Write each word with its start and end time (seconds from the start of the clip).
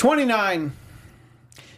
29. 0.00 0.72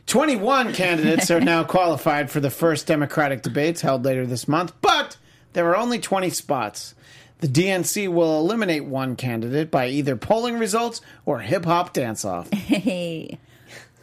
21 0.06 0.72
candidates 0.74 1.28
are 1.28 1.40
now 1.40 1.65
qualified 1.65 2.30
for 2.30 2.38
the 2.38 2.50
first 2.50 2.87
Democratic 2.87 3.42
debates 3.42 3.80
held 3.80 4.04
later 4.04 4.25
this 4.25 4.46
month, 4.46 4.72
but 4.80 5.17
there 5.54 5.68
are 5.68 5.77
only 5.77 5.98
20 5.98 6.30
spots. 6.30 6.95
The 7.40 7.48
DNC 7.48 8.06
will 8.06 8.38
eliminate 8.38 8.85
one 8.85 9.16
candidate 9.16 9.72
by 9.72 9.88
either 9.88 10.14
polling 10.14 10.56
results 10.56 11.00
or 11.27 11.40
hip 11.40 11.64
hop 11.64 11.93
dance 11.93 12.24
off. 12.24 12.48
Hey. 12.53 13.40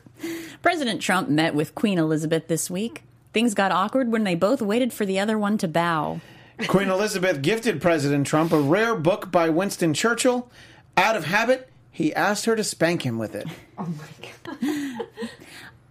President 0.62 1.02
Trump 1.02 1.30
met 1.30 1.56
with 1.56 1.74
Queen 1.74 1.98
Elizabeth 1.98 2.50
this 2.50 2.70
week. 2.70 3.04
Things 3.32 3.54
got 3.54 3.72
awkward 3.72 4.12
when 4.12 4.26
they 4.26 4.36
both 4.36 4.62
waited 4.62 4.92
for 4.92 5.06
the 5.06 5.18
other 5.18 5.40
one 5.40 5.58
to 5.60 5.68
bow. 5.70 6.20
Queen 6.68 6.90
Elizabeth 6.90 7.42
gifted 7.42 7.82
President 7.82 8.28
Trump 8.28 8.52
a 8.52 8.60
rare 8.60 8.96
book 8.96 9.32
by 9.32 9.48
Winston 9.48 9.94
Churchill. 9.94 10.52
Out 10.98 11.16
of 11.16 11.24
habit, 11.24 11.70
he 12.00 12.16
asked 12.16 12.46
her 12.46 12.56
to 12.56 12.64
spank 12.64 13.06
him 13.06 13.18
with 13.20 13.36
it. 13.36 13.46
Oh 13.78 13.88
my 13.88 14.30
god. 14.44 15.08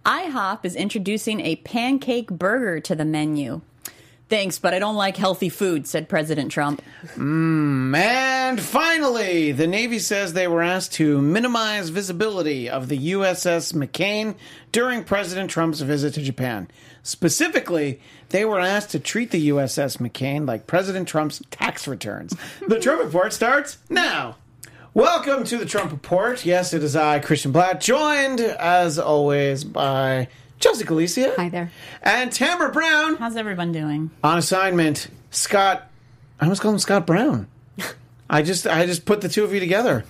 IHOP 0.05 0.65
is 0.65 0.75
introducing 0.75 1.39
a 1.41 1.55
pancake 1.57 2.29
burger 2.29 2.79
to 2.81 2.95
the 2.95 3.05
menu. 3.05 3.61
Thanks, 4.27 4.59
but 4.59 4.75
I 4.75 4.79
don't 4.79 4.95
like 4.95 5.17
healthy 5.17 5.49
food, 5.49 5.87
said 5.87 6.07
President 6.07 6.51
Trump. 6.51 6.83
Mm, 7.15 7.95
and 7.97 8.61
finally, 8.61 9.51
the 9.51 9.65
Navy 9.65 9.97
says 9.97 10.33
they 10.33 10.47
were 10.47 10.61
asked 10.61 10.93
to 10.93 11.19
minimize 11.19 11.89
visibility 11.89 12.69
of 12.69 12.89
the 12.89 13.11
USS 13.13 13.73
McCain 13.73 14.35
during 14.71 15.03
President 15.03 15.49
Trump's 15.49 15.81
visit 15.81 16.13
to 16.13 16.21
Japan. 16.21 16.67
Specifically, 17.01 18.01
they 18.29 18.45
were 18.45 18.59
asked 18.59 18.91
to 18.91 18.99
treat 18.99 19.31
the 19.31 19.49
USS 19.49 19.97
McCain 19.97 20.47
like 20.47 20.67
President 20.67 21.07
Trump's 21.07 21.41
tax 21.49 21.87
returns. 21.87 22.35
The 22.67 22.79
Trump 22.79 23.03
Report 23.03 23.33
starts 23.33 23.79
now. 23.89 24.35
Welcome 24.99 25.45
to 25.45 25.57
the 25.57 25.65
Trump 25.65 25.93
Report. 25.93 26.45
Yes, 26.45 26.73
it 26.73 26.83
is 26.83 26.93
I, 26.93 27.19
Christian 27.19 27.53
Blatt, 27.53 27.79
joined 27.79 28.41
as 28.41 28.99
always 28.99 29.63
by 29.63 30.27
Chelsea 30.59 30.83
Galicia. 30.83 31.35
Hi 31.37 31.47
there. 31.47 31.71
And 32.03 32.29
Tamara 32.33 32.69
Brown. 32.73 33.15
How's 33.15 33.37
everyone 33.37 33.71
doing? 33.71 34.11
On 34.25 34.37
assignment, 34.37 35.07
Scott. 35.31 35.89
I 36.41 36.43
almost 36.43 36.61
call 36.61 36.73
him 36.73 36.79
Scott 36.79 37.07
Brown. 37.07 37.47
I 38.29 38.41
just 38.41 38.67
I 38.67 38.85
just 38.85 39.05
put 39.05 39.21
the 39.21 39.29
two 39.29 39.45
of 39.45 39.53
you 39.53 39.61
together. 39.61 40.03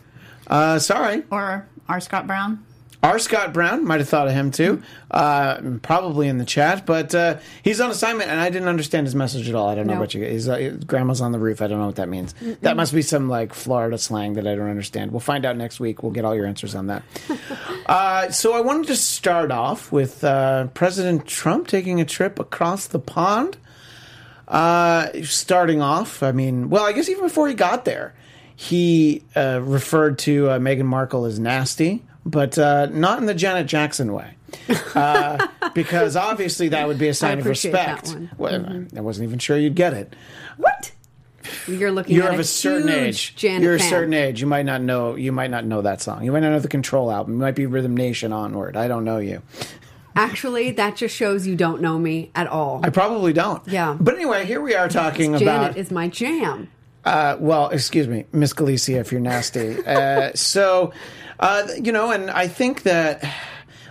Uh, 0.48 0.80
sorry, 0.80 1.22
Or 1.30 1.68
our 1.88 2.00
Scott 2.00 2.26
Brown? 2.26 2.66
Our 3.02 3.18
Scott 3.18 3.54
Brown 3.54 3.86
might 3.86 4.00
have 4.02 4.10
thought 4.10 4.28
of 4.28 4.34
him 4.34 4.52
too, 4.52 4.84
uh, 5.10 5.62
probably 5.82 6.28
in 6.28 6.38
the 6.38 6.44
chat, 6.46 6.86
but 6.86 7.16
uh, 7.16 7.38
he's 7.64 7.80
on 7.80 7.90
assignment, 7.92 8.30
and 8.30 8.40
I 8.40 8.50
didn't 8.50 8.68
understand 8.68 9.08
his 9.08 9.16
message 9.16 9.48
at 9.48 9.56
all. 9.56 9.70
I 9.70 9.76
don't 9.76 9.88
know 9.88 9.94
No. 9.94 10.00
what 10.02 10.14
you. 10.14 10.26
He's, 10.26 10.50
uh, 10.50 10.76
grandma's 10.86 11.22
on 11.22 11.32
the 11.32 11.40
roof. 11.40 11.62
I 11.62 11.68
don't 11.68 11.80
know 11.80 11.86
what 11.86 11.96
that 11.96 12.10
means. 12.10 12.34
That 12.62 12.76
must 12.76 12.94
be 12.94 13.02
some 13.02 13.30
like 13.30 13.54
Florida 13.54 13.98
slang 13.98 14.34
that 14.34 14.46
I 14.46 14.54
don't 14.56 14.70
understand. 14.70 15.12
We'll 15.12 15.22
find 15.22 15.46
out 15.46 15.56
next 15.56 15.80
week. 15.80 16.04
We'll 16.04 16.12
get 16.12 16.26
all 16.26 16.36
your 16.36 16.46
answers 16.46 16.76
on 16.76 16.88
that. 16.88 17.04
uh, 17.86 18.32
so 18.32 18.54
I 18.54 18.60
wanted 18.60 18.88
to 18.88 18.96
start 18.98 19.50
off 19.52 19.92
with 19.94 20.24
uh, 20.24 20.68
President 20.74 21.26
Trump 21.26 21.68
taking 21.68 22.02
a 22.02 22.06
trip 22.06 22.38
across 22.38 22.86
the 22.88 23.00
pond. 23.00 23.58
Uh, 24.48 25.08
starting 25.24 25.82
off, 25.82 26.24
I 26.24 26.32
mean, 26.32 26.70
well, 26.70 26.84
I 26.84 26.92
guess 26.92 27.08
even 27.08 27.24
before 27.24 27.48
he 27.48 27.54
got 27.54 27.86
there, 27.86 28.16
he 28.56 29.24
uh, 29.36 29.62
referred 29.64 30.18
to 30.20 30.50
uh, 30.50 30.60
Meghan 30.60 30.86
Markle 30.86 31.26
as 31.26 31.40
nasty, 31.40 32.04
but 32.26 32.58
uh, 32.58 32.88
not 32.88 33.20
in 33.20 33.26
the 33.26 33.34
Janet 33.34 33.68
Jackson 33.68 34.14
way. 34.14 34.36
Uh, 34.96 35.48
because 35.74 36.16
obviously 36.16 36.70
that 36.70 36.88
would 36.88 36.98
be 36.98 37.08
a 37.08 37.14
sign 37.14 37.38
of 37.38 37.44
that 37.44 37.50
respect. 37.50 38.08
one. 38.10 38.30
Well, 38.38 38.86
I 38.96 39.02
wasn't 39.02 39.28
even 39.28 39.40
sure 39.40 39.58
you'd 39.58 39.76
get 39.76 39.94
it. 39.94 40.16
What? 40.58 40.92
You're 41.68 41.92
looking 41.92 42.16
You're 42.16 42.28
at 42.28 42.34
of 42.34 42.40
a 42.40 42.44
certain 42.44 42.90
age. 42.90 43.36
Janet 43.36 43.64
You're 43.64 43.76
a 43.76 43.80
certain 43.80 44.14
age. 44.14 44.42
You 44.42 44.48
might 44.48 44.66
not 44.66 44.82
know. 44.82 45.16
You 45.16 45.32
might 45.32 45.50
not 45.50 45.66
know 45.66 45.82
that 45.82 46.02
song. 46.02 46.24
You 46.24 46.32
might 46.32 46.42
not 46.42 46.50
know 46.50 46.60
the 46.60 46.68
Control 46.68 47.12
album. 47.12 47.34
You 47.34 47.40
might 47.40 47.56
be 47.56 47.66
Rhythm 47.66 47.96
Nation 47.96 48.34
onward. 48.34 48.76
I 48.76 48.88
don't 48.88 49.04
know 49.04 49.18
you. 49.18 49.42
Actually, 50.16 50.72
that 50.72 50.96
just 50.96 51.16
shows 51.16 51.48
you 51.48 51.56
don't 51.56 51.82
know 51.82 51.98
me 51.98 52.32
at 52.36 52.48
all. 52.48 52.82
I 52.84 52.90
probably 52.90 53.32
don't. 53.34 53.66
Yeah. 53.68 53.96
But 54.00 54.16
anyway, 54.16 54.46
here 54.46 54.62
we 54.62 54.76
are 54.76 54.90
talking 54.90 55.38
Janet 55.38 55.42
about 55.44 55.78
is 55.78 55.92
my 55.92 56.08
jam. 56.08 56.70
Uh, 57.06 57.38
well, 57.40 57.70
excuse 57.70 58.08
me, 58.08 58.26
Miss 58.34 58.54
Galicia, 58.54 59.00
if 59.00 59.12
you're 59.12 59.22
nasty. 59.22 59.78
Uh, 59.90 60.32
so, 60.36 60.94
uh, 61.40 61.68
you 61.82 61.92
know, 61.92 62.12
and 62.12 62.30
I 62.30 62.48
think 62.48 62.84
that 62.84 63.24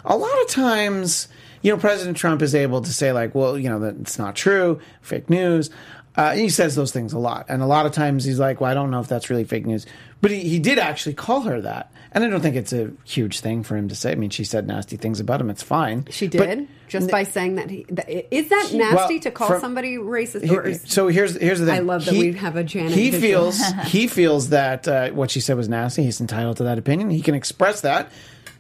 a 0.05 0.17
lot 0.17 0.43
of 0.43 0.49
times, 0.49 1.29
you 1.63 1.73
know, 1.73 1.79
President 1.79 2.17
Trump 2.17 2.43
is 2.43 2.55
able 2.55 2.81
to 2.83 2.93
say, 2.93 3.13
like, 3.13 3.35
well, 3.35 3.59
you 3.59 3.69
know, 3.69 3.81
that 3.81 3.97
it's 4.01 4.19
not 4.19 4.37
true, 4.37 4.81
fake 5.01 5.29
news. 5.31 5.71
Uh, 6.19 6.33
he 6.33 6.49
says 6.49 6.75
those 6.75 6.91
things 6.91 7.13
a 7.13 7.19
lot. 7.19 7.47
And 7.49 7.63
a 7.63 7.67
lot 7.67 7.87
of 7.87 7.93
times 7.93 8.25
he's 8.25 8.41
like, 8.41 8.61
well, 8.61 8.69
I 8.69 8.75
don't 8.75 8.91
know 8.91 8.99
if 8.99 9.07
that's 9.07 9.31
really 9.31 9.45
fake 9.45 9.65
news. 9.67 9.87
But 10.21 10.33
he, 10.33 10.41
he 10.41 10.59
did 10.59 10.77
actually 10.81 11.15
call 11.15 11.43
her 11.43 11.61
that. 11.61 11.93
And 12.11 12.25
I 12.25 12.29
don't 12.29 12.41
think 12.41 12.57
it's 12.57 12.73
a 12.73 12.91
huge 13.05 13.39
thing 13.39 13.63
for 13.63 13.77
him 13.77 13.89
to 13.89 13.95
say. 13.95 14.11
I 14.11 14.15
mean, 14.17 14.31
she 14.31 14.43
said 14.43 14.67
nasty 14.67 14.97
things 14.97 15.21
about 15.21 15.41
him. 15.41 15.49
It's 15.49 15.63
fine. 15.63 16.07
She 16.11 16.27
But- 16.27 16.49
did 16.49 16.69
just 16.89 17.09
by 17.09 17.23
saying 17.23 17.55
that. 17.55 17.71
He, 17.71 17.85
that 17.91 18.35
is 18.35 18.49
that 18.49 18.71
nasty 18.73 19.15
Well, 19.15 19.21
to 19.21 19.31
call 19.31 19.49
from- 19.49 19.61
somebody 19.61 19.97
racist? 19.97 20.43
He- 20.43 20.57
Or 20.57 20.67
is, 20.67 20.83
so 20.87 21.07
here's 21.07 21.37
here's 21.37 21.61
the 21.61 21.67
thing. 21.67 21.77
I 21.77 21.79
love 21.81 22.05
that 22.07 22.15
we 22.15 22.33
have 22.33 22.57
a 22.57 22.65
Janet 22.65 22.93
He 22.93 23.13
feels 23.13 23.63
he 23.87 24.09
feels 24.09 24.49
that 24.49 24.89
uh, 24.89 25.11
what 25.11 25.31
she 25.31 25.39
said 25.41 25.57
was 25.57 25.69
nasty. 25.69 26.03
He's 26.03 26.21
entitled 26.21 26.57
to 26.57 26.65
that 26.65 26.79
opinion. 26.79 27.11
He 27.11 27.21
can 27.23 27.37
express 27.37 27.83
that. 27.83 28.11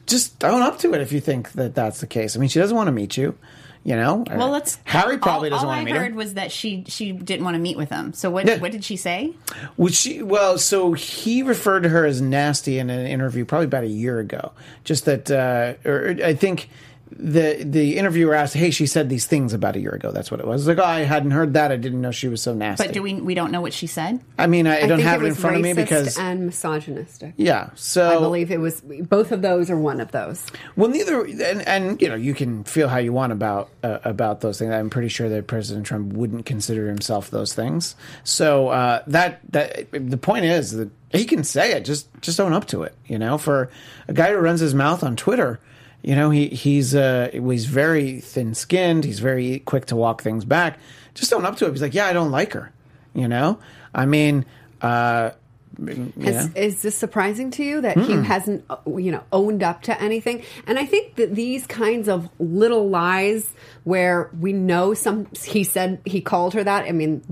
Just 0.06 0.44
own 0.44 0.62
up 0.62 0.78
to 0.80 0.94
it 0.94 1.00
if 1.00 1.10
you 1.10 1.20
think 1.20 1.52
that 1.52 1.74
that's 1.74 2.00
the 2.00 2.06
case. 2.06 2.36
I 2.36 2.38
mean, 2.38 2.50
she 2.50 2.60
doesn't 2.60 2.76
want 2.76 2.86
to 2.86 2.92
meet 2.92 3.16
you. 3.16 3.36
You 3.84 3.96
know. 3.96 4.24
Well, 4.30 4.50
let's. 4.50 4.78
Harry 4.84 5.16
probably 5.18 5.48
all, 5.50 5.56
doesn't 5.56 5.66
all 5.68 5.74
want 5.74 5.80
I 5.80 5.84
to 5.84 5.92
meet 5.92 5.98
heard 5.98 6.10
her. 6.12 6.16
was 6.16 6.34
that 6.34 6.52
she 6.52 6.84
she 6.88 7.12
didn't 7.12 7.44
want 7.44 7.54
to 7.54 7.58
meet 7.60 7.76
with 7.76 7.88
him. 7.90 8.12
So 8.12 8.28
what 8.30 8.46
Yeah. 8.46 8.58
what 8.58 8.72
did 8.72 8.84
she 8.84 8.96
say? 8.96 9.32
Would 9.76 9.94
she? 9.94 10.22
Well, 10.22 10.58
so 10.58 10.92
he 10.92 11.42
referred 11.42 11.84
to 11.84 11.88
her 11.88 12.04
as 12.04 12.20
nasty 12.20 12.78
in 12.78 12.90
an 12.90 13.06
interview 13.06 13.44
probably 13.44 13.66
about 13.66 13.84
a 13.84 13.88
year 13.88 14.18
ago. 14.18 14.52
Just 14.84 15.04
that, 15.06 15.30
uh, 15.30 15.74
or 15.88 16.16
I 16.22 16.34
think 16.34 16.68
the 17.10 17.62
the 17.64 17.96
interviewer 17.96 18.34
asked, 18.34 18.54
"Hey, 18.54 18.70
she 18.70 18.86
said 18.86 19.08
these 19.08 19.26
things 19.26 19.52
about 19.52 19.76
a 19.76 19.80
year 19.80 19.92
ago." 19.92 20.10
That's 20.10 20.30
what 20.30 20.40
it 20.40 20.46
was. 20.46 20.66
Like, 20.66 20.78
oh, 20.78 20.84
I 20.84 21.00
hadn't 21.00 21.30
heard 21.30 21.54
that. 21.54 21.72
I 21.72 21.76
didn't 21.76 22.00
know 22.00 22.10
she 22.10 22.28
was 22.28 22.42
so 22.42 22.54
nasty. 22.54 22.86
But 22.86 22.94
do 22.94 23.02
we 23.02 23.14
we 23.14 23.34
don't 23.34 23.50
know 23.50 23.60
what 23.60 23.72
she 23.72 23.86
said? 23.86 24.20
I 24.38 24.46
mean, 24.46 24.66
I, 24.66 24.82
I 24.82 24.86
don't 24.86 25.00
have 25.00 25.22
it, 25.22 25.24
in 25.24 25.30
was 25.30 25.40
front 25.40 25.56
of 25.56 25.62
me 25.62 25.72
because 25.72 26.18
and 26.18 26.46
misogynistic. 26.46 27.34
yeah. 27.36 27.70
So 27.74 28.18
I 28.18 28.20
believe 28.20 28.50
it 28.50 28.60
was 28.60 28.80
both 28.80 29.32
of 29.32 29.42
those 29.42 29.70
or 29.70 29.76
one 29.76 30.00
of 30.00 30.12
those. 30.12 30.46
Well, 30.76 30.90
neither, 30.90 31.24
and, 31.24 31.66
and 31.66 32.00
you 32.02 32.08
know, 32.08 32.14
you 32.14 32.34
can 32.34 32.64
feel 32.64 32.88
how 32.88 32.98
you 32.98 33.12
want 33.12 33.32
about 33.32 33.70
uh, 33.82 33.98
about 34.04 34.40
those 34.40 34.58
things. 34.58 34.72
I'm 34.72 34.90
pretty 34.90 35.08
sure 35.08 35.28
that 35.28 35.46
President 35.46 35.86
Trump 35.86 36.12
wouldn't 36.12 36.46
consider 36.46 36.88
himself 36.88 37.30
those 37.30 37.54
things. 37.54 37.96
So 38.24 38.68
uh, 38.68 39.02
that 39.06 39.40
that 39.52 39.88
the 39.92 40.18
point 40.18 40.44
is 40.44 40.72
that 40.72 40.90
he 41.10 41.24
can 41.24 41.44
say 41.44 41.72
it. 41.72 41.84
Just 41.84 42.08
just 42.20 42.40
own 42.40 42.52
up 42.52 42.66
to 42.66 42.82
it. 42.82 42.94
You 43.06 43.18
know, 43.18 43.38
for 43.38 43.70
a 44.06 44.12
guy 44.12 44.30
who 44.30 44.36
runs 44.36 44.60
his 44.60 44.74
mouth 44.74 45.02
on 45.02 45.16
Twitter, 45.16 45.60
you 46.02 46.14
know, 46.14 46.30
he 46.30 46.48
he's 46.48 46.94
uh, 46.94 47.30
he's 47.32 47.66
very 47.66 48.20
thin 48.20 48.54
skinned. 48.54 49.04
He's 49.04 49.20
very 49.20 49.60
quick 49.60 49.86
to 49.86 49.96
walk 49.96 50.22
things 50.22 50.44
back. 50.44 50.78
Just 51.14 51.32
own 51.32 51.44
up 51.44 51.56
to 51.56 51.66
it. 51.66 51.70
He's 51.70 51.82
like, 51.82 51.94
yeah, 51.94 52.06
I 52.06 52.12
don't 52.12 52.30
like 52.30 52.52
her. 52.52 52.72
You 53.14 53.28
know, 53.28 53.58
I 53.94 54.06
mean. 54.06 54.44
Uh, 54.80 55.30
Has, 55.78 56.10
yeah. 56.16 56.48
Is 56.56 56.82
this 56.82 56.96
surprising 56.96 57.52
to 57.52 57.62
you 57.62 57.80
that 57.82 57.96
he 57.96 58.12
hasn't, 58.12 58.64
uh, 58.68 58.78
you 58.96 59.12
know, 59.12 59.22
owned 59.30 59.62
up 59.62 59.82
to 59.82 60.02
anything? 60.02 60.42
And 60.66 60.76
I 60.76 60.84
think 60.84 61.14
that 61.16 61.36
these 61.36 61.68
kinds 61.68 62.08
of 62.08 62.28
little 62.40 62.88
lies, 62.88 63.48
where 63.84 64.28
we 64.40 64.52
know 64.52 64.92
some, 64.94 65.28
he 65.40 65.62
said 65.62 66.00
he 66.04 66.20
called 66.20 66.54
her 66.54 66.64
that. 66.64 66.86
I 66.86 66.90
mean, 66.90 67.22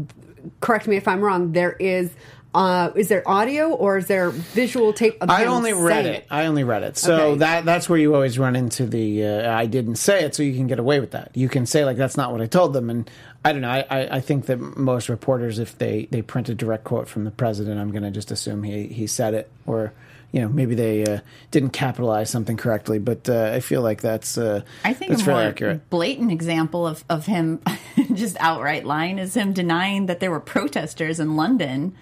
correct 0.60 0.86
me 0.86 0.96
if 0.96 1.08
I'm 1.08 1.22
wrong. 1.22 1.52
There 1.52 1.72
is, 1.72 2.12
uh, 2.56 2.90
is 2.96 3.08
there 3.08 3.22
audio 3.28 3.68
or 3.68 3.98
is 3.98 4.06
there 4.06 4.30
visual 4.30 4.92
tape? 4.92 5.18
Of 5.20 5.28
I 5.30 5.44
only 5.44 5.72
read 5.74 6.04
saying 6.04 6.14
it. 6.16 6.26
I 6.30 6.46
only 6.46 6.64
read 6.64 6.82
it. 6.82 6.96
So 6.96 7.14
Okay. 7.16 7.38
that 7.40 7.64
that's 7.66 7.88
where 7.88 7.98
you 7.98 8.14
always 8.14 8.38
run 8.38 8.56
into 8.56 8.86
the 8.86 9.24
uh, 9.24 9.52
I 9.54 9.66
didn't 9.66 9.96
say 9.96 10.24
it, 10.24 10.34
so 10.34 10.42
you 10.42 10.54
can 10.54 10.66
get 10.66 10.78
away 10.78 10.98
with 10.98 11.10
that. 11.12 11.30
You 11.34 11.48
can 11.48 11.66
say 11.66 11.84
like 11.84 11.96
that's 11.98 12.16
not 12.16 12.32
what 12.32 12.40
I 12.40 12.46
told 12.46 12.72
them, 12.72 12.88
and 12.90 13.08
I 13.44 13.52
don't 13.52 13.60
know. 13.60 13.68
I, 13.70 13.84
I, 13.90 14.16
I 14.16 14.20
think 14.20 14.46
that 14.46 14.56
most 14.58 15.08
reporters, 15.08 15.58
if 15.58 15.76
they 15.78 16.08
they 16.10 16.22
print 16.22 16.48
a 16.48 16.54
direct 16.54 16.84
quote 16.84 17.08
from 17.08 17.24
the 17.24 17.30
president, 17.30 17.78
I'm 17.78 17.90
going 17.92 18.02
to 18.04 18.10
just 18.10 18.30
assume 18.32 18.62
he 18.62 18.86
he 18.88 19.06
said 19.06 19.34
it, 19.34 19.50
or 19.66 19.92
you 20.32 20.40
know 20.40 20.48
maybe 20.48 20.74
they 20.74 21.04
uh, 21.04 21.20
didn't 21.50 21.70
capitalize 21.70 22.30
something 22.30 22.56
correctly. 22.56 22.98
But 22.98 23.28
uh, 23.28 23.52
I 23.54 23.60
feel 23.60 23.82
like 23.82 24.00
that's 24.00 24.38
uh, 24.38 24.62
I 24.82 24.94
think 24.94 25.10
that's 25.10 25.22
a 25.22 25.24
fairly 25.26 25.42
more 25.42 25.50
accurate. 25.50 25.90
blatant 25.90 26.32
example 26.32 26.86
of, 26.86 27.04
of 27.10 27.26
him 27.26 27.60
just 28.14 28.36
outright 28.40 28.84
lying 28.86 29.18
is 29.18 29.34
him 29.34 29.52
denying 29.52 30.06
that 30.06 30.20
there 30.20 30.30
were 30.30 30.40
protesters 30.40 31.20
in 31.20 31.36
London. 31.36 31.94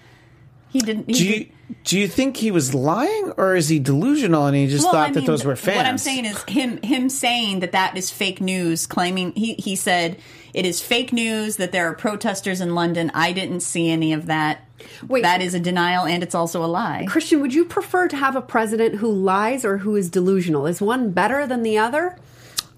He 0.75 0.81
didn't. 0.81 1.07
He 1.07 1.13
Do 1.13 1.23
did- 1.23 1.39
you 1.39 1.45
do 1.85 1.97
you 1.99 2.07
think 2.07 2.37
he 2.37 2.51
was 2.51 2.75
lying, 2.75 3.31
or 3.37 3.55
is 3.55 3.69
he 3.69 3.79
delusional 3.79 4.45
and 4.45 4.55
he 4.55 4.67
just 4.67 4.83
Well, 4.83 4.91
thought 4.93 5.09
I 5.09 5.13
that 5.13 5.19
mean, 5.21 5.25
those 5.27 5.45
were 5.45 5.55
fans? 5.55 5.77
What 5.77 5.85
I'm 5.85 5.97
saying 5.97 6.25
is 6.25 6.43
him 6.49 6.81
him 6.83 7.07
saying 7.09 7.61
that 7.61 7.71
that 7.71 7.97
is 7.97 8.11
fake 8.11 8.41
news. 8.41 8.85
Claiming 8.85 9.31
he 9.35 9.53
he 9.53 9.75
said 9.77 10.17
it 10.53 10.65
is 10.65 10.81
fake 10.81 11.13
news 11.13 11.55
that 11.55 11.71
there 11.71 11.87
are 11.89 11.93
protesters 11.93 12.59
in 12.59 12.75
London. 12.75 13.09
I 13.13 13.31
didn't 13.31 13.61
see 13.61 13.89
any 13.89 14.11
of 14.11 14.25
that. 14.25 14.65
Wait. 15.07 15.23
that 15.23 15.41
is 15.41 15.53
a 15.53 15.59
denial 15.59 16.05
and 16.05 16.21
it's 16.21 16.35
also 16.35 16.63
a 16.63 16.67
lie. 16.67 17.05
Christian, 17.07 17.39
would 17.41 17.53
you 17.53 17.63
prefer 17.65 18.07
to 18.09 18.15
have 18.17 18.35
a 18.35 18.41
president 18.41 18.95
who 18.95 19.09
lies 19.09 19.63
or 19.63 19.77
who 19.79 19.95
is 19.95 20.09
delusional? 20.09 20.67
Is 20.67 20.81
one 20.81 21.11
better 21.11 21.47
than 21.47 21.63
the 21.63 21.77
other? 21.77 22.17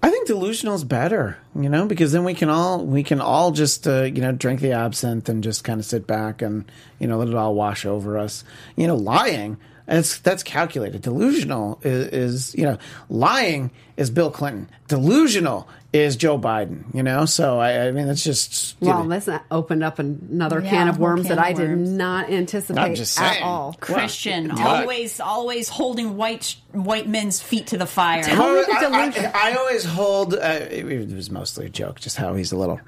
I 0.01 0.09
think 0.11 0.27
delusional 0.27 0.75
is 0.75 0.83
better, 0.83 1.37
you 1.55 1.69
know, 1.69 1.85
because 1.85 2.11
then 2.11 2.23
we 2.23 2.33
can 2.33 2.49
all 2.49 2.85
we 2.85 3.03
can 3.03 3.19
all 3.19 3.51
just 3.51 3.87
uh, 3.87 4.03
you 4.03 4.21
know 4.21 4.31
drink 4.31 4.61
the 4.61 4.71
absinthe 4.73 5.27
and 5.27 5.43
just 5.43 5.63
kind 5.63 5.79
of 5.79 5.85
sit 5.85 6.05
back 6.05 6.41
and 6.41 6.65
you 6.99 7.07
know 7.07 7.17
let 7.17 7.29
it 7.29 7.33
all 7.35 7.55
wash 7.55 7.85
over 7.85 8.17
us. 8.17 8.43
You 8.75 8.87
know, 8.87 8.95
lying. 8.95 9.57
and 9.87 10.05
that's 10.23 10.43
calculated. 10.43 11.01
Delusional 11.01 11.79
is, 11.83 12.07
is 12.07 12.55
you 12.55 12.63
know 12.63 12.77
lying 13.09 13.71
is 13.95 14.11
Bill 14.11 14.29
Clinton. 14.29 14.69
Delusional 14.87 15.67
is 15.97 16.15
Joe 16.15 16.37
Biden. 16.39 16.83
You 16.93 17.03
know, 17.03 17.25
so 17.25 17.59
I, 17.59 17.87
I 17.87 17.91
mean 17.91 18.07
it's 18.07 18.23
just 18.23 18.75
you 18.81 18.87
Well, 18.87 19.03
know, 19.03 19.19
this 19.19 19.29
opened 19.51 19.83
up 19.83 19.99
another 19.99 20.61
Yeah, 20.61 20.69
can 20.69 20.87
of 20.87 20.97
worms 20.99 21.27
can 21.27 21.35
that 21.35 21.39
of 21.39 21.45
I 21.45 21.53
did 21.53 21.69
worms. 21.69 21.89
not 21.91 22.29
anticipate 22.29 22.95
just 22.95 23.19
at 23.19 23.41
all. 23.41 23.75
Christian, 23.79 24.49
What? 24.49 24.59
always, 24.81 25.19
always 25.19 25.69
holding 25.69 26.17
white 26.17 26.55
white 26.71 27.07
men's 27.07 27.41
feet 27.41 27.67
to 27.67 27.77
the 27.77 27.85
fire. 27.87 28.23
Tell 28.23 28.53
me 28.53 28.61
the 28.65 28.71
I, 28.73 28.79
delusion. 28.81 29.31
I, 29.33 29.51
I 29.51 29.55
always 29.55 29.83
hold. 29.85 30.33
Uh, 30.35 30.37
it, 30.69 30.85
it 30.85 31.13
was 31.13 31.29
mostly 31.31 31.65
a 31.65 31.69
joke, 31.69 31.99
just 31.99 32.17
how 32.17 32.35
he's 32.35 32.51
a 32.51 32.57
little, 32.57 32.79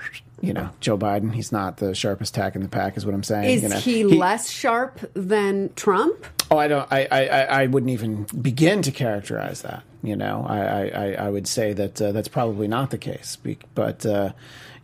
you 0.41 0.53
know, 0.53 0.69
Joe 0.79 0.97
Biden. 0.97 1.33
He's 1.33 1.51
not 1.51 1.77
the 1.77 1.95
sharpest 1.95 2.33
tack 2.35 2.55
in 2.55 2.61
the 2.61 2.69
pack, 2.69 2.97
is 2.97 3.05
what 3.05 3.15
I'm 3.15 3.23
saying. 3.23 3.49
Is 3.49 3.63
you 3.63 3.69
know. 3.69 3.77
he, 3.77 4.03
less 4.03 4.49
sharp 4.49 4.99
than 5.13 5.73
Trump? 5.75 6.25
Oh, 6.51 6.57
I 6.57 6.67
don't. 6.67 6.91
I, 6.91 7.07
I, 7.11 7.25
I 7.27 7.61
I 7.61 7.65
wouldn't 7.67 7.91
even 7.91 8.25
begin 8.41 8.81
to 8.83 8.91
characterize 8.91 9.61
that. 9.63 9.83
You 10.01 10.15
know, 10.15 10.45
I, 10.47 10.59
I, 10.59 10.81
I- 10.87 11.25
I 11.25 11.29
would 11.29 11.47
say 11.47 11.73
that 11.73 12.01
uh, 12.01 12.11
that's 12.13 12.29
probably 12.29 12.67
not 12.67 12.89
the 12.91 12.97
case. 12.97 13.37
But 13.75 14.05
uh, 14.05 14.31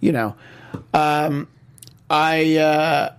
you 0.01 0.11
know, 0.11 0.35
um, 0.93 1.47
I 2.09 2.57
uh, 2.57 3.13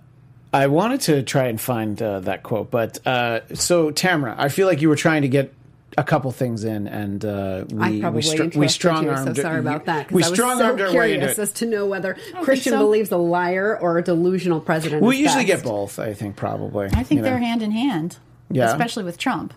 I 0.53 0.67
wanted 0.67 1.01
to 1.01 1.23
try 1.23 1.47
and 1.47 1.59
find 1.59 2.01
uh, 2.01 2.19
that 2.21 2.43
quote, 2.43 2.71
but 2.71 3.05
uh, 3.05 3.41
so 3.55 3.91
Tamara, 3.91 4.35
I 4.37 4.49
feel 4.49 4.67
like 4.67 4.81
you 4.81 4.89
were 4.89 4.95
trying 4.95 5.23
to 5.23 5.27
get 5.27 5.53
a 5.97 6.03
couple 6.03 6.31
things 6.31 6.63
in, 6.63 6.87
and 6.87 7.25
uh, 7.25 7.65
we 7.69 7.97
I 7.97 7.99
probably 8.01 8.17
we, 8.17 8.21
str- 8.21 8.33
interrupted 8.35 8.59
we 8.59 8.67
strong 8.67 9.09
armed. 9.09 9.35
so 9.35 9.41
sorry 9.41 9.59
about 9.59 9.85
that. 9.85 10.07
'cause 10.09 10.15
We 10.15 10.23
I 10.23 10.27
strong 10.27 10.61
armed 10.61 10.79
so 10.79 10.85
our 10.87 10.93
way 10.93 11.13
into 11.13 11.19
curious 11.25 11.39
as 11.39 11.51
to 11.53 11.65
know 11.65 11.87
whether 11.87 12.15
Christian 12.43 12.73
so. 12.73 12.79
believes 12.79 13.11
a 13.11 13.17
liar 13.17 13.75
or 13.81 13.97
a 13.97 14.03
delusional 14.03 14.59
president. 14.61 15.01
We 15.01 15.15
is 15.15 15.21
usually 15.21 15.45
best. 15.45 15.63
get 15.63 15.69
both. 15.69 15.97
I 15.97 16.13
think 16.13 16.35
probably. 16.35 16.85
I 16.87 17.01
think 17.01 17.09
you 17.09 17.15
know. 17.17 17.23
they're 17.23 17.39
hand 17.39 17.63
in 17.63 17.71
hand. 17.71 18.17
Yeah. 18.51 18.69
Especially 18.71 19.03
with 19.03 19.17
Trump. 19.17 19.53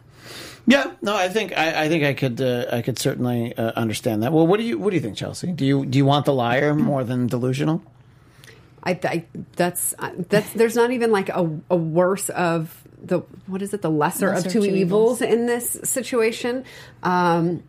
Yeah, 0.71 0.93
no, 1.03 1.17
I 1.17 1.29
think 1.29 1.57
I, 1.57 1.85
I 1.85 1.89
think 1.89 2.05
I 2.05 2.15
could 2.15 2.41
uh, 2.41 2.67
I 2.71 2.83
could 2.83 2.99
certainly 2.99 3.57
uh, 3.57 3.73
understand 3.77 4.23
that. 4.23 4.33
Well, 4.33 4.47
what 4.47 4.59
do 4.59 4.65
you 4.65 4.79
what 4.79 4.91
do 4.91 4.97
you 4.97 5.03
think, 5.03 5.17
Chelsea? 5.17 5.53
Do 5.53 5.65
you 5.65 5.85
do 5.85 5.99
you 5.99 6.05
want 6.05 6.27
the 6.27 6.33
liar 6.35 6.75
more 6.91 7.03
than 7.05 7.27
delusional? 7.27 7.83
I, 8.83 8.99
I 9.05 9.25
that's 9.57 9.95
that's 10.29 10.53
there's 10.53 10.77
not 10.77 10.91
even 10.91 11.11
like 11.11 11.29
a, 11.29 11.61
a 11.71 11.77
worse 11.77 12.29
of 12.31 12.83
the 13.03 13.21
what 13.47 13.63
is 13.63 13.75
it 13.75 13.83
the 13.83 13.91
lesser, 13.91 14.29
Lesser 14.29 14.47
of 14.47 14.53
two 14.53 14.63
two 14.63 14.75
evils 14.75 15.21
in 15.21 15.47
this 15.47 15.79
situation. 15.83 16.65
Um, 17.03 17.63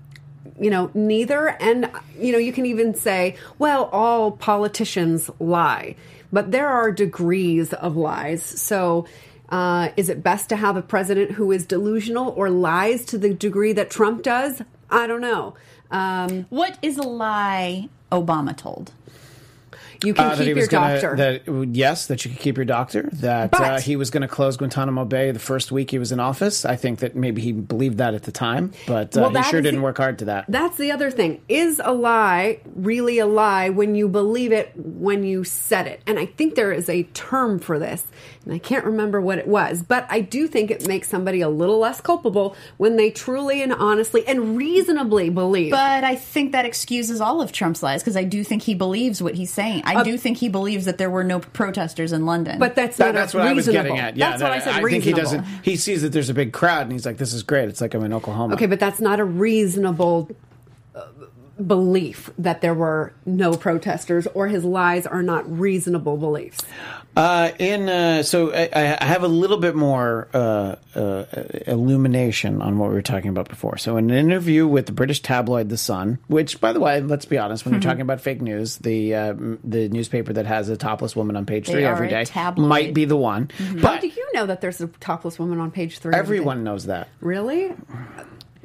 you 0.59 0.69
know, 0.69 0.89
neither, 0.94 1.50
and 1.50 1.89
you 2.19 2.31
know, 2.31 2.38
you 2.38 2.53
can 2.53 2.65
even 2.65 2.94
say, 2.94 3.36
well, 3.59 3.86
all 3.86 4.31
politicians 4.31 5.30
lie, 5.39 5.95
but 6.31 6.51
there 6.51 6.68
are 6.68 6.92
degrees 6.92 7.74
of 7.74 7.95
lies. 7.95 8.44
So. 8.44 9.06
Uh, 9.51 9.89
is 9.98 10.07
it 10.09 10.24
best 10.24 10.48
to 10.50 10.56
have 10.56 10.77
a 10.77 10.81
president 10.81 11.31
who 11.31 11.51
is 11.51 11.65
delusional 11.65 12.30
or 12.38 12.50
lies 12.50 13.06
to 13.06 13.18
the 13.18 13.33
degree 13.33 13.74
that 13.74 13.89
Trump 13.89 14.24
does? 14.24 14.62
I 14.89 15.07
don't 15.07 15.21
know. 15.21 15.56
Um, 15.92 16.45
What 16.50 16.77
is 16.81 16.98
a 16.98 17.03
lie 17.03 17.89
Obama 18.12 18.56
told? 18.56 18.94
you 20.03 20.15
can 20.15 20.25
Uh, 20.25 20.30
that 20.30 20.39
he 20.39 20.45
keep 20.45 20.56
was 20.56 20.62
your 20.63 20.68
gonna, 20.81 21.00
doctor. 21.00 21.15
That 21.15 21.75
yes, 21.75 22.07
that 22.07 22.25
you 22.25 22.31
could 22.31 22.39
keep 22.39 22.57
your 22.57 22.65
doctor. 22.65 23.07
That 23.13 23.51
But- 23.51 23.62
uh, 23.62 23.80
he 23.80 23.95
was 23.95 24.09
going 24.09 24.21
to 24.24 24.27
close 24.27 24.57
Guantanamo 24.57 25.06
Bay 25.06 25.30
the 25.30 25.38
first 25.38 25.71
week 25.71 25.92
he 25.92 26.00
was 26.00 26.12
in 26.12 26.19
office. 26.19 26.65
I 26.65 26.75
think 26.75 27.00
that 27.01 27.15
maybe 27.15 27.39
he 27.39 27.51
believed 27.51 28.00
that 28.00 28.15
at 28.15 28.24
the 28.24 28.31
time, 28.31 28.71
but 28.88 29.15
uh, 29.15 29.21
Well, 29.21 29.30
he 29.44 29.44
sure 29.44 29.62
didn't 29.62 29.81
the- 29.81 29.83
work 29.83 29.98
hard 29.98 30.18
to 30.19 30.25
that. 30.25 30.45
That's 30.50 30.75
the 30.77 30.92
other 30.92 31.12
thing. 31.12 31.42
Is 31.48 31.80
a 31.86 31.92
lie 31.94 32.62
really 32.75 33.19
a 33.19 33.27
lie 33.27 33.69
when 33.69 33.94
you 33.94 34.07
believe 34.07 34.51
it 34.51 34.71
when 34.75 35.24
you 35.24 35.44
said 35.44 35.86
it? 35.86 36.01
And 36.07 36.18
I 36.18 36.25
think 36.25 36.56
there 36.56 36.71
is 36.71 36.89
a 36.89 37.03
term 37.13 37.59
for 37.59 37.77
this, 37.77 38.06
and 38.45 38.53
I 38.53 38.57
can't 38.57 38.85
remember 38.85 39.21
what 39.21 39.38
it 39.38 39.47
was, 39.47 39.83
but 39.83 40.05
I 40.09 40.21
do 40.21 40.47
think 40.47 40.71
it 40.71 40.88
makes 40.88 41.07
somebody 41.09 41.41
a 41.41 41.49
little 41.49 41.77
less 41.77 42.01
culpable 42.01 42.55
when 42.77 42.95
they 42.95 43.11
truly 43.11 43.61
and 43.61 43.71
honestly 43.71 44.25
and 44.27 44.57
reasonably 44.57 45.29
believe. 45.29 45.71
But 45.71 46.03
I 46.03 46.15
think 46.15 46.51
that 46.53 46.65
excuses 46.65 47.21
all 47.21 47.41
of 47.41 47.51
Trump's 47.51 47.83
lies 47.83 48.01
because 48.01 48.17
I 48.17 48.23
do 48.23 48.43
think 48.43 48.63
he 48.63 48.73
believes 48.73 49.21
what 49.21 49.35
he's 49.35 49.51
saying. 49.51 49.83
I 49.85 50.03
do 50.03 50.17
think 50.17 50.38
he 50.38 50.49
believes 50.49 50.85
that 50.85 50.97
there 50.97 51.09
were 51.09 51.23
no 51.23 51.39
protesters 51.39 52.11
in 52.13 52.25
London. 52.25 52.57
but 52.59 52.73
that's 52.75 52.97
That- 52.97 53.07
not 53.07 53.13
that's 53.13 53.33
a 53.33 53.38
what 53.38 53.47
I 53.47 53.53
was 53.53 53.67
reasonable. 53.67 53.89
getting 53.95 53.99
at. 53.99 54.17
Yeah, 54.17 54.29
that's 54.31 54.41
what 54.41 54.51
I 54.51 54.59
that- 54.59 54.63
said. 54.75 54.83
think 54.89 55.03
he 55.03 55.13
doesn't. 55.13 55.45
He 55.61 55.75
sees 55.75 56.01
that 56.01 56.09
there's 56.11 56.29
a 56.29 56.33
big 56.33 56.51
crowd, 56.51 56.83
and 56.83 56.91
he's 56.91 57.05
like, 57.05 57.17
"This 57.17 57.33
is 57.33 57.43
great. 57.43 57.69
It's 57.69 57.81
like 57.81 57.93
I'm 57.93 58.03
in 58.03 58.11
Oklahoma." 58.13 58.55
Okay, 58.55 58.65
but 58.65 58.79
that's 58.79 58.99
not 58.99 59.19
a 59.19 59.23
reasonable 59.25 60.29
uh, 60.31 60.33
belief 61.67 62.29
that 62.37 62.61
there 62.61 62.73
were 62.73 63.13
no 63.25 63.55
protesters 63.55 64.27
or 64.33 64.47
his 64.47 64.63
lies 64.63 65.05
are 65.05 65.23
not 65.23 65.49
reasonable 65.59 66.17
beliefs. 66.17 66.59
Uh, 67.15 67.51
in 67.59 67.89
uh, 67.89 68.23
so 68.23 68.53
I, 68.53 68.69
I 69.01 69.05
have 69.05 69.23
a 69.23 69.27
little 69.27 69.57
bit 69.57 69.75
more 69.75 70.29
uh, 70.33 70.75
uh, 70.95 71.25
illumination 71.67 72.61
on 72.61 72.77
what 72.77 72.89
we 72.89 72.95
were 72.95 73.01
talking 73.01 73.29
about 73.29 73.49
before. 73.49 73.77
So, 73.77 73.97
in 73.97 74.09
an 74.09 74.17
interview 74.17 74.65
with 74.65 74.85
the 74.85 74.91
British 74.93 75.21
tabloid 75.21 75.67
The 75.69 75.77
Sun, 75.77 76.19
which, 76.27 76.61
by 76.61 76.71
the 76.71 76.79
way, 76.79 77.01
let's 77.01 77.25
be 77.25 77.37
honest, 77.37 77.65
when 77.65 77.73
you're 77.73 77.81
talking 77.81 78.01
about 78.01 78.21
fake 78.21 78.41
news, 78.41 78.77
the 78.77 79.13
uh, 79.15 79.33
the 79.63 79.89
newspaper 79.89 80.31
that 80.33 80.45
has 80.45 80.69
a 80.69 80.77
topless 80.77 81.13
woman 81.15 81.35
on 81.35 81.45
page 81.45 81.67
They 81.67 81.73
three 81.73 81.83
are 81.85 81.91
every 81.93 82.07
a 82.07 82.11
day 82.11 82.25
tabloid. 82.25 82.67
might 82.67 82.93
be 82.93 83.03
the 83.03 83.17
one. 83.17 83.49
How 83.57 83.73
But 83.81 84.01
do 84.01 84.07
you 84.07 84.29
know 84.33 84.45
that 84.45 84.61
there's 84.61 84.79
a 84.79 84.87
topless 84.87 85.37
woman 85.37 85.59
on 85.59 85.69
page 85.71 85.99
three? 85.99 86.13
every 86.13 86.37
day? 86.37 86.39
everyone 86.39 86.63
knows 86.63 86.85
that. 86.85 87.09
Really? 87.19 87.73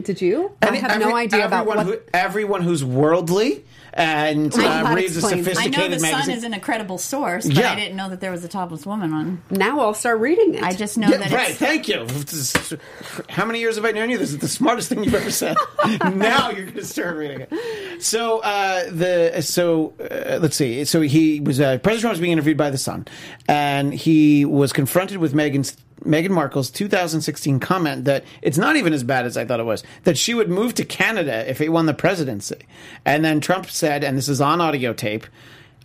Did 0.02 0.20
you? 0.20 0.52
I 0.62 0.68
Any- 0.68 0.78
have 0.78 0.98
no 1.00 1.08
every- 1.08 1.22
idea 1.22 1.46
about 1.46 1.66
everyone 1.66 1.86
what. 1.86 1.86
who, 1.96 2.02
everyone 2.12 2.62
who's 2.62 2.84
worldly 2.84 3.64
and 3.94 4.52
uh, 4.54 4.92
reads 4.94 5.16
a 5.16 5.20
explains- 5.20 5.56
I 5.58 5.66
know 5.68 5.84
the 5.88 5.98
magazine. 5.98 6.10
Sun 6.10 6.30
is 6.30 6.44
an 6.44 6.52
incredible 6.52 6.98
source, 6.98 7.46
but 7.46 7.56
Yeah. 7.56 7.72
I 7.72 7.76
didn't 7.76 7.96
know 7.96 8.10
that 8.10 8.20
there 8.20 8.30
was 8.30 8.44
a 8.44 8.48
topless 8.48 8.84
woman 8.84 9.14
on. 9.14 9.42
now 9.50 9.80
I'll 9.80 9.94
start 9.94 10.20
reading 10.20 10.54
it. 10.54 10.62
I 10.62 10.74
just 10.74 10.98
know 10.98 11.08
Yeah, 11.08 11.16
that 11.16 11.30
right. 11.32 11.54
Thank 11.54 11.88
you. 11.88 12.06
How 13.30 13.46
many 13.46 13.58
years 13.60 13.76
have 13.76 13.86
I 13.86 13.92
known 13.92 14.10
you? 14.10 14.18
This 14.18 14.30
is 14.32 14.38
the 14.38 14.48
smartest 14.48 14.90
thing 14.90 15.02
you've 15.02 15.14
ever 15.14 15.30
said. 15.30 15.56
now 16.14 16.50
you're 16.50 16.64
going 16.66 16.74
to 16.76 16.84
start 16.84 17.16
reading 17.16 17.46
it. 17.50 18.02
So 18.02 18.40
uh, 18.40 18.90
the 18.90 19.40
so 19.40 19.94
uh, 19.98 20.38
let's 20.42 20.56
see. 20.56 20.84
So 20.84 21.00
he 21.00 21.40
was 21.40 21.58
uh, 21.58 21.78
President 21.78 22.00
Trump 22.02 22.12
was 22.12 22.20
being 22.20 22.32
interviewed 22.32 22.58
by 22.58 22.68
the 22.68 22.78
Sun, 22.78 23.06
and 23.48 23.94
he 23.94 24.44
was 24.44 24.74
confronted 24.74 25.16
with 25.18 25.32
Meghan's. 25.32 25.74
Meghan 26.06 26.30
Markle's 26.30 26.70
2016 26.70 27.60
comment 27.60 28.04
that 28.06 28.24
it's 28.42 28.58
not 28.58 28.76
even 28.76 28.92
as 28.92 29.02
bad 29.04 29.26
as 29.26 29.36
I 29.36 29.44
thought 29.44 29.60
it 29.60 29.64
was, 29.66 29.82
that 30.04 30.16
she 30.16 30.34
would 30.34 30.48
move 30.48 30.74
to 30.74 30.84
Canada 30.84 31.48
if 31.50 31.58
he 31.58 31.68
won 31.68 31.86
the 31.86 31.94
presidency. 31.94 32.56
And 33.04 33.24
then 33.24 33.40
Trump 33.40 33.68
said, 33.70 34.04
and 34.04 34.16
this 34.16 34.28
is 34.28 34.40
on 34.40 34.60
audio 34.60 34.92
tape, 34.92 35.26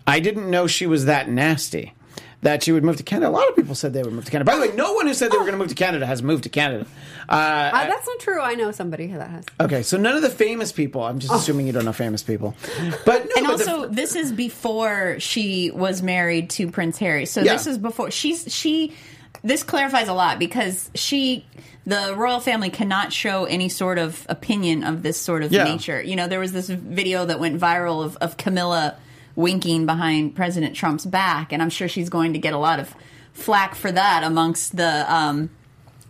I 0.07 0.19
didn't 0.19 0.50
know 0.50 0.68
she 0.68 0.85
was 0.88 1.06
that 1.06 1.29
nasty. 1.29 1.94
That 2.44 2.63
she 2.63 2.71
would 2.71 2.83
move 2.83 2.97
to 2.97 3.03
Canada. 3.03 3.29
A 3.29 3.29
lot 3.29 3.47
of 3.50 3.56
people 3.56 3.75
said 3.75 3.94
they 3.94 4.01
would 4.01 4.13
move 4.13 4.25
to 4.25 4.31
Canada. 4.31 4.50
By 4.50 4.56
the 4.56 4.62
way, 4.68 4.75
no 4.75 4.94
one 4.94 5.06
who 5.06 5.13
said 5.13 5.31
they 5.31 5.38
were 5.38 5.44
going 5.44 5.51
to 5.51 5.59
move 5.59 5.68
to 5.68 5.75
Canada 5.75 6.07
has 6.07 6.24
moved 6.24 6.41
to 6.45 6.50
Canada. 6.50 6.88
Uh, 7.29 7.33
Uh, 7.71 7.85
that's 7.88 8.07
not 8.07 8.19
true. 8.19 8.41
I 8.41 8.56
know 8.56 8.71
somebody 8.71 9.07
who 9.07 9.19
that 9.19 9.29
has. 9.29 9.45
okay, 9.59 9.83
so 9.83 9.95
none 9.95 10.15
of 10.15 10.24
the 10.24 10.29
famous 10.31 10.71
people. 10.71 11.03
I'm 11.03 11.19
just 11.19 11.31
assuming 11.31 11.67
you 11.67 11.71
don't 11.74 11.85
know 11.85 11.94
famous 11.94 12.24
people, 12.24 12.55
but 13.05 13.25
no, 13.25 13.31
and 13.38 13.45
but 13.45 13.57
the- 13.60 13.72
also 13.72 13.88
this 13.89 14.15
is 14.15 14.31
before 14.31 15.17
she 15.19 15.69
was 15.69 16.01
married 16.01 16.50
to 16.51 16.72
Prince 16.72 16.98
Harry. 16.98 17.27
So 17.27 17.41
Yeah. 17.41 17.53
this 17.53 17.67
is 17.67 17.77
before 17.77 18.10
she's 18.10 18.51
she. 18.51 18.95
This 19.43 19.63
clarifies 19.63 20.07
a 20.07 20.13
lot 20.13 20.38
because 20.38 20.91
she, 20.93 21.45
the 21.85 22.13
royal 22.15 22.39
family, 22.39 22.69
cannot 22.69 23.11
show 23.11 23.45
any 23.45 23.69
sort 23.69 23.97
of 23.97 24.25
opinion 24.29 24.83
of 24.83 25.01
this 25.03 25.19
sort 25.19 25.41
of 25.43 25.51
Yeah. 25.51 25.63
nature. 25.63 26.01
You 26.01 26.15
know, 26.15 26.27
there 26.27 26.39
was 26.39 26.51
this 26.51 26.69
video 26.69 27.25
that 27.25 27.39
went 27.39 27.59
viral 27.59 28.03
of, 28.05 28.17
of 28.17 28.38
Camilla 28.38 28.97
winking 29.35 29.85
behind 29.85 30.35
President 30.35 30.75
Trump's 30.75 31.05
back, 31.05 31.51
and 31.51 31.61
I'm 31.61 31.69
sure 31.71 31.88
she's 31.88 32.09
going 32.09 32.33
to 32.33 32.39
get 32.39 32.53
a 32.53 32.57
lot 32.59 32.79
of 32.79 32.93
flack 33.33 33.75
for 33.75 33.91
that 33.91 34.23
amongst 34.23 34.75
the. 34.77 35.11
Um, 35.11 35.50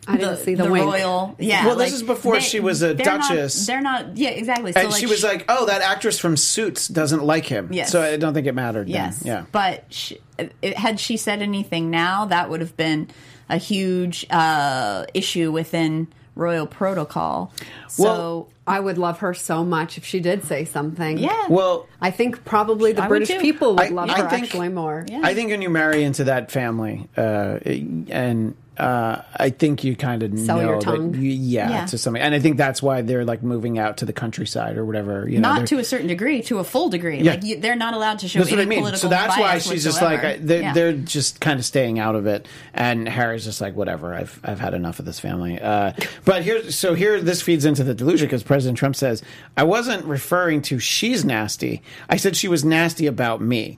I 0.07 0.17
didn't 0.17 0.37
see 0.37 0.55
the, 0.55 0.69
wink. 0.69 0.85
royal. 0.85 1.35
Yeah, 1.37 1.67
Well, 1.67 1.75
this 1.75 1.93
is 1.93 2.01
before 2.03 2.41
she 2.41 2.59
was 2.59 2.81
a 2.81 2.93
they're 2.95 3.05
not- 3.05 3.29
duchess. 3.29 3.67
they're 3.67 3.81
not. 3.81 4.17
Yeah, 4.17 4.29
exactly. 4.29 4.71
So 4.71 4.79
and 4.79 4.93
she 4.93 5.05
was 5.05 5.23
like, 5.23 5.45
"Oh, 5.47 5.67
that 5.67 5.81
actress 5.81 6.17
from 6.17 6.37
Suits 6.37 6.87
doesn't 6.87 7.23
like 7.23 7.45
him." 7.45 7.69
Yes. 7.71 7.91
So 7.91 8.01
I 8.01 8.17
don't 8.17 8.33
think 8.33 8.47
it 8.47 8.55
mattered. 8.55 8.87
then. 8.87 8.95
Yes. 8.95 9.21
Yeah. 9.23 9.43
But 9.51 9.85
she, 9.89 10.17
it, 10.39 10.77
had 10.77 10.99
she 10.99 11.17
said 11.17 11.41
anything 11.43 11.91
now, 11.91 12.25
that 12.25 12.49
would 12.49 12.61
have 12.61 12.75
been 12.75 13.09
a 13.47 13.57
huge 13.57 14.25
uh, 14.31 15.05
issue 15.13 15.51
within 15.51 16.07
royal 16.33 16.65
protocol. 16.65 17.53
So, 17.89 18.03
Well, 18.03 18.49
I 18.65 18.79
would 18.79 18.97
love 18.97 19.19
her 19.19 19.33
so 19.33 19.63
much 19.65 19.97
if 19.97 20.05
she 20.05 20.19
did 20.21 20.45
say 20.45 20.63
something. 20.65 21.17
yeah. 21.17 21.47
Well, 21.49 21.87
I 22.01 22.09
think 22.09 22.43
probably 22.45 22.93
the 22.93 23.03
I 23.03 23.07
British 23.07 23.27
too. 23.29 23.39
people 23.39 23.75
would 23.75 23.81
I- 23.81 23.89
love 23.89 24.09
I 24.09 24.21
her 24.21 24.29
think- 24.29 24.45
actually 24.45 24.69
more. 24.69 25.05
Yeah. 25.07 25.19
I 25.23 25.33
think 25.35 25.51
when 25.51 25.61
you 25.61 25.69
marry 25.69 26.03
into 26.03 26.23
that 26.23 26.49
family, 26.51 27.07
uh, 27.17 27.59
and 27.65 28.55
uh, 28.81 29.21
I 29.37 29.49
think 29.51 29.83
you 29.83 29.95
kind 29.95 30.23
of 30.23 30.37
Sell 30.39 30.57
know 30.57 30.63
your 30.63 30.75
that 30.79 30.83
tongue. 30.83 31.13
you, 31.13 31.29
yeah, 31.31 31.69
Yeah. 31.69 31.85
to 31.85 31.97
some, 31.97 32.15
and 32.15 32.33
I 32.33 32.39
think 32.39 32.57
that's 32.57 32.81
why 32.81 33.01
they're 33.03 33.23
like 33.25 33.43
moving 33.43 33.77
out 33.77 33.97
to 33.97 34.05
the 34.05 34.13
countryside 34.13 34.77
or 34.77 34.85
whatever. 34.85 35.29
You 35.29 35.39
know, 35.39 35.53
not 35.55 35.67
to 35.67 35.77
a 35.77 35.83
certain 35.83 36.07
degree, 36.07 36.41
to 36.43 36.57
a 36.59 36.63
full 36.63 36.89
degree. 36.89 37.19
Yeah. 37.19 37.31
Like 37.31 37.43
you, 37.43 37.59
they're 37.59 37.75
not 37.75 37.93
allowed 37.93 38.19
to 38.19 38.27
show 38.27 38.39
That's 38.39 38.51
any 38.51 38.57
what 38.65 38.65
I 38.65 38.81
mean. 38.89 38.95
So 38.95 39.07
that's 39.07 39.37
why 39.37 39.59
she's 39.59 39.83
just 39.83 40.01
like 40.01 40.41
they're, 40.41 40.61
Yeah. 40.61 40.73
they're 40.73 40.93
just 40.93 41.39
kind 41.39 41.59
of 41.59 41.65
staying 41.65 41.99
out 41.99 42.15
of 42.15 42.25
it, 42.25 42.47
and 42.73 43.07
Harry's 43.07 43.45
just 43.45 43.61
like 43.61 43.75
whatever. 43.75 44.13
I've 44.15 44.39
I've 44.43 44.59
had 44.59 44.73
enough 44.73 44.99
of 44.99 45.05
this 45.05 45.19
family. 45.19 45.59
Uh, 45.61 45.93
but 46.25 46.41
here, 46.41 46.71
so 46.71 46.93
here, 46.95 47.21
this 47.21 47.41
feeds 47.41 47.65
into 47.65 47.83
the 47.83 47.93
delusion 47.93 48.27
because 48.27 48.41
President 48.43 48.77
Trump 48.77 48.95
says 48.95 49.21
I 49.55 49.63
wasn't 49.63 50.05
referring 50.05 50.61
to 50.63 50.79
she's 50.79 51.23
nasty. 51.23 51.81
I 52.09 52.17
said 52.17 52.35
she 52.35 52.47
was 52.47 52.65
nasty 52.65 53.05
about 53.07 53.41
me. 53.41 53.77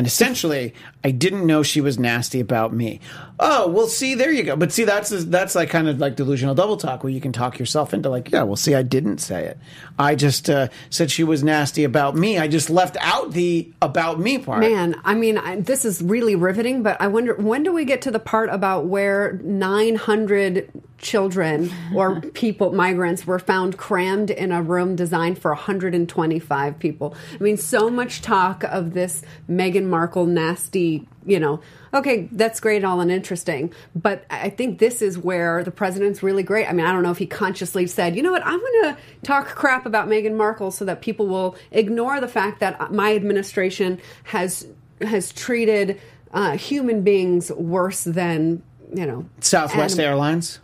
And 0.00 0.06
essentially, 0.06 0.72
I 1.04 1.10
didn't 1.10 1.44
know 1.44 1.62
she 1.62 1.82
was 1.82 1.98
nasty 1.98 2.40
about 2.40 2.72
me. 2.72 3.00
Oh, 3.38 3.68
well, 3.68 3.86
see, 3.86 4.14
there 4.14 4.32
you 4.32 4.44
go. 4.44 4.56
But 4.56 4.72
see, 4.72 4.84
that's 4.84 5.10
that's 5.10 5.54
like 5.54 5.68
kind 5.68 5.88
of 5.88 5.98
like 5.98 6.16
delusional 6.16 6.54
double 6.54 6.78
talk, 6.78 7.04
where 7.04 7.12
you 7.12 7.20
can 7.20 7.32
talk 7.32 7.58
yourself 7.58 7.92
into 7.92 8.08
like, 8.08 8.30
yeah, 8.30 8.44
well, 8.44 8.56
see, 8.56 8.74
I 8.74 8.82
didn't 8.82 9.18
say 9.18 9.44
it. 9.44 9.58
I 9.98 10.14
just 10.14 10.48
uh, 10.48 10.68
said 10.88 11.10
she 11.10 11.22
was 11.22 11.44
nasty 11.44 11.84
about 11.84 12.16
me. 12.16 12.38
I 12.38 12.48
just 12.48 12.70
left 12.70 12.96
out 13.02 13.32
the 13.32 13.70
about 13.82 14.18
me 14.18 14.38
part. 14.38 14.60
Man, 14.60 14.98
I 15.04 15.12
mean, 15.12 15.36
I, 15.36 15.56
this 15.56 15.84
is 15.84 16.00
really 16.00 16.34
riveting, 16.34 16.82
but 16.82 16.98
I 16.98 17.08
wonder 17.08 17.34
when 17.34 17.62
do 17.62 17.70
we 17.70 17.84
get 17.84 18.00
to 18.00 18.10
the 18.10 18.18
part 18.18 18.48
about 18.48 18.86
where 18.86 19.38
900 19.44 20.70
children 21.00 21.72
or 21.94 22.20
people, 22.20 22.72
migrants, 22.72 23.26
were 23.26 23.38
found 23.38 23.76
crammed 23.76 24.30
in 24.30 24.52
a 24.52 24.62
room 24.62 24.94
designed 24.96 25.38
for 25.38 25.50
125 25.52 26.78
people? 26.78 27.14
I 27.32 27.42
mean, 27.42 27.56
so 27.56 27.90
much 27.90 28.22
talk 28.22 28.62
of 28.64 28.94
this 28.94 29.22
Meghan 29.48 29.86
Markle 29.86 30.26
nasty, 30.26 31.08
you 31.24 31.40
know. 31.40 31.60
Okay, 31.92 32.28
that's 32.32 32.60
great, 32.60 32.84
all 32.84 33.00
and 33.00 33.10
interesting, 33.10 33.72
but 33.96 34.24
I 34.30 34.50
think 34.50 34.78
this 34.78 35.02
is 35.02 35.18
where 35.18 35.64
the 35.64 35.72
president's 35.72 36.22
really 36.22 36.44
great. 36.44 36.68
I 36.68 36.72
mean, 36.72 36.86
I 36.86 36.92
don't 36.92 37.02
know 37.02 37.10
if 37.10 37.18
he 37.18 37.26
consciously 37.26 37.86
said, 37.86 38.14
you 38.14 38.22
know 38.22 38.30
what, 38.30 38.46
I'm 38.46 38.60
going 38.60 38.94
to 38.94 38.96
talk 39.24 39.48
crap 39.48 39.86
about 39.86 40.08
Meghan 40.08 40.36
Markle 40.36 40.70
so 40.70 40.84
that 40.84 41.02
people 41.02 41.26
will 41.26 41.56
ignore 41.72 42.20
the 42.20 42.28
fact 42.28 42.60
that 42.60 42.92
my 42.92 43.14
administration 43.14 44.00
has 44.24 44.68
has 45.00 45.32
treated 45.32 45.98
uh, 46.32 46.56
human 46.56 47.02
beings 47.02 47.50
worse 47.52 48.04
than 48.04 48.62
you 48.94 49.06
know 49.06 49.26
Southwest 49.40 49.98
Airlines. 49.98 50.60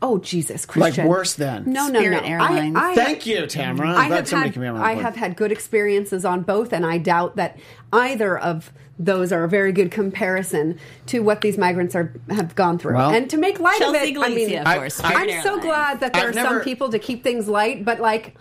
Oh 0.00 0.18
Jesus, 0.18 0.64
Christian! 0.64 1.06
Like 1.06 1.10
worse 1.10 1.34
than. 1.34 1.64
No, 1.72 1.88
no, 1.88 1.98
Spirit 1.98 2.22
no. 2.22 2.28
Airlines. 2.28 2.76
I, 2.76 2.92
I, 2.92 2.94
Thank 2.94 3.26
you, 3.26 3.46
Tamara. 3.46 3.88
I'm 3.88 4.12
I 4.12 4.16
have 4.16 4.30
had 4.30 4.52
can 4.52 4.62
be 4.62 4.68
on 4.68 4.78
my 4.78 4.84
I 4.84 4.94
have 4.94 5.16
had 5.16 5.36
good 5.36 5.50
experiences 5.50 6.24
on 6.24 6.42
both, 6.42 6.72
and 6.72 6.86
I 6.86 6.98
doubt 6.98 7.34
that 7.36 7.58
either 7.92 8.38
of 8.38 8.72
those 9.00 9.32
are 9.32 9.44
a 9.44 9.48
very 9.48 9.72
good 9.72 9.90
comparison 9.90 10.78
to 11.06 11.20
what 11.20 11.40
these 11.40 11.58
migrants 11.58 11.96
are 11.96 12.12
have 12.30 12.54
gone 12.54 12.78
through. 12.78 12.94
Well- 12.94 13.10
and 13.10 13.28
to 13.30 13.36
make 13.36 13.58
light 13.58 13.78
Chelsea 13.78 14.14
of 14.16 14.16
it, 14.16 14.24
I 14.24 14.34
mean, 14.34 14.56
of 14.58 14.64
course. 14.66 15.00
I- 15.00 15.08
Spirit 15.14 15.30
I'm 15.36 15.42
so 15.42 15.60
glad 15.60 16.00
that 16.00 16.12
there 16.12 16.22
I've 16.24 16.30
are 16.30 16.32
never- 16.32 16.48
some 16.56 16.60
people 16.62 16.90
to 16.90 16.98
keep 16.98 17.22
things 17.24 17.48
light, 17.48 17.84
but 17.84 17.98
like 18.00 18.36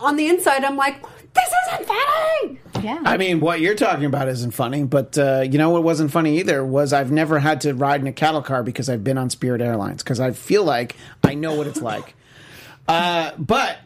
on 0.00 0.16
the 0.16 0.28
inside, 0.28 0.64
I'm 0.64 0.76
like, 0.76 1.02
this 1.34 1.50
isn't 1.72 1.86
funny. 1.86 2.57
Yeah. 2.88 3.02
I 3.04 3.16
mean, 3.16 3.40
what 3.40 3.60
you're 3.60 3.74
talking 3.74 4.04
about 4.04 4.28
isn't 4.28 4.52
funny, 4.52 4.84
but 4.84 5.16
uh, 5.18 5.44
you 5.48 5.58
know 5.58 5.70
what 5.70 5.82
wasn't 5.82 6.10
funny 6.10 6.38
either 6.38 6.64
was 6.64 6.92
I've 6.92 7.10
never 7.12 7.38
had 7.38 7.60
to 7.62 7.74
ride 7.74 8.00
in 8.00 8.06
a 8.06 8.12
cattle 8.12 8.42
car 8.42 8.62
because 8.62 8.88
I've 8.88 9.04
been 9.04 9.18
on 9.18 9.30
Spirit 9.30 9.60
Airlines 9.60 10.02
because 10.02 10.20
I 10.20 10.30
feel 10.32 10.64
like 10.64 10.96
I 11.22 11.34
know 11.34 11.54
what 11.54 11.66
it's 11.66 11.80
like. 11.82 12.14
Uh, 12.88 13.32
but 13.36 13.76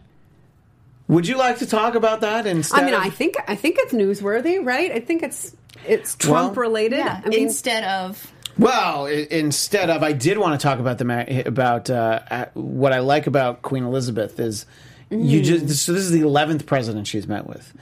would 1.09 1.27
you 1.27 1.37
like 1.37 1.59
to 1.59 1.67
talk 1.67 1.97
about 1.97 2.21
that 2.21 2.47
instead? 2.47 2.81
I 2.81 2.85
mean, 2.85 2.95
of- 2.95 3.03
I 3.03 3.11
think 3.11 3.35
I 3.49 3.57
think 3.57 3.77
it's 3.81 3.93
newsworthy, 3.93 4.65
right? 4.65 4.93
I 4.93 5.01
think 5.01 5.23
it's 5.25 5.57
it's 5.87 6.15
Trump 6.15 6.55
Well- 6.57 6.63
related. 6.63 6.99
yeah. 7.01 7.21
I 7.25 7.29
mean, 7.29 7.43
Instead 7.43 7.83
of 7.83 8.33
Well, 8.59 9.07
i- 9.07 9.27
instead 9.31 9.91
of, 9.91 10.03
I 10.05 10.13
did 10.13 10.39
want 10.39 10.61
to 10.61 10.63
talk 10.65 10.79
about 10.79 10.99
the 10.99 11.05
ma- 11.05 11.25
about 11.47 11.91
uh, 11.91 12.21
uh, 12.31 12.45
what 12.55 12.93
I 12.93 13.01
like 13.01 13.27
about 13.27 13.63
Queen 13.63 13.83
Elizabeth 13.83 14.39
is 14.39 14.67
you 15.11 15.41
Mm. 15.41 15.45
just. 15.45 15.85
So 15.85 15.93
this 15.93 16.03
is 16.03 16.13
the 16.13 16.21
eleventh 16.21 16.65
president 16.67 17.09
she's 17.09 17.27
met 17.27 17.49
with, 17.49 17.73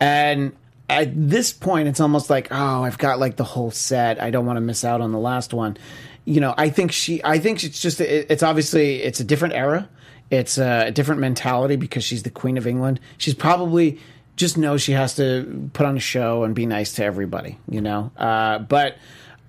and 0.00 0.50
at 0.88 1.10
this 1.14 1.52
point, 1.52 1.88
it's 1.88 2.00
almost 2.00 2.28
like, 2.28 2.48
oh, 2.50 2.82
I've 2.84 2.98
got 2.98 3.18
like 3.18 3.36
the 3.36 3.44
whole 3.44 3.70
set. 3.70 4.20
I 4.20 4.30
don't 4.30 4.46
want 4.46 4.58
to 4.58 4.60
miss 4.60 4.84
out 4.84 5.00
on 5.00 5.12
the 5.12 5.18
last 5.18 5.54
one. 5.54 5.76
You 6.24 6.40
know, 6.40 6.54
I 6.56 6.70
think 6.70 6.92
she. 6.92 7.22
I 7.24 7.38
think 7.38 7.62
it's 7.64 7.80
just. 7.80 8.00
It, 8.00 8.26
it's 8.30 8.42
obviously 8.42 9.02
it's 9.02 9.20
a 9.20 9.24
different 9.24 9.54
era. 9.54 9.88
It's 10.30 10.58
a 10.58 10.90
different 10.90 11.20
mentality 11.20 11.76
because 11.76 12.04
she's 12.04 12.22
the 12.22 12.30
Queen 12.30 12.56
of 12.56 12.66
England. 12.66 13.00
She's 13.18 13.34
probably 13.34 14.00
just 14.36 14.58
knows 14.58 14.82
she 14.82 14.92
has 14.92 15.14
to 15.16 15.70
put 15.74 15.86
on 15.86 15.96
a 15.96 16.00
show 16.00 16.44
and 16.44 16.54
be 16.54 16.66
nice 16.66 16.94
to 16.94 17.04
everybody. 17.04 17.58
You 17.68 17.80
know, 17.80 18.10
uh, 18.16 18.58
but. 18.58 18.96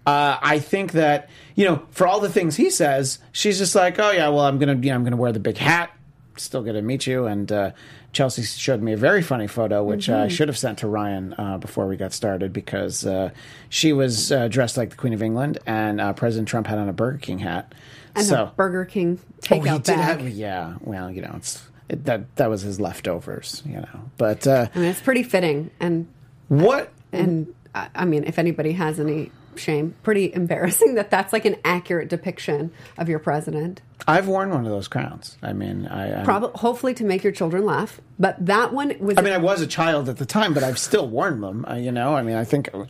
Uh, 0.08 0.38
I 0.40 0.60
think 0.60 0.92
that 0.92 1.32
you 1.56 1.66
know, 1.66 1.82
for 1.90 2.06
all 2.06 2.20
the 2.20 2.30
things 2.30 2.56
he 2.56 2.70
says, 2.70 3.18
she's 3.32 3.58
just 3.58 3.74
like, 3.74 3.98
oh 3.98 4.12
yeah, 4.12 4.28
well, 4.30 4.42
I'm 4.42 4.60
gonna, 4.60 4.76
you 4.76 4.90
know, 4.90 4.94
I'm 4.94 5.04
gonna 5.04 5.16
wear 5.16 5.32
the 5.32 5.40
big 5.40 5.58
hat. 5.58 5.90
Still 6.38 6.62
gonna 6.62 6.84
meet 6.84 7.08
you. 7.08 7.26
And 7.26 7.52
uh, 7.52 7.72
Chelsea 8.16 8.42
showed 8.44 8.82
me 8.82 8.94
a 8.94 8.98
very 8.98 9.22
funny 9.22 9.46
photo, 9.46 9.84
which 9.84 10.10
uh, 10.10 10.20
I 10.20 10.28
should 10.30 10.48
have 10.48 10.58
sent 10.58 10.80
to 10.80 10.88
Ryan 10.88 11.36
uh, 11.38 11.58
before 11.58 11.86
we 11.86 11.98
got 11.98 12.14
started 12.14 12.54
because 12.54 13.06
uh, 13.06 13.30
she 13.70 13.92
was 13.92 14.32
uh, 14.32 14.48
dressed 14.48 14.78
like 14.78 14.90
the 14.92 14.96
Queen 14.96 15.14
of 15.14 15.22
England, 15.22 15.60
and 15.66 16.00
uh, 16.00 16.14
President 16.14 16.48
Trump 16.48 16.66
had 16.68 16.78
on 16.80 16.88
a 16.88 16.94
Burger 16.94 17.18
King 17.18 17.40
hat. 17.40 17.76
and 18.16 18.26
so 18.26 18.44
a 18.44 18.54
Burger 18.56 18.86
King 18.86 19.20
Oh, 19.22 19.42
takeout 19.42 19.84
did 19.84 19.98
bag. 19.98 20.22
have, 20.22 20.30
yeah. 20.30 20.76
Well, 20.80 21.12
you 21.12 21.22
know, 21.22 21.34
it's 21.36 21.62
it, 21.90 22.06
that 22.06 22.34
that 22.38 22.50
was 22.50 22.62
his 22.62 22.80
leftovers, 22.80 23.62
you 23.66 23.76
know. 23.82 24.00
But 24.18 24.48
uh, 24.48 24.68
I 24.74 24.80
mean, 24.80 24.90
it's 24.90 25.02
pretty 25.02 25.24
fitting, 25.24 25.70
and 25.82 26.08
what 26.48 26.92
and 27.12 27.54
I 27.76 27.90
I 27.94 28.06
mean, 28.06 28.24
if 28.24 28.40
anybody 28.40 28.72
has 28.72 28.98
any 29.00 29.30
shame, 29.60 29.96
pretty 30.04 30.34
embarrassing 30.34 30.96
that 30.96 31.10
that's 31.10 31.34
like 31.34 31.46
an 31.46 31.58
accurate 31.64 32.10
depiction 32.10 32.72
of 32.98 33.10
your 33.10 33.20
president. 33.20 33.82
I've 34.08 34.28
worn 34.28 34.50
one 34.52 34.66
of 34.66 34.72
those 34.72 34.88
crowns. 34.88 35.38
I 35.42 35.54
mean, 35.54 35.88
I, 35.88 36.22
I 36.22 36.24
Probably, 36.24 36.52
hopefully, 36.56 36.94
to 36.96 37.04
make 37.04 37.24
your 37.24 37.32
children 37.34 37.66
laugh. 37.66 38.00
But 38.20 38.46
that 38.46 38.72
one 38.74 38.94
was. 39.00 39.18
I 39.18 39.22
mean, 39.22 39.34
I 39.34 39.38
was 39.38 39.62
a 39.62 39.68
child 39.68 40.10
at 40.10 40.18
the 40.18 40.26
time, 40.26 40.54
but 40.54 40.64
I've 40.64 40.78
still 40.78 41.08
worn 41.08 41.42
them. 41.42 41.66
Uh, 41.68 41.76
you 41.76 41.92
know, 41.92 42.16
I 42.16 42.22
mean, 42.22 42.36
I 42.36 42.44
think 42.44 42.70
I, 42.74 42.88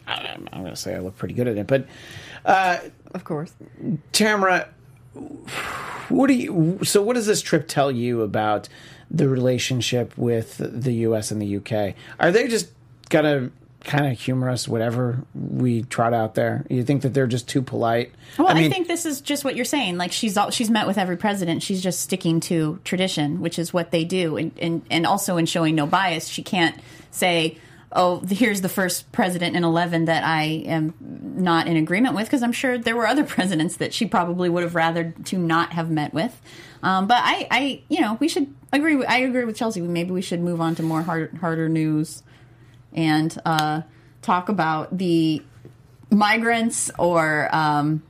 I'm 0.52 0.62
going 0.62 0.66
to 0.66 0.76
say 0.76 0.96
I 0.96 1.00
look 1.00 1.16
pretty 1.18 1.34
good 1.34 1.48
at 1.48 1.58
it. 1.58 1.68
But 1.68 1.88
uh, 2.44 2.80
of 3.14 3.24
course. 3.24 3.54
Tamara, 4.12 4.68
what 6.10 6.28
do 6.28 6.34
you? 6.34 6.80
So, 6.84 7.02
what 7.02 7.14
does 7.14 7.26
this 7.26 7.42
trip 7.42 7.68
tell 7.68 7.92
you 7.92 8.22
about 8.22 8.68
the 9.10 9.30
relationship 9.30 10.18
with 10.18 10.58
the 10.58 10.94
U.S. 10.94 11.32
and 11.32 11.42
the 11.42 11.46
U.K.? 11.48 11.96
Are 12.20 12.32
they 12.32 12.48
just 12.48 12.70
gonna 13.10 13.52
kind 13.86 14.06
of 14.08 14.20
humor 14.20 14.50
us, 14.50 14.68
whatever 14.68 15.24
we 15.34 15.84
trot 15.84 16.14
out 16.14 16.36
there? 16.36 16.66
You 16.70 16.84
think 16.84 17.04
that 17.04 17.14
they're 17.14 17.28
just 17.28 17.48
too 17.48 17.62
polite? 17.62 18.12
Well, 18.38 18.48
I, 18.48 18.54
mean, 18.54 18.72
think 18.72 18.88
this 18.88 19.06
is 19.06 19.22
just 19.22 19.46
what 19.46 19.56
you're 19.56 19.66
saying. 19.66 19.98
Like 19.98 20.12
she's 20.12 20.36
all, 20.38 20.50
she's 20.50 20.70
met 20.70 20.88
with 20.88 20.98
every 20.98 21.18
president. 21.18 21.64
She's 21.64 21.82
just 21.82 22.02
sticking 22.02 22.40
to 22.42 22.80
tradition, 22.84 23.42
which 23.42 23.58
is 23.58 23.74
what 23.74 23.92
they 23.92 24.04
do, 24.04 24.38
and 24.38 24.52
and, 24.60 24.82
and 24.90 25.06
also 25.06 25.38
in 25.38 25.46
showing 25.46 25.76
no 25.76 25.86
bias, 25.86 26.28
she 26.28 26.44
can't 26.44 26.76
say, 27.12 27.58
"Oh, 27.92 28.20
here's 28.28 28.62
the 28.62 28.70
first 28.70 29.12
president 29.12 29.56
in 29.56 29.64
eleven 29.64 30.06
that 30.06 30.24
I 30.24 30.44
am 30.66 30.94
not 31.00 31.68
in 31.68 31.78
agreement 31.78 32.16
with," 32.16 32.26
because 32.26 32.44
I'm 32.44 32.52
sure 32.52 32.78
there 32.78 32.96
were 32.96 33.08
other 33.08 33.24
presidents 33.36 33.78
that 33.78 33.94
she 33.94 34.06
probably 34.06 34.50
would 34.50 34.64
have 34.64 34.76
rather 34.76 35.14
to 35.26 35.38
not 35.38 35.74
have 35.74 35.90
met 35.90 36.14
with. 36.14 36.42
Um, 36.84 37.08
but 37.08 37.18
I, 37.20 37.48
I, 37.50 37.82
you 37.90 38.02
know, 38.02 38.16
we 38.20 38.28
should 38.28 38.54
agree. 38.72 38.96
with- 38.96 39.10
I 39.10 39.20
agree 39.20 39.46
with 39.46 39.56
Chelsea. 39.56 39.82
Maybe 39.82 40.12
we 40.12 40.22
should 40.22 40.40
move 40.40 40.62
on 40.62 40.76
to 40.76 40.84
more 40.84 41.02
hard, 41.02 41.36
harder 41.38 41.68
news 41.68 42.22
and 42.96 43.38
uh, 43.46 43.82
talk 44.22 44.50
about 44.50 44.98
the 44.98 45.44
migrants 46.10 46.90
or 46.98 47.54
um, 47.54 48.02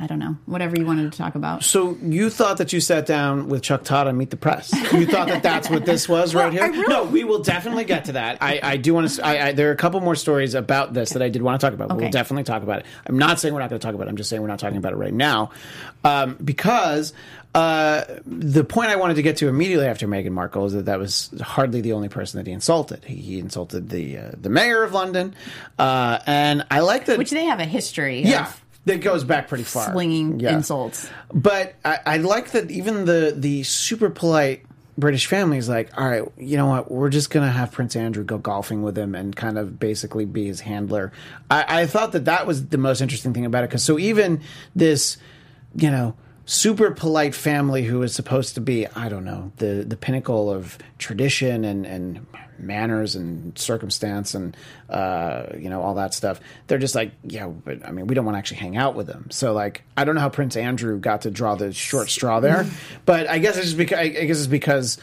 I 0.00 0.06
don't 0.08 0.18
know, 0.18 0.36
whatever 0.46 0.76
you 0.76 0.84
wanted 0.84 1.12
to 1.12 1.16
talk 1.16 1.36
about. 1.36 1.62
So 1.62 1.96
you 2.02 2.28
thought 2.28 2.58
that 2.58 2.72
you 2.72 2.80
sat 2.80 3.06
down 3.06 3.48
with 3.48 3.62
Chuck 3.62 3.84
Todd 3.84 4.08
and 4.08 4.18
Meet 4.18 4.30
the 4.30 4.36
Press? 4.36 4.72
You 4.92 5.06
thought 5.06 5.28
that 5.28 5.42
that's 5.42 5.70
what 5.70 5.86
this 5.86 6.08
was 6.08 6.34
right 6.34 6.52
here? 6.52 6.68
Really- 6.68 6.88
No, 6.88 7.04
we 7.04 7.22
will 7.22 7.42
definitely 7.42 7.84
get 7.84 8.06
to 8.06 8.12
that. 8.12 8.38
I, 8.40 8.60
I 8.62 8.76
do 8.76 8.92
want 8.94 9.08
to. 9.08 9.24
I, 9.24 9.48
I, 9.48 9.52
there 9.52 9.68
are 9.68 9.72
a 9.72 9.76
couple 9.76 10.00
more 10.00 10.16
stories 10.16 10.54
about 10.54 10.94
this 10.94 11.10
that 11.10 11.22
I 11.22 11.28
did 11.28 11.42
want 11.42 11.60
to 11.60 11.66
talk 11.66 11.74
about. 11.74 11.90
Okay. 11.92 12.00
We'll 12.02 12.10
definitely 12.10 12.44
talk 12.44 12.62
about 12.62 12.80
it. 12.80 12.86
I'm 13.06 13.18
not 13.18 13.38
saying 13.38 13.54
we're 13.54 13.60
not 13.60 13.70
going 13.70 13.80
to 13.80 13.86
talk 13.86 13.94
about 13.94 14.08
it. 14.08 14.10
I'm 14.10 14.16
just 14.16 14.30
saying 14.30 14.42
we're 14.42 14.48
not 14.48 14.58
talking 14.58 14.78
about 14.78 14.92
it 14.92 14.96
right 14.96 15.14
now, 15.14 15.50
um, 16.02 16.36
because 16.44 17.12
uh, 17.54 18.02
the 18.26 18.64
point 18.64 18.90
I 18.90 18.96
wanted 18.96 19.14
to 19.14 19.22
get 19.22 19.36
to 19.38 19.48
immediately 19.48 19.86
after 19.86 20.08
Meghan 20.08 20.32
Markle 20.32 20.66
is 20.66 20.72
that 20.72 20.86
that 20.86 20.98
was 20.98 21.32
hardly 21.40 21.80
the 21.80 21.92
only 21.92 22.08
person 22.08 22.38
that 22.38 22.48
he 22.48 22.52
insulted. 22.52 23.04
He, 23.04 23.14
he 23.16 23.38
insulted 23.38 23.90
the 23.90 24.18
uh, 24.18 24.30
the 24.40 24.50
mayor 24.50 24.82
of 24.82 24.92
London, 24.92 25.36
uh, 25.78 26.18
and 26.26 26.66
I 26.70 26.80
like 26.80 27.06
that. 27.06 27.16
Which 27.16 27.30
they 27.30 27.44
have 27.44 27.60
a 27.60 27.64
history 27.64 28.22
yeah. 28.22 28.48
of 28.48 28.63
That 28.86 29.00
goes 29.00 29.24
back 29.24 29.48
pretty 29.48 29.64
far. 29.64 29.92
slinging 29.92 30.40
Yeah. 30.40 30.54
insults. 30.56 31.08
But 31.32 31.74
I, 31.84 31.98
I 32.06 32.16
like 32.18 32.50
that 32.52 32.70
even 32.70 33.04
the 33.06 33.34
the 33.36 33.62
super 33.62 34.10
polite 34.10 34.64
British 34.96 35.26
family 35.26 35.58
is 35.58 35.68
like, 35.68 35.90
all 35.98 36.08
right, 36.08 36.22
you 36.36 36.56
know 36.56 36.66
what? 36.66 36.90
We're 36.90 37.08
just 37.08 37.30
gonna 37.30 37.50
have 37.50 37.72
Prince 37.72 37.96
Andrew 37.96 38.24
go 38.24 38.38
golfing 38.38 38.82
with 38.82 38.96
him 38.96 39.14
and 39.14 39.34
kind 39.34 39.58
of 39.58 39.78
basically 39.80 40.24
be 40.24 40.46
his 40.46 40.60
handler. 40.60 41.12
I, 41.50 41.80
I 41.82 41.86
thought 41.86 42.12
that 42.12 42.26
that 42.26 42.46
was 42.46 42.66
the 42.68 42.78
most 42.78 43.00
interesting 43.00 43.32
thing 43.32 43.44
about 43.46 43.64
it 43.64 43.70
because 43.70 43.82
so 43.82 43.98
even 43.98 44.40
this, 44.74 45.16
you 45.74 45.90
know. 45.90 46.14
Super 46.46 46.90
polite 46.90 47.34
family 47.34 47.84
who 47.84 48.02
is 48.02 48.14
supposed 48.14 48.54
to 48.54 48.60
be, 48.60 48.86
I 48.86 49.08
don't 49.08 49.24
know, 49.24 49.52
the, 49.56 49.84
the 49.86 49.96
pinnacle 49.96 50.50
of 50.50 50.78
tradition 50.98 51.64
and, 51.64 51.86
and 51.86 52.26
manners 52.58 53.14
and 53.14 53.56
circumstance 53.58 54.34
and 54.34 54.56
uh, 54.88 55.46
you 55.58 55.68
know 55.68 55.82
all 55.82 55.94
that 55.94 56.14
stuff. 56.14 56.40
They're 56.66 56.78
just 56.78 56.94
like, 56.94 57.12
yeah, 57.22 57.46
but 57.46 57.86
I 57.86 57.90
mean, 57.90 58.06
we 58.06 58.14
don't 58.14 58.24
want 58.24 58.34
to 58.34 58.38
actually 58.38 58.58
hang 58.58 58.76
out 58.76 58.94
with 58.94 59.06
them. 59.06 59.28
So 59.30 59.52
like, 59.52 59.82
I 59.96 60.04
don't 60.04 60.14
know 60.14 60.20
how 60.20 60.28
Prince 60.28 60.56
Andrew 60.56 60.98
got 60.98 61.22
to 61.22 61.30
draw 61.30 61.54
the 61.54 61.72
short 61.72 62.10
straw 62.10 62.40
there, 62.40 62.66
but 63.04 63.28
I 63.28 63.38
guess 63.38 63.56
it's 63.56 63.66
just 63.66 63.76
because 63.76 63.98
I 63.98 64.08
guess 64.08 64.38
it's 64.38 64.46
because 64.46 64.98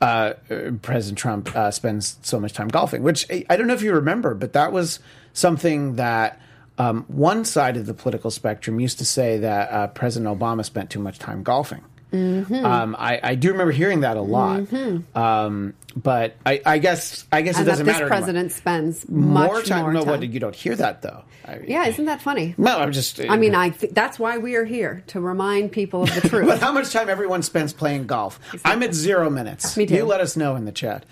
uh, 0.00 0.34
President 0.82 1.18
Trump 1.18 1.54
uh, 1.54 1.70
spends 1.70 2.18
so 2.22 2.40
much 2.40 2.52
time 2.52 2.68
golfing. 2.68 3.02
Which 3.02 3.26
I 3.30 3.44
I 3.48 3.56
don't 3.56 3.66
know 3.66 3.74
if 3.74 3.82
you 3.82 3.94
remember, 3.94 4.34
but 4.34 4.52
that 4.54 4.72
was 4.72 5.00
something 5.32 5.96
that. 5.96 6.40
Um, 6.76 7.04
one 7.08 7.44
side 7.44 7.76
of 7.76 7.86
the 7.86 7.94
political 7.94 8.30
spectrum 8.30 8.80
used 8.80 8.98
to 8.98 9.04
say 9.04 9.38
that 9.38 9.70
uh, 9.70 9.86
President 9.88 10.36
Obama 10.38 10.64
spent 10.64 10.90
too 10.90 10.98
much 10.98 11.18
time 11.18 11.42
golfing. 11.42 11.84
Mm-hmm. 12.12 12.64
Um, 12.64 12.94
I, 12.96 13.18
I 13.22 13.34
do 13.34 13.50
remember 13.50 13.72
hearing 13.72 14.00
that 14.00 14.16
a 14.16 14.20
lot. 14.22 14.72
Um, 15.16 15.74
but 15.96 16.36
I, 16.46 16.60
I 16.64 16.78
guess 16.78 17.26
I 17.32 17.42
guess 17.42 17.56
it 17.56 17.60
and 17.60 17.66
that 17.66 17.72
doesn't 17.72 17.86
this 17.86 17.92
matter. 17.94 18.04
anymore. 18.06 18.18
president 18.18 18.52
spends 18.52 19.08
much 19.08 19.50
more 19.50 19.62
time. 19.62 19.82
more 19.82 19.92
no, 19.92 20.00
time. 20.04 20.20
what 20.20 20.28
you 20.32 20.38
don't 20.40 20.54
hear 20.54 20.76
that 20.76 21.02
though. 21.02 21.24
I, 21.44 21.60
yeah, 21.66 21.86
isn't 21.86 22.04
that 22.04 22.22
funny? 22.22 22.54
No, 22.56 22.78
I'm 22.78 22.92
just. 22.92 23.20
I 23.20 23.36
mean, 23.36 23.54
I 23.56 23.70
th- 23.70 23.92
that's 23.92 24.18
why 24.18 24.38
we 24.38 24.54
are 24.54 24.64
here 24.64 25.02
to 25.08 25.20
remind 25.20 25.72
people 25.72 26.04
of 26.04 26.14
the 26.14 26.20
But 26.22 26.28
truth. 26.28 26.60
how 26.60 26.72
much 26.72 26.92
time 26.92 27.08
everyone 27.08 27.42
spends 27.42 27.72
playing 27.72 28.06
golf? 28.06 28.38
I'm 28.64 28.82
at 28.84 28.94
zero 28.94 29.28
minutes. 29.28 29.76
Me 29.76 29.84
too. 29.86 29.94
You 29.96 30.04
let 30.04 30.20
us 30.20 30.36
know 30.36 30.54
in 30.56 30.64
the 30.66 30.72
chat. 30.72 31.04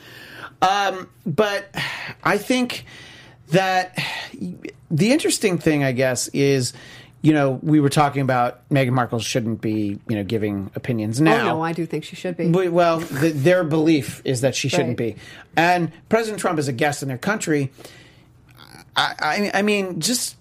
Um, 0.63 1.09
but 1.27 1.67
I 2.23 2.39
think 2.39 2.85
that 3.53 3.97
the 4.91 5.13
interesting 5.13 5.57
thing, 5.59 5.85
I 5.85 5.93
guess, 5.93 6.29
is 6.29 6.73
you 7.23 7.33
know 7.33 7.61
we 7.63 7.79
were 7.81 7.89
talking 7.89 8.21
about 8.23 8.69
Meghan 8.69 8.91
Markle 8.93 9.21
shouldn't 9.21 9.61
be 9.61 10.01
you 10.09 10.17
know 10.17 10.25
giving 10.25 10.71
opinions 10.75 11.21
oh 11.21 11.25
now. 11.25 11.45
no, 11.45 11.63
I 11.63 11.73
do 11.73 11.87
think 11.87 12.05
she 12.05 12.17
should 12.17 12.37
be. 12.37 12.49
But- 12.51 12.73
Well, 12.73 12.99
the, 12.99 13.31
their 13.31 13.63
belief 13.65 14.21
is 14.25 14.41
that 14.41 14.55
she 14.55 14.69
shouldn't 14.69 14.99
Right. 15.01 15.15
be, 15.15 15.17
and 15.57 15.93
President 16.09 16.41
Trump 16.41 16.59
is 16.59 16.67
a 16.69 16.73
guest 16.73 17.03
in 17.03 17.09
their 17.09 17.19
country. 17.19 17.71
I, 18.97 19.15
I, 19.19 19.51
I 19.55 19.63
mean, 19.63 20.01
just 20.01 20.37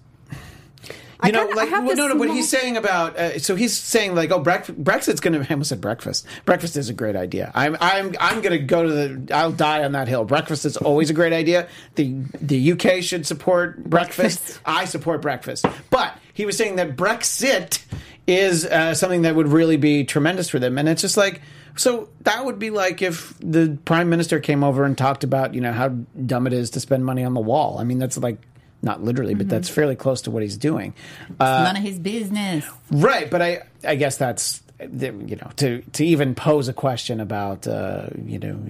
I 1.22 1.26
you 1.28 1.32
know, 1.32 1.46
kinda- 1.46 1.56
like 1.56 1.70
well, 1.70 1.96
no, 1.96 2.08
no. 2.08 2.16
What 2.16 2.30
he's 2.30 2.48
saying 2.48 2.76
about 2.76 3.16
uh, 3.16 3.38
so 3.38 3.54
he's 3.54 3.76
saying 3.76 4.14
like, 4.14 4.30
oh, 4.32 4.42
Brexit's 4.42 5.20
going 5.20 5.32
to. 5.40 5.40
I 5.40 5.52
almost 5.52 5.68
said 5.68 5.80
breakfast. 5.80 6.26
Breakfast 6.44 6.76
is 6.76 6.88
a 6.88 6.92
great 6.92 7.14
idea. 7.16 7.52
I'm 7.54 7.76
I'm 7.80 8.14
I'm 8.20 8.40
going 8.40 8.52
to 8.52 8.58
go 8.58 8.82
to 8.82 8.88
the. 8.90 9.34
I'll 9.34 9.52
die 9.52 9.84
on 9.84 9.92
that 9.92 10.08
hill. 10.08 10.24
Breakfast 10.24 10.64
is 10.64 10.76
always 10.76 11.10
a 11.10 11.14
great 11.14 11.32
idea. 11.32 11.68
The 11.94 12.12
the 12.40 12.72
UK 12.72 13.02
should 13.02 13.26
support 13.26 13.84
breakfast. 13.84 14.16
Breakfast. 14.40 14.60
I 14.66 14.84
support 14.84 15.22
breakfast. 15.22 15.64
But 15.90 16.16
he 16.34 16.44
was 16.44 16.56
saying 16.56 16.76
that 16.76 16.96
Brexit 16.96 17.82
is 18.26 18.64
uh, 18.64 18.94
something 18.94 19.22
that 19.22 19.34
would 19.34 19.48
really 19.48 19.76
be 19.76 20.04
tremendous 20.04 20.48
for 20.48 20.58
them, 20.58 20.76
and 20.78 20.88
it's 20.88 21.02
just 21.02 21.16
like. 21.16 21.40
So 21.74 22.10
that 22.24 22.44
would 22.44 22.58
be 22.58 22.68
like 22.68 23.00
if 23.00 23.34
the 23.40 23.78
prime 23.86 24.10
minister 24.10 24.40
came 24.40 24.62
over 24.62 24.84
and 24.84 24.96
talked 24.98 25.24
about, 25.24 25.54
you 25.54 25.62
know, 25.62 25.72
how 25.72 25.88
dumb 25.88 26.46
it 26.46 26.52
is 26.52 26.68
to 26.72 26.80
spend 26.80 27.06
money 27.06 27.24
on 27.24 27.32
the 27.32 27.40
wall. 27.40 27.78
I 27.78 27.84
mean, 27.84 27.98
that's 27.98 28.18
like 28.18 28.36
not 28.82 29.02
literally, 29.02 29.34
but 29.34 29.48
that's 29.48 29.68
fairly 29.68 29.96
close 29.96 30.22
to 30.22 30.30
what 30.30 30.42
he's 30.42 30.56
doing. 30.56 30.94
Uh, 31.38 31.62
None 31.64 31.76
of 31.76 31.82
his 31.82 31.98
business. 31.98 32.64
Right, 32.90 33.30
but 33.30 33.40
I 33.40 33.62
I 33.84 33.94
guess 33.94 34.16
that's 34.16 34.62
you 34.80 35.36
know 35.36 35.50
to 35.56 35.82
to 35.92 36.04
even 36.04 36.34
pose 36.34 36.68
a 36.68 36.72
question 36.72 37.20
about 37.20 37.66
uh, 37.66 38.08
you 38.24 38.38
know 38.38 38.66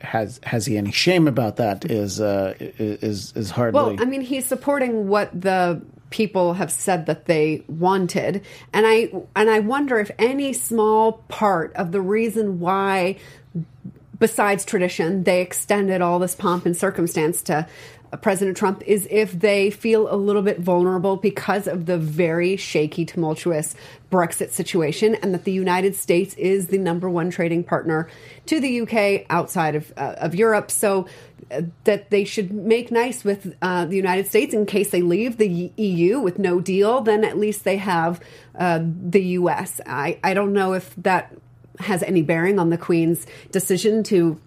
has 0.00 0.40
has 0.42 0.66
he 0.66 0.76
any 0.76 0.92
shame 0.92 1.28
about 1.28 1.56
that 1.56 1.84
is 1.90 2.20
uh, 2.20 2.54
is 2.58 3.32
is 3.36 3.50
hardly. 3.50 3.80
Well, 3.80 3.96
I 4.00 4.04
mean, 4.04 4.20
he's 4.20 4.46
supporting 4.46 5.08
what 5.08 5.28
the 5.38 5.80
people 6.10 6.54
have 6.54 6.70
said 6.70 7.06
that 7.06 7.26
they 7.26 7.64
wanted, 7.68 8.44
and 8.72 8.86
I 8.86 9.12
and 9.36 9.48
I 9.48 9.60
wonder 9.60 9.98
if 10.00 10.10
any 10.18 10.52
small 10.52 11.12
part 11.28 11.72
of 11.74 11.92
the 11.92 12.00
reason 12.00 12.58
why, 12.58 13.18
besides 14.18 14.64
tradition, 14.64 15.24
they 15.24 15.40
extended 15.40 16.00
all 16.00 16.18
this 16.18 16.34
pomp 16.34 16.66
and 16.66 16.76
circumstance 16.76 17.42
to 17.42 17.66
President 18.20 18.56
Trump 18.56 18.82
is 18.86 19.08
if 19.10 19.32
they 19.32 19.70
feel 19.70 20.12
a 20.12 20.16
little 20.16 20.42
bit 20.42 20.60
vulnerable 20.60 21.16
because 21.16 21.66
of 21.66 21.86
the 21.86 21.96
very 21.96 22.56
shaky, 22.56 23.04
tumultuous 23.04 23.74
Brexit 24.10 24.50
situation, 24.50 25.14
and 25.16 25.32
that 25.32 25.44
the 25.44 25.52
United 25.52 25.94
States 25.94 26.34
is 26.34 26.66
the 26.66 26.78
number 26.78 27.08
one 27.08 27.30
trading 27.30 27.64
partner 27.64 28.08
to 28.46 28.60
the 28.60 28.82
UK 28.82 29.26
outside 29.30 29.74
of 29.74 29.92
uh, 29.96 30.14
of 30.18 30.34
Europe. 30.34 30.70
So 30.70 31.06
uh, 31.50 31.62
that 31.84 32.10
they 32.10 32.24
should 32.24 32.52
make 32.52 32.90
nice 32.90 33.24
with 33.24 33.56
uh, 33.62 33.86
the 33.86 33.96
United 33.96 34.26
States 34.26 34.52
in 34.52 34.66
case 34.66 34.90
they 34.90 35.02
leave 35.02 35.38
the 35.38 35.72
EU 35.76 36.20
with 36.20 36.38
no 36.38 36.60
deal. 36.60 37.00
Then 37.00 37.24
at 37.24 37.38
least 37.38 37.64
they 37.64 37.78
have 37.78 38.20
uh, 38.58 38.80
the 38.82 39.22
US. 39.38 39.80
I 39.86 40.18
I 40.22 40.34
don't 40.34 40.52
know 40.52 40.74
if 40.74 40.94
that 40.96 41.34
has 41.78 42.02
any 42.02 42.22
bearing 42.22 42.58
on 42.58 42.68
the 42.68 42.78
Queen's 42.78 43.26
decision 43.50 44.02
to 44.04 44.38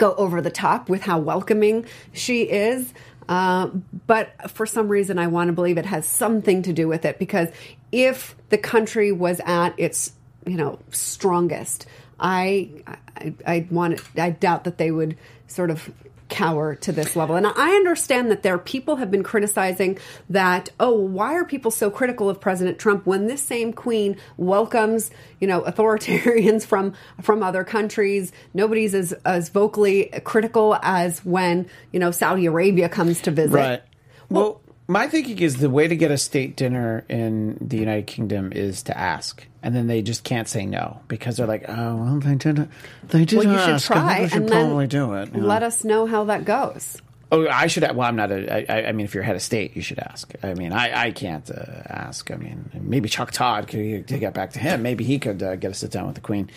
go 0.00 0.14
over 0.14 0.40
the 0.40 0.50
top 0.50 0.88
with 0.88 1.02
how 1.02 1.20
welcoming 1.20 1.86
she 2.12 2.42
is. 2.42 2.92
Uh, 3.28 3.66
but 4.08 4.50
for 4.50 4.66
some 4.66 4.88
reason, 4.88 5.18
I 5.18 5.28
want 5.28 5.48
to 5.48 5.52
believe 5.52 5.78
it 5.78 5.86
has 5.86 6.04
something 6.04 6.62
to 6.62 6.72
do 6.72 6.88
with 6.88 7.04
it 7.04 7.20
because 7.20 7.48
if 7.92 8.34
the 8.48 8.58
country 8.58 9.12
was 9.12 9.40
at 9.44 9.74
its, 9.76 10.12
you 10.44 10.56
know, 10.56 10.80
strongest, 10.90 11.86
I, 12.18 12.70
I, 13.16 13.34
I 13.46 13.66
want, 13.70 14.00
I 14.16 14.30
doubt 14.30 14.64
that 14.64 14.78
they 14.78 14.90
would 14.90 15.16
sort 15.46 15.70
of 15.70 15.92
cower 16.30 16.74
to 16.76 16.92
this 16.92 17.16
level. 17.16 17.36
And 17.36 17.46
I 17.46 17.74
understand 17.76 18.30
that 18.30 18.42
there 18.42 18.58
people 18.58 18.96
have 18.96 19.10
been 19.10 19.22
criticizing 19.22 19.98
that, 20.30 20.70
oh, 20.78 20.94
why 20.94 21.34
are 21.34 21.44
people 21.44 21.70
so 21.70 21.90
critical 21.90 22.28
of 22.28 22.40
President 22.40 22.78
Trump 22.78 23.06
when 23.06 23.26
this 23.26 23.42
same 23.42 23.72
queen 23.72 24.16
welcomes, 24.36 25.10
you 25.40 25.46
know, 25.46 25.60
authoritarians 25.70 26.64
from 26.64 26.94
from 27.20 27.42
other 27.42 27.64
countries. 27.64 28.32
Nobody's 28.54 28.94
as 28.94 29.12
as 29.24 29.48
vocally 29.48 30.10
critical 30.24 30.78
as 30.82 31.24
when, 31.24 31.68
you 31.92 32.00
know, 32.00 32.10
Saudi 32.10 32.46
Arabia 32.46 32.88
comes 32.88 33.20
to 33.22 33.30
visit. 33.30 33.56
right. 33.56 33.82
Well, 34.28 34.60
my 34.90 35.06
thinking 35.08 35.38
is 35.38 35.56
the 35.58 35.70
way 35.70 35.86
to 35.88 35.94
get 35.96 36.10
a 36.10 36.18
state 36.18 36.56
dinner 36.56 37.04
in 37.08 37.56
the 37.60 37.76
United 37.78 38.06
Kingdom 38.06 38.52
is 38.52 38.82
to 38.84 38.98
ask, 38.98 39.46
and 39.62 39.74
then 39.74 39.86
they 39.86 40.02
just 40.02 40.24
can't 40.24 40.48
say 40.48 40.66
no 40.66 41.00
because 41.08 41.36
they're 41.36 41.46
like, 41.46 41.64
oh, 41.68 41.96
well, 41.96 42.18
they 42.20 42.34
didn't, 42.34 42.70
they 43.08 43.24
did 43.24 43.38
Well, 43.38 43.46
you 43.46 43.52
ask. 43.54 43.86
should 43.86 43.96
I 43.96 43.98
think 43.98 44.08
try 44.08 44.20
we 44.22 44.28
should 44.28 44.36
and 44.42 44.48
then 44.48 44.66
probably 44.66 44.86
do 44.88 45.14
it. 45.14 45.32
know. 45.34 45.46
let 45.46 45.62
us 45.62 45.84
know 45.84 46.06
how 46.06 46.24
that 46.24 46.44
goes. 46.44 47.00
Oh, 47.32 47.46
I 47.48 47.68
should. 47.68 47.82
Well, 47.82 48.02
I'm 48.08 48.16
not 48.16 48.32
a. 48.32 48.70
I, 48.72 48.88
I 48.88 48.92
mean, 48.92 49.04
if 49.04 49.14
you're 49.14 49.22
head 49.22 49.36
of 49.36 49.42
state, 49.42 49.76
you 49.76 49.82
should 49.82 50.00
ask. 50.00 50.32
I 50.42 50.54
mean, 50.54 50.72
I, 50.72 51.06
I 51.06 51.10
can't 51.12 51.48
uh, 51.50 51.82
ask. 51.86 52.30
I 52.30 52.36
mean, 52.36 52.68
maybe 52.74 53.08
Chuck 53.08 53.30
Todd 53.30 53.68
could 53.68 54.08
to 54.08 54.18
get 54.18 54.34
back 54.34 54.50
to 54.52 54.58
him. 54.58 54.82
Maybe 54.82 55.04
he 55.04 55.18
could 55.18 55.40
uh, 55.42 55.54
get 55.56 55.70
a 55.70 55.74
sit 55.74 55.90
down 55.92 56.06
with 56.06 56.16
the 56.16 56.20
Queen. 56.20 56.50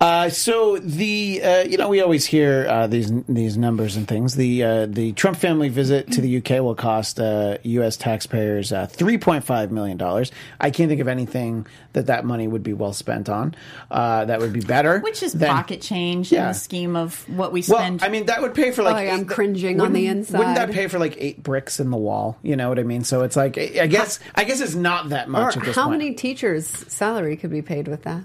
Uh, 0.00 0.28
so 0.28 0.78
the 0.78 1.40
uh, 1.42 1.60
you 1.62 1.78
know 1.78 1.88
we 1.88 2.00
always 2.02 2.26
hear 2.26 2.66
uh, 2.68 2.86
these 2.86 3.10
these 3.26 3.56
numbers 3.56 3.96
and 3.96 4.06
things. 4.06 4.34
The 4.34 4.62
uh, 4.62 4.86
the 4.86 5.12
Trump 5.12 5.38
family 5.38 5.70
visit 5.70 6.10
to 6.12 6.20
the 6.20 6.38
UK 6.38 6.62
will 6.62 6.74
cost 6.74 7.18
uh, 7.18 7.56
U.S. 7.62 7.96
taxpayers 7.96 8.72
uh, 8.72 8.86
3.5 8.88 9.70
million 9.70 9.96
dollars. 9.96 10.30
I 10.60 10.70
can't 10.70 10.88
think 10.90 11.00
of 11.00 11.08
anything 11.08 11.66
that 11.94 12.06
that 12.06 12.24
money 12.24 12.48
would 12.48 12.62
be 12.62 12.72
well 12.72 12.92
spent 12.92 13.28
on. 13.28 13.54
Uh, 13.90 14.24
that 14.26 14.40
would 14.40 14.52
be 14.52 14.60
better. 14.60 15.00
Which 15.00 15.22
is 15.22 15.32
than- 15.32 15.48
pocket 15.50 15.80
change 15.80 16.32
in 16.32 16.42
the 16.42 16.52
scheme 16.52 16.96
of 16.96 17.26
what 17.30 17.52
we 17.52 17.62
spend. 17.62 17.78
well, 17.78 17.98
spend. 17.98 18.02
I 18.02 18.08
mean, 18.08 18.26
that 18.26 18.42
would 18.42 18.54
pay 18.54 18.72
for 18.72 18.82
like. 18.82 19.08
Oh, 19.08 19.10
I'm 19.12 19.20
eight- 19.20 19.28
cringing 19.28 19.80
on 19.80 19.92
the 19.92 20.01
wouldn't- 20.08 20.30
Wouldn't 20.30 20.54
that 20.56 20.70
pay 20.72 20.86
for 20.88 20.98
like 20.98 21.16
eight 21.18 21.42
bricks 21.42 21.80
in 21.80 21.90
the 21.90 21.96
wall? 21.96 22.38
You 22.42 22.56
know 22.56 22.68
what 22.68 22.78
I 22.78 22.82
mean? 22.82 23.04
So 23.04 23.22
it's 23.22 23.36
like, 23.36 23.56
I 23.58 23.86
guess, 23.86 24.18
I 24.34 24.44
guess 24.44 24.60
it's 24.60 24.74
not 24.74 25.08
that 25.10 25.28
Or 25.28 25.30
much 25.30 25.56
at 25.56 25.64
this 25.64 25.76
how 25.76 25.86
point. 25.88 25.98
many 25.98 26.14
teachers' 26.14 26.66
salary 26.66 27.36
could 27.36 27.50
be 27.50 27.62
paid 27.62 27.88
with 27.88 28.02
that? 28.02 28.22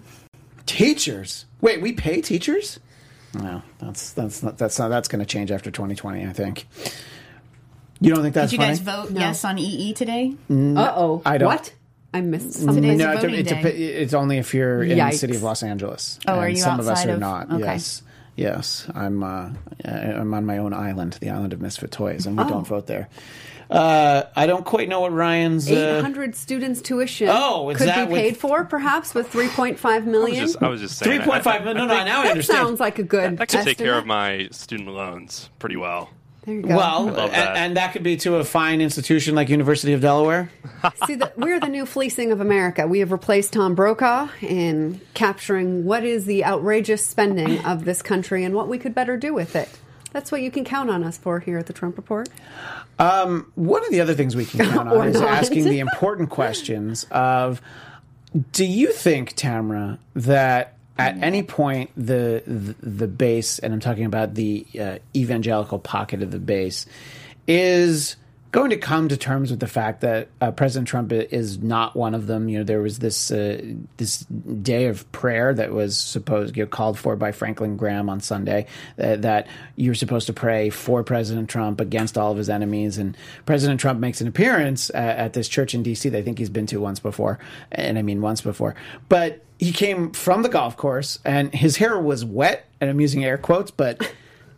teachers? 0.65 1.45
Wait, 1.61 1.81
we 1.81 1.93
pay 1.93 2.21
teachers? 2.21 2.79
No, 3.33 3.61
that's 3.79 4.13
that's 4.13 4.41
not 4.43 4.57
that's 4.57 4.79
not 4.79 4.89
that's 4.89 5.07
going 5.07 5.19
to 5.19 5.25
change 5.25 5.51
after 5.51 5.69
2020. 5.71 6.25
I 6.25 6.33
think. 6.33 6.67
You 7.99 8.13
don't 8.13 8.21
think 8.21 8.35
that's 8.35 8.51
Did 8.51 8.59
you 8.61 8.65
guys 8.65 8.79
vote 8.79 9.11
No. 9.11 9.19
yes 9.19 9.43
on 9.43 9.57
EE 9.57 9.93
today? 9.93 10.35
Uh 10.49 10.93
oh. 10.95 11.21
I 11.25 11.37
don't- 11.37 11.47
What? 11.47 11.73
I 12.13 12.21
missed 12.21 12.53
something. 12.53 12.75
Today's 12.81 12.99
no, 12.99 13.09
a 13.11 13.13
it, 13.15 13.21
voting 13.21 13.35
it, 13.35 13.43
day. 13.49 13.61
it's 13.71 14.13
only 14.13 14.37
if 14.37 14.53
you're 14.53 14.81
in 14.81 14.97
the 14.97 15.11
city 15.11 15.35
of 15.35 15.43
Los 15.43 15.61
Angeles. 15.61 16.19
Oh, 16.27 16.35
are 16.39 16.49
you 16.49 16.55
some 16.55 16.79
of 16.79 16.87
us 16.87 16.99
outside 16.99 17.09
are 17.09 17.13
of- 17.15 17.19
not. 17.19 17.51
okay. 17.51 17.59
Yes, 17.63 18.01
yes. 18.37 18.87
I'm. 18.95 19.21
Uh, 19.23 19.49
I'm 19.83 20.33
on 20.33 20.45
my 20.45 20.57
own 20.59 20.73
island, 20.73 21.17
the 21.19 21.29
island 21.31 21.51
of 21.51 21.59
misfit 21.61 21.91
toys, 21.91 22.25
and 22.25 22.37
we 22.37 22.43
Oh. 22.45 22.49
don't 22.49 22.65
vote 22.67 22.87
there. 22.87 23.09
Uh, 23.69 24.23
I 24.33 24.47
don't 24.47 24.63
quite 24.63 24.87
know 24.87 25.01
what 25.01 25.11
Ryan's. 25.11 25.69
Eight 25.69 25.77
Uh, 25.97 26.01
hundred 26.01 26.35
students' 26.37 26.81
tuition 26.81 27.27
Oh, 27.29 27.69
is 27.69 27.77
could 27.77 27.89
that 27.89 28.07
be 28.07 28.13
with- 28.13 28.21
paid 28.21 28.37
for, 28.37 28.63
perhaps 28.63 29.13
with 29.13 29.27
three 29.29 29.49
point 29.49 29.77
five 29.77 30.07
million. 30.07 30.39
I 30.39 30.43
was 30.43 30.51
just, 30.53 30.63
I 30.63 30.67
was 30.69 30.79
just 30.81 30.97
saying. 30.97 31.17
Three 31.19 31.25
point 31.29 31.43
five 31.43 31.61
I- 31.61 31.65
million. 31.65 31.81
I 31.81 31.85
No, 31.85 31.87
no. 31.87 31.95
think 31.95 32.07
Now 32.07 32.21
I 32.23 32.27
understand. 32.29 32.57
that 32.59 32.63
sounds 32.67 32.79
like 32.79 32.97
a 32.99 33.03
good. 33.03 33.37
That 33.37 33.49
could 33.49 33.63
take 33.63 33.77
care 33.77 33.97
of 33.97 34.05
my 34.05 34.47
student 34.51 34.87
loans 34.89 35.49
pretty 35.59 35.75
well. 35.75 36.09
There 36.47 36.55
you 36.55 36.61
go. 36.61 36.77
Well, 36.77 37.07
love 37.07 37.17
and, 37.17 37.33
that. 37.33 37.57
and 37.57 37.75
that 37.75 37.91
could 37.91 38.03
be 38.03 38.15
to 38.17 38.37
a 38.37 38.45
fine 38.45 38.79
institution 38.79 39.35
like 39.35 39.49
University 39.49 39.91
of 39.91 39.99
Delaware. 39.99 40.49
See, 41.05 41.15
the, 41.15 41.29
we're 41.35 41.59
the 41.59 41.67
new 41.67 41.85
fleecing 41.85 42.31
of 42.31 42.39
America. 42.39 42.87
We 42.87 42.99
have 42.99 43.11
replaced 43.11 43.51
Tom 43.51 43.75
Brokaw 43.75 44.29
in 44.39 45.01
capturing 45.13 45.83
what 45.83 46.05
is 46.05 46.23
the 46.23 46.45
outrageous 46.45 47.05
spending 47.05 47.65
of 47.65 47.83
this 47.83 48.01
country 48.01 48.45
and 48.45 48.55
what 48.55 48.69
we 48.69 48.77
could 48.77 48.95
better 48.95 49.17
do 49.17 49.33
with 49.33 49.57
it. 49.57 49.67
That's 50.13 50.31
what 50.31 50.41
you 50.41 50.49
can 50.49 50.63
count 50.63 50.89
on 50.89 51.03
us 51.03 51.17
for 51.17 51.41
here 51.41 51.57
at 51.57 51.65
the 51.65 51.73
Trump 51.73 51.97
Report. 51.97 52.29
Um, 52.97 53.51
one 53.55 53.83
of 53.83 53.91
the 53.91 53.99
other 53.99 54.13
things 54.13 54.33
we 54.33 54.45
can 54.45 54.69
count 54.69 54.87
on 54.93 55.09
is 55.09 55.19
not. 55.19 55.29
asking 55.29 55.65
the 55.65 55.79
important 55.81 56.29
questions 56.29 57.05
of 57.11 57.61
do 58.53 58.63
you 58.63 58.93
think, 58.93 59.33
Tamara, 59.35 59.99
that 60.15 60.76
at 60.97 61.21
any 61.21 61.43
point 61.43 61.91
the, 61.95 62.43
the 62.45 62.75
the 62.81 63.07
base, 63.07 63.59
and 63.59 63.73
I'm 63.73 63.79
talking 63.79 64.05
about 64.05 64.33
the 64.33 64.65
uh, 64.79 64.97
evangelical 65.15 65.79
pocket 65.79 66.21
of 66.21 66.31
the 66.31 66.39
base, 66.39 66.85
is 67.47 68.15
going 68.51 68.69
to 68.69 68.77
come 68.77 69.09
to 69.09 69.17
terms 69.17 69.51
with 69.51 69.59
the 69.59 69.67
fact 69.67 70.01
that 70.01 70.29
uh, 70.39 70.51
President 70.51 70.87
Trump 70.87 71.11
is 71.11 71.59
not 71.59 71.95
one 71.95 72.15
of 72.15 72.27
them. 72.27 72.47
You 72.47 72.59
know, 72.59 72.63
there 72.63 72.81
was 72.81 72.99
this 72.99 73.31
uh, 73.31 73.61
this 73.97 74.19
day 74.19 74.85
of 74.85 75.09
prayer 75.11 75.53
that 75.53 75.73
was 75.73 75.97
supposed 75.97 76.55
you 76.55 76.63
know, 76.63 76.67
called 76.67 76.97
for 76.97 77.15
by 77.15 77.31
Franklin 77.31 77.75
Graham 77.75 78.09
on 78.09 78.21
Sunday 78.21 78.67
uh, 78.99 79.17
that 79.17 79.47
you're 79.75 79.95
supposed 79.95 80.27
to 80.27 80.33
pray 80.33 80.69
for 80.69 81.03
President 81.03 81.49
Trump 81.49 81.81
against 81.81 82.17
all 82.17 82.31
of 82.31 82.37
his 82.37 82.49
enemies. 82.49 82.97
And 82.97 83.17
President 83.45 83.79
Trump 83.79 83.99
makes 83.99 84.21
an 84.21 84.27
appearance 84.27 84.89
uh, 84.91 84.97
at 84.97 85.33
this 85.33 85.49
church 85.49 85.73
in 85.73 85.83
D.C. 85.83 86.09
that 86.09 86.17
I 86.17 86.21
think 86.21 86.39
he's 86.39 86.49
been 86.49 86.67
to 86.67 86.77
once 86.77 86.99
before, 86.99 87.39
and 87.71 87.97
I 87.97 88.01
mean 88.01 88.21
once 88.21 88.41
before, 88.41 88.75
but. 89.09 89.43
He 89.59 89.71
came 89.71 90.11
from 90.11 90.43
the 90.43 90.49
golf 90.49 90.77
course, 90.77 91.17
and 91.25 91.51
his 91.51 91.77
hair 91.77 91.99
was 91.99 92.23
wet, 92.23 92.67
and 92.79 92.91
I'm 92.91 93.01
using 93.01 93.25
air 93.25 93.39
quotes, 93.39 93.71
but 93.71 94.13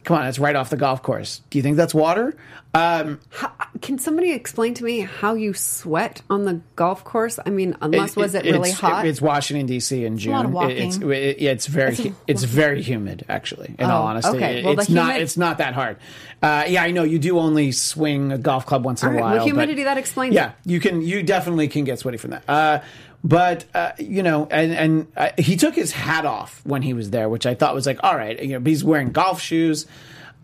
come 0.09 0.17
on, 0.17 0.27
it's 0.27 0.39
right 0.39 0.55
off 0.55 0.71
the 0.71 0.75
golf 0.77 1.03
course. 1.03 1.41
Do 1.51 1.59
you 1.59 1.61
think 1.61 1.77
that's 1.77 1.93
water? 1.93 2.35
Um, 2.73 3.19
How, 3.29 3.51
can 3.81 3.97
somebody 3.99 4.31
explain 4.31 4.73
to 4.75 4.83
me 4.83 4.99
how 5.01 5.33
you 5.35 5.53
sweat 5.53 6.21
on 6.29 6.45
the 6.45 6.61
golf 6.75 7.03
course? 7.03 7.39
I 7.45 7.49
mean, 7.51 7.75
unless 7.81 8.11
it, 8.11 8.17
was 8.17 8.33
it 8.35 8.43
really 8.45 8.69
it's, 8.69 8.79
hot? 8.79 9.05
It's 9.05 9.21
Washington 9.21 9.65
D.C. 9.67 10.03
in 10.05 10.17
June. 10.17 10.33
A 10.33 10.47
lot 10.47 10.65
of 10.65 10.71
It- 10.71 10.77
It's 10.79 10.97
walking. 10.97 11.11
it- 11.11 11.41
it's 11.41 11.67
very 11.67 11.93
It's 11.93 12.07
it's 12.27 12.43
very 12.43 12.81
humid 12.81 13.25
actually. 13.29 13.75
In 13.77 13.89
all 13.89 14.03
Oh, 14.03 14.07
honesty, 14.07 14.37
okay. 14.37 14.63
Well, 14.63 14.75
the 14.75 14.81
it's 14.81 14.89
not 14.89 15.19
it's 15.21 15.37
not 15.37 15.57
that 15.59 15.73
hard. 15.75 15.97
Uh, 16.41 16.65
yeah, 16.67 16.83
I 16.83 16.91
know 16.91 17.03
you 17.03 17.19
do 17.19 17.37
only 17.39 17.71
swing 17.71 18.31
a 18.31 18.37
golf 18.37 18.65
club 18.65 18.83
once 18.85 19.03
in 19.03 19.09
All 19.09 19.13
a 19.13 19.15
right, 19.17 19.21
while. 19.21 19.31
well, 19.31 19.39
but- 19.39 19.45
humidity, 19.45 19.83
that 19.83 19.97
explains 19.97 20.33
Yeah, 20.35 20.49
it. 20.49 20.53
you 20.65 20.79
can 20.79 21.01
you 21.01 21.21
definitely 21.23 21.67
can 21.67 21.83
get 21.85 21.99
sweaty 21.99 22.17
from 22.17 22.31
that. 22.31 22.43
Uh, 22.47 22.79
but 23.23 23.65
uh, 23.73 23.91
you 23.97 24.23
know, 24.23 24.47
and 24.49 24.73
and 24.73 25.07
uh, 25.17 25.29
he 25.37 25.55
took 25.55 25.75
his 25.75 25.91
hat 25.91 26.25
off 26.25 26.61
when 26.65 26.81
he 26.81 26.93
was 26.93 27.09
there, 27.09 27.29
which 27.29 27.45
I 27.45 27.55
thought 27.55 27.75
was 27.75 27.85
like, 27.85 27.99
all 28.03 28.15
right, 28.15 28.41
you 28.41 28.57
know, 28.57 28.69
he's 28.69 28.83
wearing 28.83 29.11
golf 29.11 29.41
shoes 29.41 29.85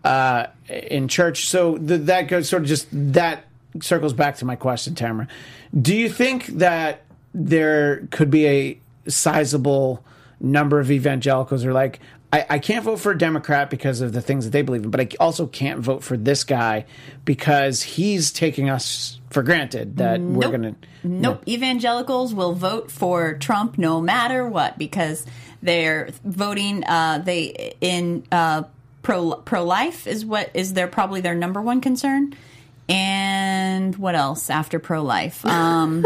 uh, 0.04 0.46
in 0.68 1.08
church. 1.08 1.46
So 1.46 1.78
th- 1.78 2.02
that 2.02 2.28
goes 2.28 2.48
sort 2.48 2.62
of 2.62 2.68
just 2.68 2.88
that 2.92 3.44
circles 3.80 4.12
back 4.12 4.36
to 4.36 4.44
my 4.44 4.56
question, 4.56 4.94
Tamara. 4.94 5.28
Do 5.78 5.94
you 5.94 6.08
think 6.08 6.46
that 6.46 7.02
there 7.34 8.06
could 8.10 8.30
be 8.30 8.46
a 8.46 8.80
sizable 9.08 10.04
number 10.40 10.80
of 10.80 10.90
evangelicals 10.90 11.64
are 11.64 11.72
like, 11.72 12.00
I, 12.32 12.46
I 12.50 12.58
can't 12.58 12.84
vote 12.84 12.98
for 12.98 13.12
a 13.12 13.18
Democrat 13.18 13.70
because 13.70 14.00
of 14.00 14.12
the 14.12 14.20
things 14.20 14.44
that 14.44 14.50
they 14.50 14.62
believe 14.62 14.84
in, 14.84 14.90
but 14.90 15.00
I 15.00 15.08
also 15.20 15.46
can't 15.46 15.80
vote 15.80 16.02
for 16.02 16.16
this 16.16 16.44
guy 16.44 16.86
because 17.24 17.82
he's 17.82 18.32
taking 18.32 18.68
us 18.68 19.20
for 19.30 19.42
granted 19.42 19.98
that 19.98 20.20
we're 20.20 20.48
going 20.48 20.62
to. 20.62 20.74
Nope. 21.04 21.42
Evangelicals 21.46 22.34
will 22.34 22.52
vote 22.52 22.90
for 22.90 23.34
Trump 23.34 23.78
no 23.78 24.00
matter 24.00 24.48
what 24.48 24.76
because 24.76 25.24
they're 25.62 26.10
voting. 26.24 26.84
Uh, 26.84 27.18
they 27.18 27.76
in 27.80 28.24
uh, 28.32 28.64
pro 29.02 29.36
pro 29.36 29.64
life 29.64 30.06
is 30.06 30.24
what 30.24 30.50
is 30.52 30.74
their 30.74 30.88
probably 30.88 31.20
their 31.20 31.34
number 31.34 31.62
one 31.62 31.80
concern. 31.80 32.34
And 32.88 33.96
what 33.96 34.14
else 34.14 34.48
after 34.50 34.78
pro 34.78 35.02
life? 35.02 35.44
Um, 35.56 36.02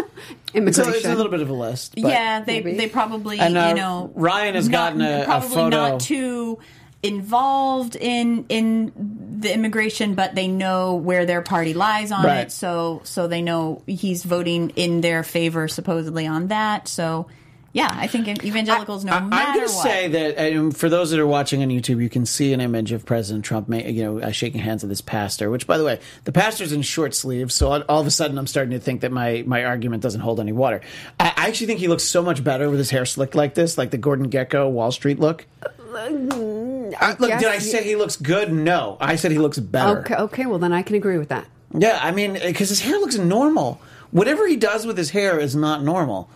So 0.53 0.59
Immigration. 0.59 0.95
it's 0.95 1.05
a 1.07 1.15
little 1.15 1.31
bit 1.31 1.41
of 1.41 1.49
a 1.51 1.53
list. 1.53 1.95
but- 1.95 2.11
yeah, 2.11 2.41
they 2.43 2.61
maybe. 2.63 2.77
they 2.77 2.89
probably 2.89 3.39
And, 3.39 3.57
uh, 3.57 3.67
you 3.69 3.75
know 3.75 4.11
Ryan 4.15 4.55
has 4.57 4.69
not- 4.69 4.97
gotten 4.99 5.03
a- 5.03 5.23
a 5.23 5.25
probably 5.25 5.49
photo- 5.49 5.77
not 5.91 6.01
too 6.01 6.59
involved 7.03 7.97
in 7.97 8.45
in 8.49 8.93
the 9.41 9.53
immigration, 9.55 10.15
but 10.15 10.35
they 10.35 10.49
know 10.49 10.97
where 10.97 11.25
their 11.25 11.41
party 11.43 11.73
lies 11.73 12.13
on 12.13 12.25
Right. 12.25 12.41
it. 12.47 12.53
So 12.53 13.01
so 13.05 13.27
they 13.29 13.43
know 13.43 13.83
he's 13.87 14.23
voting 14.25 14.71
in 14.77 15.01
their 15.01 15.23
favor 15.23 15.67
supposedly 15.69 16.27
on 16.27 16.49
that. 16.49 16.89
So 16.89 17.27
yeah, 17.73 17.89
I 17.93 18.09
think 18.09 18.45
evangelicals 18.45 19.05
no 19.05 19.13
I, 19.13 19.21
matter 19.21 19.49
I'm 19.51 19.55
going 19.55 19.69
to 19.69 19.73
say 19.73 20.09
that 20.09 20.57
um, 20.57 20.73
for 20.73 20.89
those 20.89 21.11
that 21.11 21.21
are 21.21 21.27
watching 21.27 21.63
on 21.63 21.69
YouTube, 21.69 22.03
you 22.03 22.09
can 22.09 22.27
see 22.27 22.53
an 22.53 22.61
image 22.61 22.91
of 22.91 23.07
President 23.07 23.45
Trump, 23.45 23.69
ma- 23.69 23.77
you 23.77 24.03
know, 24.03 24.19
uh, 24.19 24.33
shaking 24.33 24.61
hands 24.61 24.83
with 24.83 24.91
this 24.91 25.01
pastor. 25.01 25.51
Which, 25.51 25.69
by 25.69 25.79
the 25.79 25.85
way, 25.85 26.01
the 26.25 26.33
pastor's 26.33 26.73
in 26.73 26.83
short 26.83 27.15
sleeves, 27.15 27.55
so 27.55 27.71
all, 27.71 27.83
all 27.89 28.01
of 28.01 28.07
a 28.09 28.11
sudden, 28.11 28.39
I'm 28.39 28.49
starting 28.49 28.73
to 28.73 28.81
think 28.81 29.03
that 29.03 29.13
my 29.13 29.45
my 29.47 29.65
argument 29.65 30.03
doesn't 30.03 30.21
hold 30.21 30.41
any 30.41 30.53
water. 30.53 30.81
I, 31.21 31.33
I 31.37 31.49
actually 31.49 31.69
think 31.69 31.79
he 31.79 31.87
looks 31.87 32.03
so 32.03 32.23
much 32.23 32.43
better 32.43 32.69
with 32.69 32.79
his 32.79 32.91
hair 32.91 33.07
slicked 33.07 33.37
like 33.37 33.55
this, 33.55 33.79
like 33.79 33.93
the 33.93 33.99
Gordon 33.99 34.31
Gekko 34.31 34.69
Wall 34.71 34.91
Street 34.91 35.21
look. 35.21 35.47
Uh, 35.95 36.09
look, 36.11 37.31
guess 37.31 37.41
did 37.41 37.51
I 37.51 37.59
say 37.59 37.85
he 37.85 37.95
looks 37.95 38.17
good? 38.17 38.53
No, 38.53 38.97
I 39.01 39.15
said 39.15 39.31
he 39.31 39.39
looks 39.39 39.59
better. 39.59 40.01
okay, 40.01 40.15
okay, 40.17 40.47
well 40.47 40.59
then 40.59 40.73
I 40.73 40.83
can 40.83 40.97
agree 40.97 41.19
with 41.19 41.29
that. 41.29 41.47
Yeah, 41.73 42.01
I 42.03 42.11
mean, 42.11 42.33
because 42.33 42.69
his 42.69 42.81
hair 42.81 42.99
looks 42.99 43.17
normal. 43.17 43.81
Whatever 44.11 44.49
he 44.49 44.57
does 44.57 44.87
with 44.87 44.99
his 44.99 45.11
hair 45.11 45.39
is 45.39 45.55
not 45.55 45.85
normal. 45.85 46.29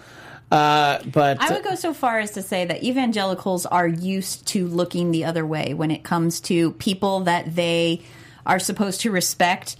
Uh, 0.54 1.02
but 1.06 1.40
I 1.40 1.52
would 1.52 1.64
go 1.64 1.74
so 1.74 1.92
far 1.92 2.20
as 2.20 2.30
to 2.32 2.42
say 2.42 2.64
that 2.64 2.82
evangelicals 2.84 3.66
are 3.66 3.88
used 3.88 4.46
to 4.48 4.66
looking 4.68 5.10
the 5.10 5.24
other 5.24 5.44
way 5.44 5.74
when 5.74 5.90
it 5.90 6.04
comes 6.04 6.40
to 6.42 6.72
people 6.72 7.20
that 7.20 7.54
they 7.56 8.02
are 8.46 8.58
supposed 8.58 9.00
to 9.02 9.10
respect 9.10 9.76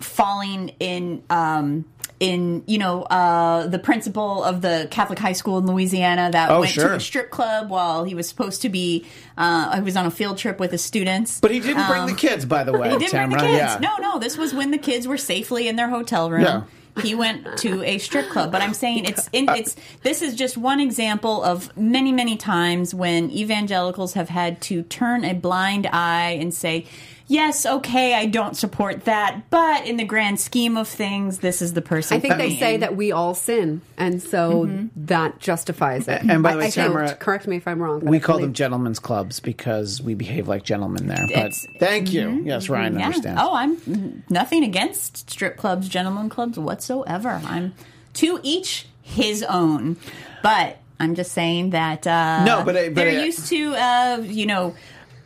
falling 0.00 0.70
in 0.80 1.22
um, 1.30 1.84
in 2.20 2.64
you 2.66 2.78
know 2.78 3.02
uh, 3.02 3.66
the 3.68 3.78
principal 3.78 4.42
of 4.42 4.60
the 4.60 4.88
Catholic 4.90 5.18
high 5.18 5.32
school 5.32 5.58
in 5.58 5.66
Louisiana 5.66 6.30
that 6.32 6.50
Oh, 6.50 6.60
went 6.60 6.72
sure. 6.72 6.88
to 6.90 6.94
a 6.96 7.00
strip 7.00 7.30
club 7.30 7.70
while 7.70 8.04
he 8.04 8.14
was 8.14 8.28
supposed 8.28 8.62
to 8.62 8.68
be 8.68 9.04
uh, 9.36 9.76
he 9.76 9.82
was 9.82 9.96
on 9.96 10.06
a 10.06 10.10
field 10.10 10.38
trip 10.38 10.58
with 10.58 10.72
his 10.72 10.82
students. 10.84 11.40
but 11.40 11.50
he 11.52 11.60
didn't 11.60 11.86
bring 11.86 12.02
Um, 12.02 12.08
the 12.08 12.14
kids, 12.16 12.44
by 12.44 12.64
the 12.64 12.72
way. 12.76 12.90
he 12.90 12.98
didn't 12.98 13.12
bring 13.12 13.30
the 13.30 13.36
kids. 13.38 13.58
Yeah. 13.58 13.78
No, 13.80 13.96
no. 14.00 14.18
This 14.18 14.36
was 14.36 14.52
when 14.54 14.70
the 14.72 14.78
kids 14.78 15.06
were 15.06 15.18
safely 15.18 15.68
in 15.68 15.76
their 15.76 15.88
hotel 15.88 16.30
room. 16.30 16.42
Yeah. 16.42 16.62
He 17.02 17.14
went 17.14 17.58
to 17.58 17.82
a 17.84 17.98
strip 17.98 18.28
club, 18.28 18.52
but 18.52 18.62
I'm 18.62 18.74
saying 18.74 19.04
it's 19.04 19.28
in, 19.32 19.48
it's 19.50 19.76
this 20.02 20.22
is 20.22 20.34
just 20.34 20.56
one 20.56 20.80
example 20.80 21.42
of 21.42 21.76
many 21.76 22.12
many 22.12 22.36
times 22.36 22.94
when 22.94 23.30
evangelicals 23.30 24.14
have 24.14 24.28
had 24.28 24.60
to 24.62 24.82
turn 24.82 25.24
a 25.24 25.34
blind 25.34 25.86
eye 25.92 26.38
and 26.40 26.52
say, 26.52 26.86
"Yes, 27.28 27.64
okay, 27.66 28.14
I 28.14 28.26
don't 28.26 28.56
support 28.56 29.04
that, 29.04 29.42
but 29.50 29.86
in 29.86 29.96
the 29.98 30.04
grand 30.04 30.40
scheme 30.40 30.76
of 30.76 30.88
things, 30.88 31.38
this 31.38 31.62
is 31.62 31.74
the 31.74 31.82
person." 31.82 32.16
I 32.16 32.20
think 32.20 32.34
for 32.34 32.38
they 32.38 32.48
me." 32.48 32.58
say 32.58 32.76
that 32.78 32.96
we 32.96 33.12
all 33.12 33.34
sin, 33.34 33.82
and 33.96 34.20
so 34.22 34.64
Mm-hmm. 34.64 34.86
that 35.06 35.38
justifies 35.38 36.08
it. 36.08 36.22
And 36.28 36.42
by 36.42 36.52
the 36.52 36.58
way, 36.58 36.66
I 36.66 36.70
think- 36.70 36.86
Tamara, 36.88 37.14
correct 37.14 37.46
me 37.46 37.56
if 37.56 37.68
I'm 37.68 37.80
wrong. 37.80 38.00
We 38.00 38.16
I 38.16 38.20
call 38.20 38.38
them 38.38 38.52
gentlemen's 38.54 38.98
clubs 38.98 39.40
because 39.40 40.02
we 40.02 40.14
behave 40.14 40.48
like 40.48 40.64
gentlemen 40.64 41.06
there. 41.06 41.26
But 41.28 41.36
It's- 41.36 41.66
thank 41.78 42.12
you. 42.12 42.42
Yes, 42.44 42.68
Ryan 42.68 42.98
Yeah. 42.98 43.06
understands. 43.06 43.40
Oh, 43.44 43.54
I'm 43.54 44.22
nothing 44.28 44.64
against 44.64 45.30
strip 45.30 45.56
clubs, 45.56 45.88
gentlemen 45.88 46.28
clubs 46.28 46.58
whatsoever. 46.58 47.40
I'm 47.46 47.74
to 48.14 48.40
each 48.42 48.86
his 49.02 49.42
own. 49.44 49.96
But 50.42 50.78
I'm 51.00 51.14
just 51.14 51.32
saying 51.32 51.70
that 51.70 52.06
uh, 52.06 52.44
No, 52.44 52.62
but 52.64 52.74
but 52.74 52.94
they're 52.94 53.20
I- 53.20 53.24
used 53.24 53.46
to, 53.48 53.74
uh, 53.74 54.20
you 54.24 54.46
know, 54.46 54.74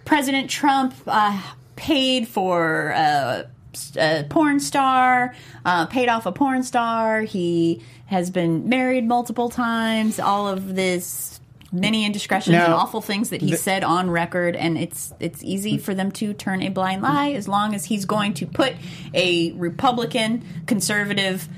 President 0.05 0.51
Trump 0.51 0.95
uh, 1.07 1.39
paid 1.77 2.29
for 2.29 2.93
uh, 2.95 3.43
a 3.97 4.25
porn 4.29 4.61
star, 4.61 5.35
uh, 5.65 5.87
paid 5.87 6.09
off 6.09 6.27
a 6.27 6.33
porn 6.33 6.63
star. 6.63 7.23
He 7.23 7.83
has 8.07 8.31
been 8.31 8.69
married 8.69 9.07
multiple 9.07 9.49
times. 9.49 10.21
All 10.21 10.49
of 10.49 10.75
this. 10.75 11.41
Many 11.75 12.05
indiscretions 12.05 12.55
and 12.55 12.75
awful 12.75 13.01
things 13.01 13.31
that 13.31 13.41
he 13.41 13.53
the- 13.53 13.57
said 13.57 13.83
on 13.83 14.11
record, 14.11 14.57
and 14.57 14.77
it's 14.77 15.15
it's 15.21 15.43
easy 15.43 15.79
for 15.79 15.95
them 15.95 16.13
to 16.13 16.35
turn 16.35 16.61
a 16.61 16.69
blind 16.69 17.07
eye 17.07 17.33
as 17.33 17.49
long 17.49 17.75
as 17.75 17.87
he's 17.87 18.05
going 18.05 18.35
to 18.35 18.47
put 18.47 18.75
a 19.15 19.53
Republican 19.53 20.45
conservative 20.67 21.49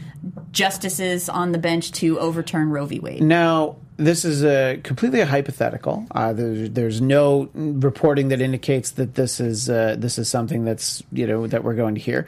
justices 0.52 1.28
on 1.28 1.50
the 1.50 1.58
bench 1.58 1.90
to 1.92 2.20
overturn 2.20 2.70
Roe 2.70 2.86
v. 2.86 3.00
Wade. 3.00 3.24
Now, 3.24 3.74
this 3.96 4.24
is 4.24 4.44
a 4.44 4.80
completely 4.82 5.20
a 5.20 5.26
hypothetical. 5.26 6.06
Uh, 6.10 6.32
there's, 6.32 6.70
there's 6.70 7.00
no 7.00 7.48
reporting 7.54 8.28
that 8.28 8.40
indicates 8.40 8.92
that 8.92 9.14
this 9.14 9.40
is 9.40 9.70
uh, 9.70 9.96
this 9.98 10.18
is 10.18 10.28
something 10.28 10.64
that's 10.64 11.02
you 11.12 11.26
know 11.26 11.46
that 11.46 11.62
we're 11.64 11.74
going 11.74 11.94
to 11.94 12.00
hear. 12.00 12.26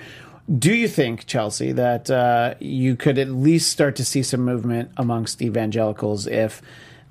Do 0.58 0.72
you 0.72 0.86
think, 0.86 1.26
Chelsea, 1.26 1.72
that 1.72 2.08
uh, 2.08 2.54
you 2.60 2.94
could 2.94 3.18
at 3.18 3.28
least 3.30 3.70
start 3.70 3.96
to 3.96 4.04
see 4.04 4.22
some 4.22 4.42
movement 4.42 4.92
amongst 4.96 5.42
evangelicals 5.42 6.28
if 6.28 6.62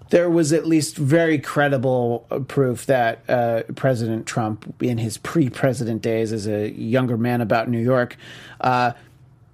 there 0.10 0.30
was 0.30 0.54
at 0.54 0.66
least 0.66 0.96
very 0.96 1.40
credible 1.40 2.26
uh, 2.32 2.40
proof 2.40 2.86
that 2.86 3.30
uh, 3.30 3.64
President 3.76 4.26
Trump, 4.26 4.74
in 4.82 4.98
his 4.98 5.18
pre-president 5.18 6.02
days 6.02 6.32
as 6.32 6.48
a 6.48 6.72
younger 6.72 7.18
man 7.18 7.42
about 7.42 7.68
New 7.68 7.82
York, 7.82 8.16
uh, 8.62 8.94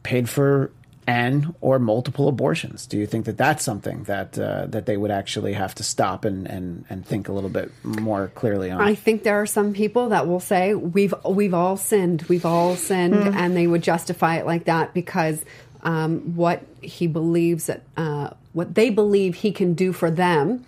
paid 0.04 0.30
for 0.30 0.72
an 1.08 1.56
or 1.62 1.80
multiple 1.80 2.28
abortions. 2.28 2.86
Do 2.86 2.98
you 2.98 3.08
think 3.08 3.26
that 3.26 3.38
that's 3.38 3.64
something 3.64 4.04
that 4.04 4.38
uh, 4.38 4.68
that 4.68 4.86
they 4.86 4.98
would 4.98 5.12
actually 5.12 5.54
have 5.54 5.74
to 5.76 5.84
stop 5.84 6.26
and, 6.26 6.48
and, 6.48 6.86
and 6.90 7.06
think 7.06 7.28
a 7.28 7.34
little 7.34 7.50
bit 7.50 7.72
more 7.84 8.32
clearly 8.36 8.70
on? 8.70 8.80
I 8.82 8.94
think 8.96 9.24
there 9.24 9.42
are 9.42 9.48
some 9.48 9.74
people 9.74 10.10
that 10.10 10.28
will 10.28 10.40
say 10.40 10.76
we've 10.76 11.14
we've 11.28 11.54
all 11.56 11.76
sinned, 11.76 12.22
we've 12.24 12.46
all 12.46 12.76
sinned, 12.76 13.16
Hmm. 13.16 13.36
and 13.36 13.58
they 13.58 13.66
would 13.68 13.82
justify 13.82 14.38
it 14.38 14.46
like 14.46 14.66
that 14.66 14.94
because 14.94 15.44
um, 15.84 16.36
what 16.36 16.62
he 16.82 17.08
believes 17.08 17.66
that 17.66 17.82
uh, 17.98 18.30
what 18.54 18.76
they 18.76 18.90
believe 18.92 19.36
he 19.36 19.52
can 19.52 19.74
do 19.74 19.94
for 19.94 20.12
them 20.12 20.64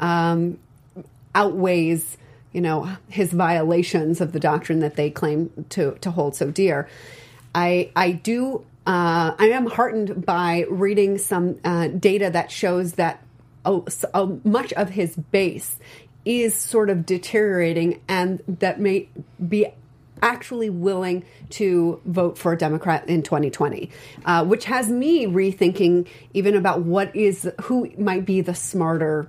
um, 0.00 0.58
outweighs, 1.34 2.16
you 2.52 2.60
know, 2.60 2.88
his 3.08 3.32
violations 3.32 4.20
of 4.20 4.32
the 4.32 4.40
doctrine 4.40 4.80
that 4.80 4.96
they 4.96 5.10
claim 5.10 5.50
to 5.70 5.92
to 6.00 6.10
hold 6.10 6.34
so 6.34 6.50
dear. 6.50 6.88
I 7.54 7.90
I 7.94 8.12
do. 8.12 8.64
Uh, 8.86 9.34
I 9.36 9.48
am 9.48 9.66
heartened 9.66 10.24
by 10.24 10.64
reading 10.70 11.18
some 11.18 11.58
uh, 11.64 11.88
data 11.88 12.30
that 12.30 12.52
shows 12.52 12.92
that 12.92 13.20
much 14.44 14.72
of 14.74 14.90
his 14.90 15.16
base 15.16 15.76
is 16.24 16.54
sort 16.54 16.88
of 16.88 17.04
deteriorating, 17.04 18.00
and 18.06 18.42
that 18.46 18.78
may 18.78 19.08
be 19.48 19.66
actually 20.22 20.70
willing 20.70 21.24
to 21.50 22.00
vote 22.04 22.38
for 22.38 22.52
a 22.52 22.58
Democrat 22.58 23.08
in 23.08 23.22
2020, 23.22 23.90
uh, 24.24 24.44
which 24.44 24.64
has 24.66 24.88
me 24.88 25.26
rethinking 25.26 26.06
even 26.32 26.54
about 26.54 26.82
what 26.82 27.14
is 27.14 27.50
who 27.62 27.90
might 27.98 28.24
be 28.24 28.40
the 28.40 28.54
smarter 28.54 29.28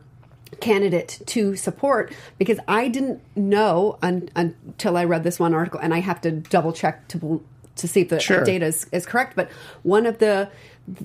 candidate 0.61 1.19
to 1.25 1.55
support 1.55 2.13
because 2.37 2.57
I 2.67 2.87
didn't 2.87 3.21
know 3.35 3.97
un, 4.01 4.29
until 4.35 4.97
I 4.97 5.03
read 5.03 5.23
this 5.23 5.39
one 5.39 5.53
article, 5.53 5.79
and 5.79 5.93
I 5.93 5.99
have 5.99 6.21
to 6.21 6.31
double 6.31 6.73
check 6.73 7.07
to 7.09 7.43
to 7.77 7.87
see 7.87 8.01
if 8.01 8.09
the 8.09 8.19
Sure. 8.19 8.43
data 8.43 8.65
is, 8.65 8.85
is 8.91 9.05
correct. 9.05 9.35
But 9.35 9.49
one 9.83 10.05
of 10.05 10.19
the 10.19 10.49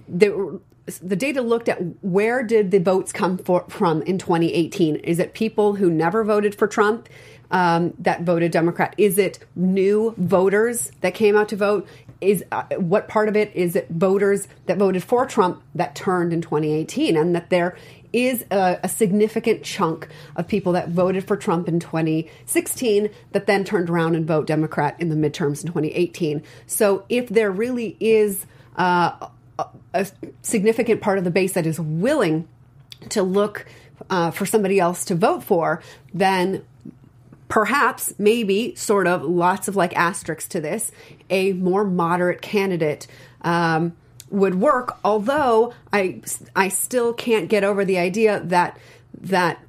the 0.08 0.60
the 1.00 1.16
data 1.16 1.40
looked 1.42 1.68
at 1.68 1.78
where 2.02 2.42
did 2.42 2.72
the 2.72 2.78
votes 2.78 3.12
come 3.12 3.38
for, 3.38 3.64
from 3.68 4.02
in 4.02 4.18
2018? 4.18 4.96
Is 4.96 5.18
it 5.20 5.32
people 5.32 5.76
who 5.76 5.90
never 5.90 6.24
voted 6.24 6.54
for 6.54 6.66
Trump? 6.66 7.08
Um, 7.52 7.92
that 7.98 8.22
voted 8.22 8.50
Democrat? 8.50 8.94
Is 8.96 9.18
it 9.18 9.38
new 9.54 10.14
voters 10.16 10.90
that 11.02 11.12
came 11.14 11.36
out 11.36 11.50
to 11.50 11.56
vote? 11.56 11.86
Is 12.22 12.42
uh, 12.50 12.62
what 12.76 13.08
part 13.08 13.28
of 13.28 13.36
it 13.36 13.54
is 13.54 13.76
it 13.76 13.88
voters 13.90 14.48
that 14.66 14.78
voted 14.78 15.04
for 15.04 15.26
Trump 15.26 15.62
that 15.74 15.94
turned 15.94 16.32
in 16.32 16.40
2018, 16.40 17.14
and 17.16 17.34
that 17.34 17.50
there 17.50 17.76
is 18.12 18.44
a, 18.50 18.78
a 18.82 18.88
significant 18.88 19.62
chunk 19.62 20.08
of 20.36 20.46
people 20.46 20.72
that 20.72 20.88
voted 20.88 21.26
for 21.26 21.36
Trump 21.36 21.68
in 21.68 21.80
2016 21.80 23.10
that 23.32 23.46
then 23.46 23.64
turned 23.64 23.88
around 23.88 24.14
and 24.14 24.26
vote 24.26 24.46
Democrat 24.46 24.96
in 24.98 25.08
the 25.08 25.16
midterms 25.16 25.62
in 25.62 25.68
2018. 25.68 26.42
So 26.66 27.04
if 27.08 27.28
there 27.28 27.50
really 27.50 27.96
is 28.00 28.46
uh, 28.76 29.28
a, 29.58 29.66
a 29.94 30.06
significant 30.42 31.00
part 31.00 31.18
of 31.18 31.24
the 31.24 31.30
base 31.30 31.52
that 31.52 31.66
is 31.66 31.80
willing 31.80 32.48
to 33.10 33.22
look 33.22 33.66
uh, 34.10 34.30
for 34.30 34.46
somebody 34.46 34.78
else 34.78 35.04
to 35.06 35.14
vote 35.14 35.42
for, 35.42 35.82
then 36.12 36.64
perhaps, 37.48 38.14
maybe, 38.18 38.74
sort 38.76 39.06
of, 39.06 39.22
lots 39.22 39.68
of 39.68 39.76
like 39.76 39.94
asterisks 39.94 40.48
to 40.48 40.60
this, 40.60 40.90
a 41.28 41.52
more 41.52 41.84
moderate 41.84 42.40
candidate 42.40 43.06
um, 43.42 43.94
would 44.32 44.56
work. 44.56 44.98
Although 45.04 45.72
I, 45.92 46.22
I 46.56 46.68
still 46.68 47.12
can't 47.12 47.48
get 47.48 47.64
over 47.64 47.84
the 47.84 47.98
idea 47.98 48.40
that 48.40 48.78
that 49.20 49.60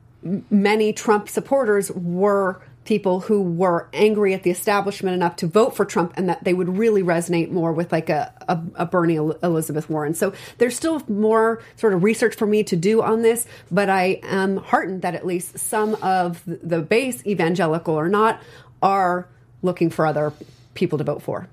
many 0.49 0.93
Trump 0.93 1.29
supporters 1.29 1.91
were 1.91 2.61
people 2.85 3.21
who 3.21 3.41
were 3.41 3.87
angry 3.93 4.33
at 4.33 4.43
the 4.43 4.51
establishment 4.51 5.13
enough 5.13 5.35
to 5.37 5.47
vote 5.47 5.75
for 5.75 5.85
Trump 5.85 6.13
and 6.17 6.27
that 6.27 6.43
they 6.43 6.53
would 6.53 6.77
really 6.77 7.01
resonate 7.01 7.49
more 7.49 7.71
with 7.71 7.91
like 7.91 8.09
a, 8.09 8.33
a, 8.47 8.61
a 8.75 8.85
Bernie 8.85 9.15
Elizabeth 9.15 9.89
Warren. 9.89 10.13
So 10.13 10.33
there's 10.57 10.75
still 10.75 11.01
more 11.07 11.61
sort 11.77 11.93
of 11.93 12.03
research 12.03 12.35
for 12.35 12.45
me 12.45 12.63
to 12.65 12.75
do 12.75 13.01
on 13.01 13.21
this, 13.21 13.45
but 13.71 13.89
I 13.89 14.19
am 14.23 14.57
heartened 14.57 15.03
that 15.03 15.15
at 15.15 15.25
least 15.25 15.59
some 15.59 15.95
of 16.01 16.41
the 16.45 16.81
base, 16.81 17.25
evangelical 17.25 17.93
or 17.93 18.09
not, 18.09 18.41
are 18.81 19.29
looking 19.61 19.89
for 19.89 20.05
other 20.05 20.33
people 20.73 20.97
to 20.97 21.03
vote 21.03 21.21
for. 21.21 21.47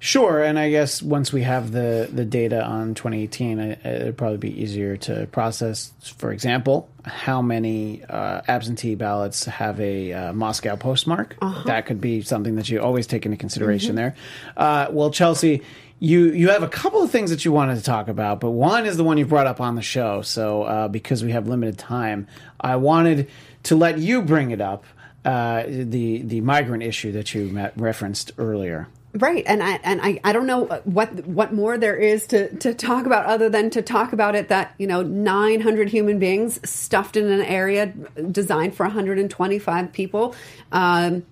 Sure, 0.00 0.42
and 0.42 0.58
I 0.58 0.70
guess 0.70 1.02
once 1.02 1.32
we 1.32 1.42
have 1.42 1.72
the, 1.72 2.08
the 2.12 2.24
data 2.24 2.62
on 2.64 2.94
2018, 2.94 3.58
it, 3.58 3.84
it'd 3.84 4.16
probably 4.16 4.38
be 4.38 4.62
easier 4.62 4.96
to 4.98 5.26
process. 5.32 5.92
For 6.16 6.30
example, 6.30 6.88
how 7.04 7.42
many 7.42 8.04
uh, 8.04 8.42
absentee 8.46 8.94
ballots 8.94 9.46
have 9.46 9.80
a 9.80 10.12
uh, 10.12 10.32
Moscow 10.32 10.76
postmark? 10.76 11.36
That 11.64 11.86
could 11.86 12.00
be 12.00 12.22
something 12.22 12.54
that 12.56 12.68
you 12.68 12.80
always 12.80 13.08
take 13.08 13.26
into 13.26 13.36
consideration 13.36 13.96
there. 13.96 14.14
Uh, 14.56 14.86
well, 14.90 15.10
Chelsea, 15.10 15.62
you 15.98 16.26
you 16.30 16.50
have 16.50 16.62
a 16.62 16.68
couple 16.68 17.02
of 17.02 17.10
things 17.10 17.30
that 17.30 17.44
you 17.44 17.50
wanted 17.50 17.76
to 17.76 17.82
talk 17.82 18.06
about, 18.06 18.38
but 18.38 18.50
one 18.50 18.86
is 18.86 18.96
the 18.96 19.04
one 19.04 19.18
you 19.18 19.26
brought 19.26 19.48
up 19.48 19.60
on 19.60 19.74
the 19.74 19.82
show. 19.82 20.22
So 20.22 20.62
uh, 20.62 20.88
because 20.88 21.24
we 21.24 21.32
have 21.32 21.48
limited 21.48 21.76
time, 21.76 22.28
I 22.60 22.76
wanted 22.76 23.28
to 23.64 23.74
let 23.74 23.98
you 23.98 24.22
bring 24.22 24.52
it 24.52 24.60
up. 24.60 24.84
Uh, 25.24 25.64
the 25.66 26.22
the 26.22 26.40
migrant 26.40 26.84
issue 26.84 27.10
that 27.12 27.34
you 27.34 27.48
met, 27.48 27.72
referenced 27.76 28.30
earlier. 28.38 28.86
Right, 29.14 29.42
and 29.46 29.62
I 29.62 29.80
and 29.84 30.02
I, 30.02 30.20
I 30.22 30.32
don't 30.32 30.46
know 30.46 30.66
what 30.84 31.26
what 31.26 31.54
more 31.54 31.78
there 31.78 31.96
is 31.96 32.26
to 32.26 32.54
to 32.56 32.74
talk 32.74 33.06
about 33.06 33.24
other 33.24 33.48
than 33.48 33.70
to 33.70 33.80
talk 33.80 34.12
about 34.12 34.34
it 34.34 34.48
that 34.48 34.74
you 34.76 34.86
know 34.86 35.02
900 35.02 35.88
human 35.88 36.18
beings 36.18 36.60
stuffed 36.68 37.16
in 37.16 37.26
an 37.26 37.40
area 37.40 37.86
designed 38.30 38.74
for 38.74 38.84
125 38.84 39.92
people 39.94 40.34
um, 40.72 41.24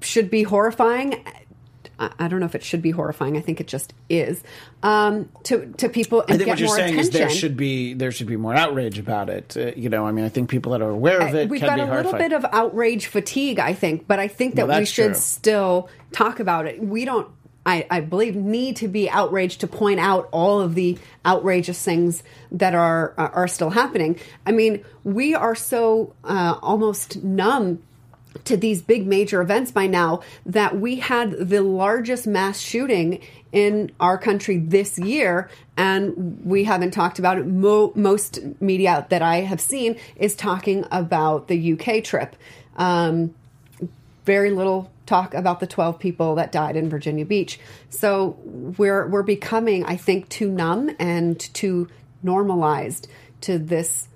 should 0.00 0.30
be 0.30 0.44
horrifying. 0.44 1.24
I 1.98 2.10
I 2.18 2.28
don't 2.28 2.40
know 2.40 2.46
if 2.46 2.54
it 2.54 2.62
should 2.62 2.82
be 2.82 2.90
horrifying. 2.90 3.36
I 3.36 3.40
think 3.40 3.60
it 3.60 3.66
just 3.66 3.94
is 4.08 4.42
um, 4.82 5.28
to 5.44 5.72
to 5.78 5.88
people 5.88 6.22
and 6.22 6.32
I 6.32 6.36
think 6.36 6.48
what 6.48 6.58
you're 6.58 6.68
saying 6.68 6.94
attention. 6.94 7.00
is 7.00 7.10
there 7.10 7.30
should 7.30 7.56
be 7.56 7.94
there 7.94 8.12
should 8.12 8.26
be 8.26 8.36
more 8.36 8.54
outrage 8.54 8.98
about 8.98 9.28
it. 9.30 9.56
Uh, 9.56 9.72
you 9.76 9.88
know, 9.88 10.06
I 10.06 10.12
mean, 10.12 10.24
I 10.24 10.28
think 10.28 10.50
people 10.50 10.72
that 10.72 10.82
are 10.82 10.90
aware 10.90 11.20
of 11.20 11.34
it 11.34 11.48
We've 11.48 11.60
got 11.60 11.78
a 11.78 11.84
little 11.84 12.12
bit 12.12 12.32
of 12.32 12.44
outrage 12.52 13.06
fatigue, 13.06 13.58
I 13.58 13.72
think, 13.74 14.06
but 14.06 14.18
I 14.18 14.28
think 14.28 14.56
that 14.56 14.68
Well, 14.68 14.80
we 14.80 14.84
should 14.86 15.12
true. 15.12 15.14
still 15.14 15.88
talk 16.12 16.40
about 16.40 16.66
it. 16.66 16.82
We 16.82 17.04
don't, 17.04 17.28
I, 17.66 17.86
I 17.90 18.00
believe, 18.00 18.36
need 18.36 18.76
to 18.76 18.88
be 18.88 19.08
outraged 19.08 19.60
to 19.60 19.66
point 19.66 19.98
out 20.00 20.28
all 20.32 20.60
of 20.60 20.74
the 20.74 20.98
outrageous 21.24 21.82
things 21.82 22.22
that 22.52 22.74
are 22.74 23.14
are 23.16 23.48
still 23.48 23.70
happening. 23.70 24.18
I 24.46 24.52
mean, 24.52 24.84
we 25.02 25.34
are 25.34 25.54
so 25.54 26.14
uh, 26.24 26.58
almost 26.60 27.22
numb 27.24 27.82
to 28.44 28.56
these 28.56 28.82
big 28.82 29.06
major 29.06 29.40
events 29.40 29.70
by 29.70 29.86
now 29.86 30.20
that 30.46 30.78
we 30.78 30.96
had 30.96 31.32
the 31.32 31.62
largest 31.62 32.26
mass 32.26 32.60
shooting 32.60 33.20
in 33.52 33.90
our 34.00 34.18
country 34.18 34.58
this 34.58 34.98
year. 34.98 35.48
And 35.76 36.40
we 36.44 36.64
haven't 36.64 36.92
talked 36.92 37.18
about 37.18 37.38
it. 37.38 37.46
Mo- 37.46 37.92
most 37.94 38.40
media 38.60 39.06
that 39.10 39.22
i 39.22 39.40
have 39.40 39.60
seen 39.60 39.96
is 40.16 40.36
talking 40.36 40.84
about 40.90 41.48
the 41.48 41.72
uk 41.72 42.04
trip. 42.04 42.36
Um, 42.76 43.34
very 44.24 44.50
little 44.50 44.90
talk 45.06 45.34
about 45.34 45.60
the 45.60 45.66
12 45.66 45.98
people 45.98 46.36
that 46.36 46.50
died 46.50 46.76
in 46.76 46.88
Virginia 46.88 47.26
Beach. 47.26 47.60
So 47.90 48.38
we're 48.44 49.06
we're 49.06 49.22
becoming 49.22 49.84
I 49.84 49.96
think 49.96 50.28
too 50.28 50.50
numb 50.50 50.90
and 50.98 51.38
too 51.38 51.88
normalized 52.22 53.06
to 53.42 53.58
this 53.58 54.08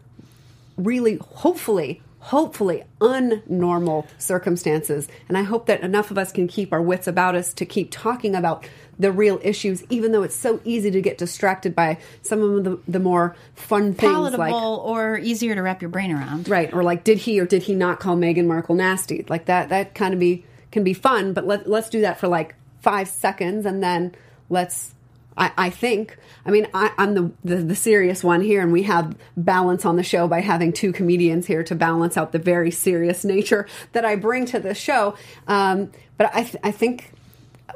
really 0.76 1.16
hopefully 1.16 2.00
hopefully 2.28 2.84
unnormal 3.00 4.06
circumstances 4.18 5.08
and 5.28 5.36
I 5.36 5.42
hope 5.42 5.66
that 5.66 5.80
enough 5.82 6.10
of 6.10 6.18
us 6.18 6.32
can 6.32 6.48
keep 6.48 6.72
our 6.72 6.82
wits 6.82 7.06
about 7.06 7.34
us 7.34 7.52
to 7.54 7.66
keep 7.66 7.90
talking 7.90 8.34
about 8.34 8.66
the 8.98 9.12
real 9.12 9.38
issues 9.42 9.84
even 9.90 10.12
though 10.12 10.22
it's 10.22 10.34
so 10.34 10.60
easy 10.64 10.90
to 10.90 11.00
get 11.00 11.18
distracted 11.18 11.74
by 11.74 11.98
some 12.22 12.42
of 12.42 12.64
the, 12.64 12.78
the 12.88 12.98
more 12.98 13.36
fun 13.54 13.94
things 13.94 14.12
Palatable 14.12 14.38
like 14.38 14.52
or 14.52 15.18
easier 15.18 15.54
to 15.54 15.62
wrap 15.62 15.82
your 15.82 15.88
brain 15.88 16.10
around. 16.10 16.48
Right, 16.48 16.72
or 16.72 16.82
like, 16.82 17.04
did 17.04 17.18
he 17.18 17.40
or 17.40 17.46
did 17.46 17.62
he 17.62 17.74
not 17.74 18.00
call 18.00 18.16
Meghan 18.16 18.46
Markle 18.46 18.74
nasty? 18.74 19.24
Like 19.28 19.46
that. 19.46 19.68
That 19.68 19.94
kind 19.94 20.14
of 20.14 20.20
be 20.20 20.44
can 20.70 20.84
be 20.84 20.94
fun, 20.94 21.32
but 21.32 21.46
let 21.46 21.68
let's 21.68 21.88
do 21.88 22.00
that 22.02 22.18
for 22.18 22.28
like 22.28 22.54
five 22.80 23.08
seconds, 23.08 23.66
and 23.66 23.82
then 23.82 24.14
let's. 24.48 24.94
I, 25.38 25.52
I 25.56 25.70
think. 25.70 26.18
I 26.44 26.50
mean, 26.50 26.66
I, 26.74 26.92
I'm 26.98 27.14
the, 27.14 27.30
the 27.44 27.56
the 27.56 27.74
serious 27.76 28.22
one 28.24 28.40
here, 28.42 28.60
and 28.60 28.72
we 28.72 28.82
have 28.84 29.16
balance 29.36 29.84
on 29.86 29.96
the 29.96 30.02
show 30.02 30.26
by 30.28 30.40
having 30.40 30.72
two 30.72 30.92
comedians 30.92 31.46
here 31.46 31.62
to 31.64 31.74
balance 31.74 32.16
out 32.16 32.32
the 32.32 32.38
very 32.38 32.70
serious 32.70 33.24
nature 33.24 33.66
that 33.92 34.04
I 34.04 34.16
bring 34.16 34.44
to 34.46 34.58
the 34.58 34.74
show. 34.74 35.14
Um, 35.46 35.90
but 36.16 36.30
I 36.34 36.42
th- 36.42 36.56
I 36.62 36.70
think. 36.72 37.12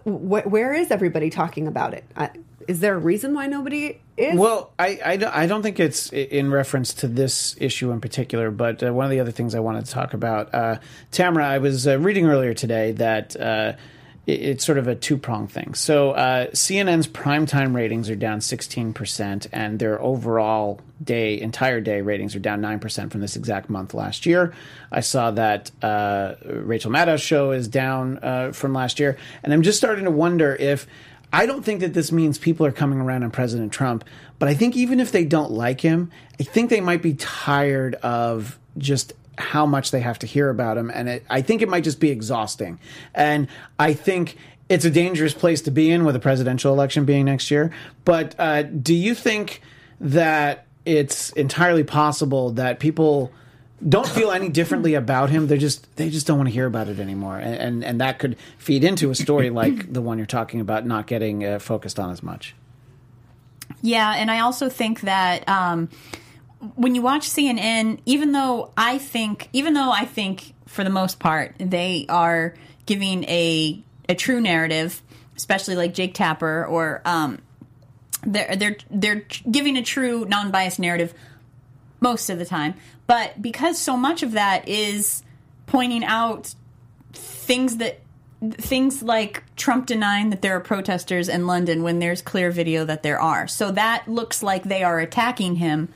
Wh- 0.05 0.47
where 0.47 0.73
is 0.75 0.91
everybody 0.91 1.31
talking 1.31 1.67
about 1.69 1.95
it? 1.95 2.05
I, 2.17 2.31
is 2.67 2.81
there 2.81 2.95
a 2.95 2.99
reason 2.99 3.35
why 3.35 3.47
nobody 3.47 4.01
is? 4.17 4.37
Well, 4.39 4.73
I, 4.79 4.99
I, 5.05 5.17
don't- 5.17 5.35
I 5.35 5.47
don't 5.47 5.63
think 5.63 5.79
it's 5.81 6.13
in 6.13 6.51
reference 6.51 6.95
to 6.95 7.09
this 7.09 7.57
issue 7.61 7.91
in 7.93 8.01
particular, 8.01 8.51
but 8.51 8.83
uh, 8.83 8.93
one 8.93 9.05
of 9.05 9.11
the 9.11 9.21
other 9.21 9.31
things 9.33 9.55
I 9.55 9.61
wanted 9.61 9.85
to 9.85 9.91
talk 9.91 10.15
about, 10.15 10.53
uh, 10.55 10.79
Tamara, 11.11 11.47
I 11.47 11.59
was 11.59 11.87
uh, 11.87 11.99
reading 11.99 12.27
earlier 12.27 12.55
today 12.55 12.93
that 12.93 13.39
uh, 13.39 13.75
it's 14.27 14.65
sort 14.65 14.79
of 14.79 14.87
a 14.87 14.95
two 14.95 15.17
prong 15.17 15.49
thing. 15.49 15.75
So 15.75 16.13
uh, 16.13 16.47
CNN's 16.51 17.09
primetime 17.09 17.75
ratings 17.75 18.09
are 18.09 18.17
down 18.17 18.39
16%, 18.39 19.49
and 19.53 19.79
their 19.79 20.01
overall 20.01 20.81
day, 21.03 21.41
entire 21.41 21.81
day 21.81 22.03
ratings 22.03 22.37
are 22.37 22.41
down 22.41 22.61
9% 22.61 23.11
from 23.11 23.21
this 23.21 23.35
exact 23.35 23.69
month 23.69 23.95
last 23.95 24.25
year. 24.25 24.55
I 24.93 25.01
saw 25.01 25.33
that 25.33 25.73
uh, 25.83 26.35
Rachel 26.45 26.93
Maddow's 26.93 27.21
show 27.21 27.51
is 27.51 27.67
down 27.67 28.21
uh, 28.23 28.53
from 28.53 28.73
last 28.73 29.01
year, 29.01 29.17
and 29.43 29.53
I'm 29.53 29.63
just 29.63 29.79
starting 29.79 30.05
to 30.05 30.11
wonder 30.11 30.55
if. 30.55 30.87
I 31.35 31.47
don't 31.47 31.65
think 31.65 31.81
that 31.81 31.95
this 31.95 32.13
means 32.13 32.37
people 32.37 32.67
are 32.67 32.73
coming 32.73 33.01
around 33.01 33.23
on 33.23 33.31
President 33.31 33.73
Trump, 33.73 34.05
but 34.39 34.51
I 34.51 34.55
think 34.55 34.77
even 34.77 35.01
if 35.01 35.13
they 35.13 35.25
don't 35.25 35.51
like 35.51 35.81
him, 35.81 36.11
I 36.39 36.43
think 36.43 36.69
they 36.69 36.83
might 36.83 37.01
be 37.01 37.15
tired 37.15 37.95
of 37.95 38.59
just 38.77 39.15
how 39.39 39.67
much 39.67 39.91
they 39.91 40.01
have 40.01 40.19
to 40.21 40.27
hear 40.27 40.51
about 40.51 40.77
him. 40.77 40.91
And 40.91 41.09
it, 41.09 41.25
I 41.31 41.43
think 41.43 41.63
it 41.63 41.69
might 41.69 41.85
just 41.85 42.01
be 42.01 42.11
exhausting. 42.11 42.79
And 43.15 43.49
I 43.79 43.95
think 43.95 44.37
it's 44.69 44.85
a 44.85 44.91
dangerous 44.91 45.35
place 45.35 45.63
to 45.63 45.71
be 45.71 45.91
in 45.91 46.05
with 46.05 46.17
a 46.17 46.21
presidential 46.21 46.73
election 46.73 47.05
being 47.05 47.25
next 47.25 47.51
year. 47.51 47.73
But 48.05 48.35
uh, 48.39 48.63
do 48.63 48.95
you 48.95 49.15
think 49.15 49.63
that 50.01 50.67
it's 50.85 51.31
entirely 51.31 51.85
possible 51.85 52.51
that 52.53 52.81
people 52.81 53.33
don't 53.87 54.07
feel 54.07 54.31
any 54.31 54.49
differently 54.49 54.95
about 54.95 55.31
him. 55.31 55.49
They 55.49 55.59
just 55.59 55.95
they 55.97 56.11
just 56.11 56.27
don't 56.27 56.39
want 56.39 56.49
to 56.49 56.53
hear 56.53 56.67
about 56.67 56.89
it 56.89 57.01
anymore, 57.01 57.39
and 57.39 57.55
and, 57.55 57.85
and 57.85 58.01
that 58.01 58.19
could 58.19 58.37
feed 58.59 58.85
into 58.85 59.11
a 59.11 59.15
story 59.15 59.51
like 59.63 59.93
the 59.93 60.01
one 60.01 60.19
you're 60.19 60.27
talking 60.27 60.61
about, 60.61 60.87
not 60.87 61.07
getting 61.07 61.45
uh, 61.45 61.59
focused 61.59 61.99
on 61.99 62.11
as 62.11 62.23
much. 62.23 62.55
Yeah, 63.81 64.15
and 64.15 64.31
I 64.31 64.41
also 64.41 64.69
think 64.69 65.01
that 65.01 65.49
um, 65.49 65.89
when 66.77 66.95
you 66.95 67.03
watch 67.03 67.29
CNN, 67.29 67.99
even 68.07 68.33
though 68.33 68.73
I 68.77 68.99
think, 68.99 69.49
even 69.53 69.75
though 69.75 69.91
I 69.91 70.05
think 70.05 70.55
for 70.67 70.85
the 70.85 70.91
most 70.91 71.19
part 71.19 71.55
they 71.59 72.07
are 72.09 72.55
giving 72.87 73.25
a 73.25 73.83
a 74.09 74.15
true 74.15 74.41
narrative, 74.41 75.03
especially 75.37 75.77
like 75.77 75.93
Jake 75.95 76.15
Tapper 76.15 76.65
or 76.65 77.03
um, 77.05 77.41
they're 78.25 78.57
they're 78.57 78.77
they're 78.91 79.27
giving 79.51 79.77
a 79.77 79.83
true 79.83 80.25
non-biased 80.25 80.79
narrative 80.79 81.15
most 82.01 82.31
of 82.31 82.39
the 82.39 82.45
time. 82.45 82.75
But 83.07 83.43
because 83.43 83.79
so 83.79 83.97
much 83.97 84.23
of 84.23 84.33
that 84.33 84.69
is 84.69 85.23
pointing 85.67 86.05
out 86.05 86.55
things 87.13 87.79
that 87.79 88.01
things 88.53 89.03
like 89.03 89.43
Trump 89.57 89.87
denying 89.87 90.31
that 90.31 90.43
there 90.43 90.57
are 90.57 90.61
protesters 90.61 91.29
in 91.29 91.47
London 91.47 91.83
when 91.83 91.99
there's 91.99 92.23
clear 92.23 92.51
video 92.51 92.85
that 92.85 93.03
there 93.03 93.21
are. 93.21 93.47
So 93.47 93.71
that 93.73 94.09
looks 94.09 94.43
like 94.43 94.65
they 94.65 94.83
are 94.83 94.99
attacking 94.99 95.57
him 95.57 95.89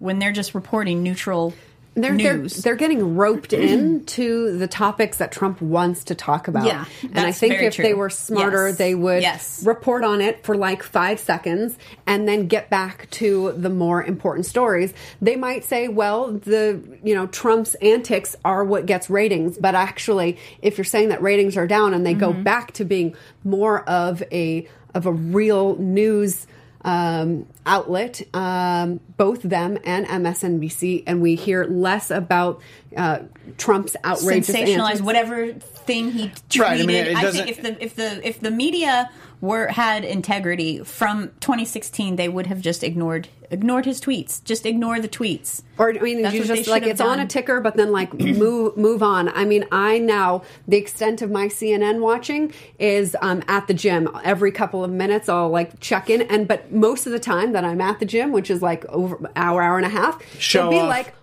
when 0.00 0.18
they're 0.18 0.32
just 0.32 0.54
reporting 0.54 1.02
neutral 1.04 1.54
they're, 1.96 2.16
they're, 2.16 2.38
news. 2.38 2.54
they're 2.58 2.76
getting 2.76 3.16
roped 3.16 3.52
into 3.52 4.56
the 4.56 4.68
topics 4.68 5.18
that 5.18 5.32
Trump 5.32 5.60
wants 5.60 6.04
to 6.04 6.14
talk 6.14 6.46
about. 6.46 6.64
Yeah, 6.64 6.84
and 7.02 7.18
I 7.18 7.32
think 7.32 7.54
if 7.54 7.74
true. 7.74 7.82
they 7.82 7.94
were 7.94 8.08
smarter, 8.10 8.68
Yes. 8.68 8.78
they 8.78 8.94
would 8.94 9.22
Yes. 9.22 9.62
report 9.66 10.04
on 10.04 10.20
it 10.20 10.44
for 10.44 10.56
like 10.56 10.84
five 10.84 11.18
seconds 11.18 11.76
and 12.06 12.28
then 12.28 12.46
get 12.46 12.70
back 12.70 13.10
to 13.10 13.52
the 13.56 13.68
more 13.70 14.02
important 14.04 14.46
stories. 14.46 14.94
They 15.20 15.34
might 15.34 15.64
say, 15.64 15.88
well, 15.88 16.30
the, 16.30 16.80
you 17.02 17.14
know, 17.14 17.26
Trump's 17.26 17.74
antics 17.74 18.36
are 18.44 18.64
what 18.64 18.86
gets 18.86 19.10
ratings. 19.10 19.58
But 19.58 19.74
actually, 19.74 20.38
if 20.62 20.78
you're 20.78 20.84
saying 20.84 21.08
that 21.08 21.20
ratings 21.20 21.56
are 21.56 21.66
down 21.66 21.92
and 21.92 22.06
they 22.06 22.14
go 22.14 22.30
Mm-hmm. 22.32 22.44
back 22.44 22.70
to 22.74 22.84
being 22.84 23.16
more 23.42 23.80
of 23.88 24.22
a, 24.30 24.68
of 24.94 25.06
a 25.06 25.12
real 25.12 25.76
news 25.76 26.46
um, 26.82 27.46
outlet, 27.66 28.22
um, 28.34 29.00
both 29.16 29.42
them 29.42 29.78
and 29.84 30.06
MSNBC, 30.06 31.04
and 31.06 31.20
we 31.20 31.34
hear 31.34 31.64
less 31.64 32.10
about 32.10 32.60
uh, 32.96 33.20
Trump's 33.58 33.96
outrageous 34.04 34.48
sensationalize 34.48 34.80
antics. 34.80 35.00
whatever 35.02 35.52
thing 35.52 36.12
he 36.12 36.28
tweeted. 36.28 36.60
Right, 36.60 36.80
I 36.80 36.86
mean, 36.86 37.16
I 37.16 37.30
think 37.30 37.48
if 37.48 37.62
the 37.62 37.84
if 37.84 37.94
the 37.96 38.26
if 38.26 38.40
the 38.40 38.50
media 38.50 39.10
were 39.40 39.68
had 39.68 40.04
integrity 40.04 40.84
from 40.84 41.28
2016, 41.40 42.16
they 42.16 42.28
would 42.28 42.46
have 42.46 42.60
just 42.60 42.84
ignored 42.84 43.28
ignored 43.50 43.84
his 43.84 44.00
tweets. 44.00 44.44
Just 44.44 44.64
ignore 44.64 45.00
the 45.00 45.08
tweets. 45.08 45.62
Or 45.76 45.90
I 45.90 45.98
mean, 45.98 46.22
That's 46.22 46.34
you 46.34 46.44
just 46.44 46.68
like 46.68 46.82
have 46.82 46.92
it's 46.92 47.00
on 47.00 47.18
a 47.18 47.26
ticker, 47.26 47.60
but 47.60 47.76
then 47.76 47.90
like 47.90 48.12
move 48.20 48.76
move 48.76 49.02
on. 49.02 49.28
I 49.28 49.44
mean, 49.44 49.64
I 49.72 49.98
now 49.98 50.42
the 50.68 50.76
extent 50.76 51.22
of 51.22 51.30
my 51.30 51.46
CNN 51.46 52.00
watching 52.00 52.52
is 52.78 53.16
um, 53.20 53.42
at 53.48 53.66
the 53.66 53.74
gym. 53.74 54.08
Every 54.22 54.52
couple 54.52 54.84
of 54.84 54.90
minutes, 54.90 55.28
I'll 55.28 55.48
like 55.48 55.80
check 55.80 56.10
in, 56.10 56.22
and 56.22 56.46
but 56.46 56.70
most 56.70 57.06
of 57.06 57.12
the 57.12 57.18
time 57.20 57.52
that 57.52 57.64
I'm 57.64 57.80
at 57.80 57.98
the 57.98 58.06
gym, 58.06 58.32
which 58.32 58.50
is 58.50 58.62
like 58.62 58.84
over 58.86 59.30
hour 59.36 59.62
hour 59.62 59.76
and 59.78 59.86
a 59.86 59.90
half, 59.90 60.22
Show 60.38 60.60
it'll 60.60 60.70
be 60.70 60.78
off. 60.80 60.88
like. 60.88 61.14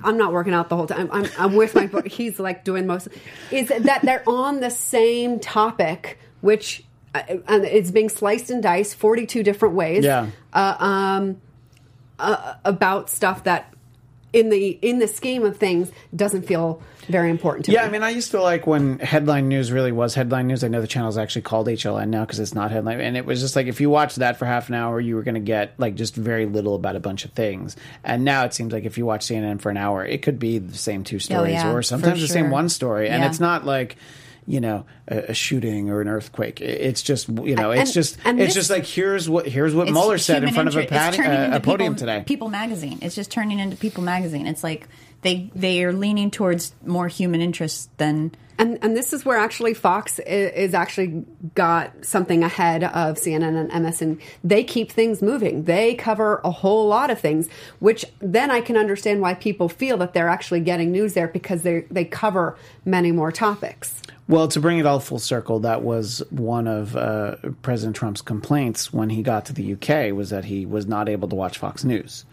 I'm 0.00 0.16
not 0.16 0.32
working 0.32 0.54
out 0.54 0.68
the 0.68 0.76
whole 0.76 0.86
time. 0.86 1.08
I'm, 1.10 1.26
I'm 1.36 1.56
with 1.56 1.74
my. 1.74 1.88
bo- 1.88 2.02
He's 2.02 2.38
like 2.38 2.62
doing 2.62 2.86
most. 2.86 3.08
Is 3.50 3.66
that 3.66 4.02
they're 4.02 4.22
on 4.28 4.60
the 4.60 4.70
same 4.70 5.40
topic, 5.40 6.20
which 6.40 6.84
and 7.14 7.64
it's 7.64 7.90
being 7.90 8.08
sliced 8.08 8.50
and 8.50 8.62
diced 8.62 8.94
42 8.96 9.42
different 9.42 9.74
ways. 9.74 10.04
Yeah. 10.04 10.28
Uh, 10.52 10.76
um, 10.78 11.40
uh, 12.18 12.54
about 12.64 13.10
stuff 13.10 13.44
that 13.44 13.72
in 14.32 14.50
the 14.50 14.78
in 14.82 14.98
the 14.98 15.08
scheme 15.08 15.42
of 15.44 15.56
things 15.56 15.90
doesn't 16.14 16.42
feel 16.42 16.82
very 17.06 17.30
important 17.30 17.64
to 17.64 17.72
Yeah, 17.72 17.78
me. 17.78 17.82
Yeah, 17.84 17.88
I 17.88 17.92
mean, 17.92 18.02
I 18.02 18.10
used 18.10 18.32
to 18.32 18.42
like 18.42 18.66
when 18.66 18.98
headline 18.98 19.48
news 19.48 19.72
really 19.72 19.92
was 19.92 20.14
headline 20.14 20.46
news. 20.48 20.62
I 20.62 20.68
know 20.68 20.82
the 20.82 20.86
channel 20.86 21.08
is 21.08 21.16
actually 21.16 21.42
called 21.42 21.66
HLN 21.66 22.08
now 22.08 22.24
because 22.26 22.38
it's 22.38 22.54
not 22.54 22.70
headline, 22.70 23.00
and 23.00 23.16
it 23.16 23.24
was 23.24 23.40
just 23.40 23.56
like 23.56 23.66
if 23.68 23.80
you 23.80 23.88
watched 23.88 24.16
that 24.16 24.36
for 24.36 24.44
half 24.44 24.68
an 24.68 24.74
hour, 24.74 25.00
you 25.00 25.14
were 25.16 25.22
going 25.22 25.36
to 25.36 25.40
get 25.40 25.72
like 25.78 25.94
just 25.94 26.14
very 26.14 26.44
little 26.44 26.74
about 26.74 26.96
a 26.96 27.00
bunch 27.00 27.24
of 27.24 27.30
things. 27.32 27.76
And 28.04 28.24
now 28.24 28.44
it 28.44 28.52
seems 28.52 28.72
like 28.72 28.84
if 28.84 28.98
you 28.98 29.06
watch 29.06 29.22
CNN 29.26 29.60
for 29.62 29.70
an 29.70 29.78
hour, 29.78 30.04
it 30.04 30.20
could 30.20 30.38
be 30.38 30.58
the 30.58 30.76
same 30.76 31.04
two 31.04 31.18
stories 31.20 31.54
yeah, 31.54 31.72
or 31.72 31.82
sometimes 31.82 32.20
the 32.20 32.28
same 32.28 32.50
one 32.50 32.68
story, 32.68 33.08
and 33.08 33.22
Yeah. 33.22 33.28
it's 33.30 33.40
not 33.40 33.64
like. 33.64 33.96
You 34.50 34.60
know, 34.62 34.86
a, 35.06 35.18
a 35.28 35.34
shooting 35.34 35.90
or 35.90 36.00
an 36.00 36.08
earthquake. 36.08 36.62
It's 36.62 37.02
just 37.02 37.28
you 37.28 37.54
know, 37.54 37.70
it's 37.70 37.90
And- 37.90 37.92
just 37.92 38.16
and 38.24 38.40
it's 38.40 38.54
this- 38.54 38.66
just 38.66 38.70
like 38.70 38.86
here's 38.86 39.28
what 39.28 39.46
here's 39.46 39.74
what 39.74 39.90
Mueller 39.90 40.16
said 40.16 40.38
in 40.42 40.48
human 40.48 40.54
front 40.54 40.68
of 40.70 40.76
a, 40.76 40.80
interest. 40.82 40.92
It's 41.08 41.16
pati- 41.16 41.16
turning 41.18 41.38
uh, 41.40 41.44
into 41.44 41.56
a 41.56 41.60
podium 41.60 41.94
People- 41.94 42.06
today. 42.06 42.24
People 42.26 42.48
magazine. 42.48 42.98
It's 43.02 43.14
just 43.14 43.30
turning 43.30 43.58
into 43.58 43.76
People 43.76 44.02
magazine. 44.02 44.46
It's 44.46 44.64
like 44.64 44.88
they 45.20 45.50
they 45.54 45.84
are 45.84 45.92
leaning 45.92 46.30
towards 46.30 46.72
more 46.86 47.08
human 47.08 47.42
interest 47.42 47.90
than 47.98 48.32
and 48.60 48.78
and 48.82 48.96
this 48.96 49.12
is 49.12 49.22
where 49.24 49.36
actually 49.36 49.74
Fox 49.74 50.18
is, 50.18 50.50
is 50.52 50.74
actually 50.74 51.24
got 51.54 51.92
something 52.06 52.42
ahead 52.42 52.84
of 52.84 53.16
CNN 53.18 53.54
and 53.54 53.70
MSN. 53.70 54.18
They 54.42 54.64
keep 54.64 54.90
things 54.90 55.20
moving. 55.20 55.64
They 55.64 55.94
cover 55.94 56.40
a 56.42 56.50
whole 56.50 56.88
lot 56.88 57.10
of 57.10 57.20
things, 57.20 57.48
which 57.80 58.06
then 58.20 58.50
I 58.50 58.62
can 58.62 58.78
understand 58.78 59.20
why 59.20 59.34
people 59.34 59.68
feel 59.68 59.98
that 59.98 60.14
they're 60.14 60.30
actually 60.30 60.60
getting 60.60 60.90
news 60.90 61.12
there 61.12 61.28
because 61.28 61.60
they 61.62 61.80
they 61.90 62.06
cover 62.06 62.56
many 62.86 63.12
more 63.12 63.30
topics. 63.30 64.00
Well, 64.28 64.46
to 64.48 64.60
bring 64.60 64.78
it 64.78 64.84
all 64.84 65.00
full 65.00 65.18
circle, 65.18 65.60
that 65.60 65.82
was 65.82 66.22
one 66.30 66.66
of 66.66 66.94
uh, 66.94 67.36
President 67.62 67.96
Trump's 67.96 68.20
complaints 68.20 68.92
when 68.92 69.08
he 69.08 69.22
got 69.22 69.46
to 69.46 69.54
the 69.54 69.72
UK 69.72 70.14
was 70.14 70.28
that 70.30 70.44
he 70.44 70.66
was 70.66 70.86
not 70.86 71.08
able 71.08 71.28
to 71.28 71.34
watch 71.34 71.56
Fox 71.56 71.82
News. 71.82 72.26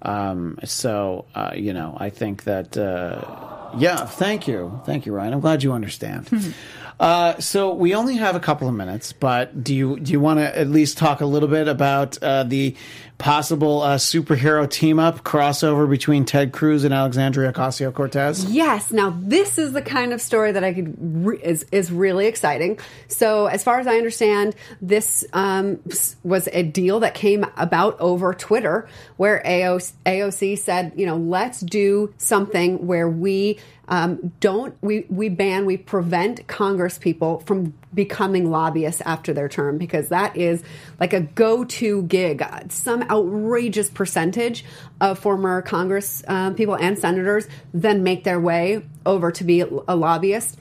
Um, 0.00 0.58
so, 0.64 1.26
uh, 1.34 1.52
you 1.54 1.74
know, 1.74 1.96
I 2.00 2.08
think 2.08 2.44
that, 2.44 2.76
uh, 2.78 3.70
yeah, 3.76 4.06
thank 4.06 4.48
you. 4.48 4.80
Thank 4.86 5.04
you, 5.04 5.12
Ryan. 5.12 5.34
I'm 5.34 5.40
glad 5.40 5.62
you 5.62 5.72
understand. 5.72 6.54
Uh, 7.00 7.38
so 7.40 7.74
we 7.74 7.92
only 7.94 8.16
have 8.16 8.36
a 8.36 8.40
couple 8.40 8.68
of 8.68 8.74
minutes, 8.74 9.12
but 9.12 9.64
do 9.64 9.74
you 9.74 9.98
do 9.98 10.12
you 10.12 10.20
want 10.20 10.38
to 10.38 10.56
at 10.56 10.68
least 10.68 10.96
talk 10.96 11.20
a 11.20 11.26
little 11.26 11.48
bit 11.48 11.66
about 11.66 12.22
uh, 12.22 12.44
the 12.44 12.76
possible 13.18 13.82
uh, 13.82 13.96
superhero 13.96 14.68
team 14.68 14.98
up 14.98 15.22
crossover 15.22 15.88
between 15.88 16.24
Ted 16.24 16.52
Cruz 16.52 16.84
and 16.84 16.92
Alexandria 16.92 17.52
Ocasio 17.52 17.92
Cortez? 17.92 18.44
Yes. 18.46 18.92
Now 18.92 19.16
this 19.18 19.58
is 19.58 19.72
the 19.72 19.82
kind 19.82 20.12
of 20.12 20.20
story 20.20 20.52
that 20.52 20.64
I 20.64 20.72
could 20.72 20.94
re- 21.26 21.40
is 21.42 21.64
is 21.70 21.90
really 21.92 22.26
exciting. 22.26 22.78
So 23.08 23.46
as 23.46 23.62
far 23.62 23.78
as 23.78 23.86
I 23.86 23.96
understand, 23.96 24.54
this 24.80 25.24
um, 25.32 25.80
was 26.22 26.48
a 26.52 26.62
deal 26.62 27.00
that 27.00 27.14
came 27.14 27.46
about 27.56 27.98
over 28.00 28.34
Twitter, 28.34 28.88
where 29.16 29.42
AOC, 29.44 29.92
AOC 30.06 30.58
said, 30.58 30.92
you 30.96 31.06
know, 31.06 31.16
let's 31.16 31.60
do 31.60 32.12
something 32.18 32.86
where 32.86 33.08
we 33.08 33.58
um, 33.88 34.32
don't 34.40 34.76
we 34.80 35.06
we 35.08 35.28
ban 35.28 35.66
we 35.66 35.76
prevent 35.76 36.46
Congress 36.46 36.98
people 36.98 37.40
from 37.40 37.74
becoming 37.92 38.50
lobbyists 38.50 39.02
after 39.02 39.32
their 39.32 39.48
term 39.48 39.78
because 39.78 40.08
that 40.08 40.36
is 40.36 40.62
like 40.98 41.12
a 41.12 41.20
go-to 41.20 42.02
gig. 42.04 42.42
Uh, 42.42 42.60
Some 42.68 43.02
outrageous 43.02 43.90
percentage 43.90 44.64
of 45.00 45.18
former 45.18 45.62
Congress 45.62 46.22
um, 46.28 46.54
people 46.54 46.76
and 46.76 46.98
senators 46.98 47.46
then 47.72 48.02
make 48.02 48.24
their 48.24 48.40
way 48.40 48.84
over 49.04 49.30
to 49.32 49.44
be 49.44 49.60
a 49.60 49.96
lobbyist 49.96 50.58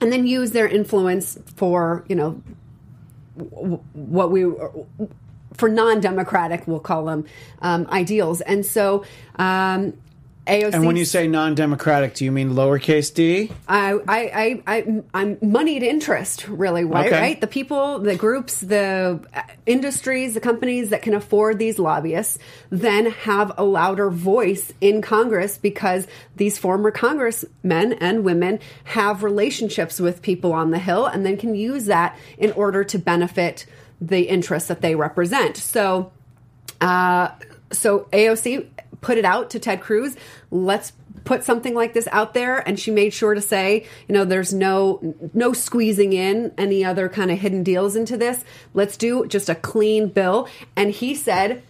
and 0.00 0.12
then 0.12 0.26
use 0.26 0.50
their 0.50 0.68
influence 0.68 1.38
for 1.54 2.04
you 2.08 2.16
know 2.16 2.42
what 3.92 4.30
we 4.30 4.44
for 5.54 5.68
non-democratic 5.68 6.66
we'll 6.66 6.80
call 6.80 7.04
them 7.04 7.24
um, 7.62 7.86
ideals 7.90 8.40
and 8.40 8.64
so 8.64 9.04
um, 9.36 9.92
AOC 10.46 10.74
And 10.74 10.86
when 10.86 10.96
you 10.96 11.04
say 11.04 11.26
non-democratic, 11.26 12.14
do 12.14 12.24
you 12.24 12.30
mean 12.30 12.52
lowercase 12.52 13.12
d? 13.12 13.50
I, 13.66 13.92
I, 13.92 14.02
I, 14.06 14.62
I, 14.66 15.02
I'm 15.12 15.36
moneyed 15.42 15.82
interest, 15.82 16.46
really, 16.46 16.84
right? 16.84 17.06
Okay. 17.06 17.20
Right? 17.20 17.40
The 17.40 17.48
people, 17.48 17.98
the 17.98 18.14
groups, 18.14 18.60
the 18.60 19.20
uh, 19.34 19.42
industries, 19.66 20.34
the 20.34 20.40
companies 20.40 20.90
that 20.90 21.02
can 21.02 21.14
afford 21.14 21.58
these 21.58 21.78
lobbyists 21.78 22.38
then 22.70 23.06
have 23.06 23.52
a 23.58 23.64
louder 23.64 24.08
voice 24.08 24.72
in 24.80 25.02
Congress 25.02 25.58
because 25.58 26.06
these 26.36 26.58
former 26.58 26.92
congressmen 26.92 27.94
and 27.94 28.24
women 28.24 28.60
have 28.84 29.24
relationships 29.24 29.98
with 29.98 30.22
people 30.22 30.52
on 30.52 30.70
the 30.70 30.78
Hill 30.78 31.06
and 31.06 31.26
then 31.26 31.36
can 31.36 31.56
use 31.56 31.86
that 31.86 32.16
in 32.38 32.52
order 32.52 32.84
to 32.84 32.98
benefit 32.98 33.66
the 34.00 34.22
interests 34.28 34.68
that 34.68 34.80
they 34.80 34.94
represent. 34.94 35.56
So, 35.56 36.12
uh, 36.80 37.30
so 37.72 38.08
AOC 38.12 38.68
put 39.00 39.18
it 39.18 39.24
out 39.24 39.50
to 39.50 39.58
Ted 39.58 39.80
Cruz. 39.80 40.16
Let's 40.50 40.92
put 41.24 41.42
something 41.42 41.74
like 41.74 41.92
this 41.92 42.06
out 42.12 42.34
there, 42.34 42.58
and 42.68 42.78
she 42.78 42.90
made 42.90 43.12
sure 43.12 43.34
to 43.34 43.40
say, 43.40 43.86
you 44.08 44.12
know, 44.14 44.24
there's 44.24 44.52
no 44.54 45.14
no 45.34 45.52
squeezing 45.52 46.12
in 46.12 46.52
any 46.56 46.84
other 46.84 47.08
kind 47.08 47.30
of 47.30 47.38
hidden 47.38 47.62
deals 47.62 47.96
into 47.96 48.16
this. 48.16 48.44
Let's 48.74 48.96
do 48.96 49.26
just 49.26 49.48
a 49.48 49.54
clean 49.54 50.08
bill. 50.08 50.48
And 50.76 50.90
he 50.92 51.14
said, 51.14 51.62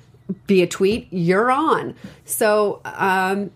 "Be 0.46 0.62
a 0.62 0.66
tweet, 0.66 1.08
you're 1.10 1.50
on." 1.50 1.94
So. 2.24 2.80
Um, 2.84 3.50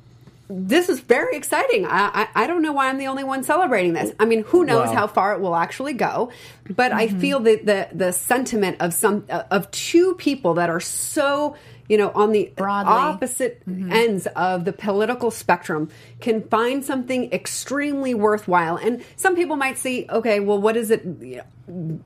this 0.52 0.88
is 0.88 0.98
very 0.98 1.36
exciting. 1.36 1.86
I, 1.86 2.10
I 2.34 2.42
I 2.42 2.46
don't 2.48 2.60
know 2.60 2.72
why 2.72 2.88
I'm 2.88 2.98
the 2.98 3.06
only 3.06 3.22
one 3.22 3.44
celebrating 3.44 3.92
this. 3.92 4.12
I 4.18 4.24
mean, 4.24 4.42
who 4.42 4.64
knows 4.64 4.88
Wow. 4.88 4.94
how 4.94 5.06
far 5.06 5.32
it 5.34 5.40
will 5.40 5.54
actually 5.54 5.92
go? 5.92 6.32
But 6.68 6.90
I 6.90 7.06
feel 7.06 7.38
that 7.38 7.64
the 7.66 7.86
the 7.92 8.12
sentiment 8.12 8.78
of 8.80 8.92
some 8.92 9.26
of 9.28 9.70
two 9.70 10.16
people 10.16 10.54
that 10.54 10.68
are 10.68 10.80
so 10.80 11.54
you 11.90 11.98
know 11.98 12.12
on 12.14 12.30
the 12.30 12.52
Broadly. 12.56 12.92
opposite 12.92 13.68
mm-hmm. 13.68 13.90
ends 13.90 14.26
of 14.36 14.64
the 14.64 14.72
political 14.72 15.32
spectrum 15.32 15.90
can 16.20 16.42
find 16.44 16.84
something 16.84 17.32
extremely 17.32 18.14
worthwhile. 18.14 18.76
And 18.76 19.02
some 19.16 19.34
people 19.34 19.56
might 19.56 19.76
see, 19.76 20.06
okay, 20.08 20.38
well, 20.38 20.60
what 20.60 20.76
is 20.76 20.92
it? 20.92 21.04
You 21.04 21.42
know, 21.68 22.00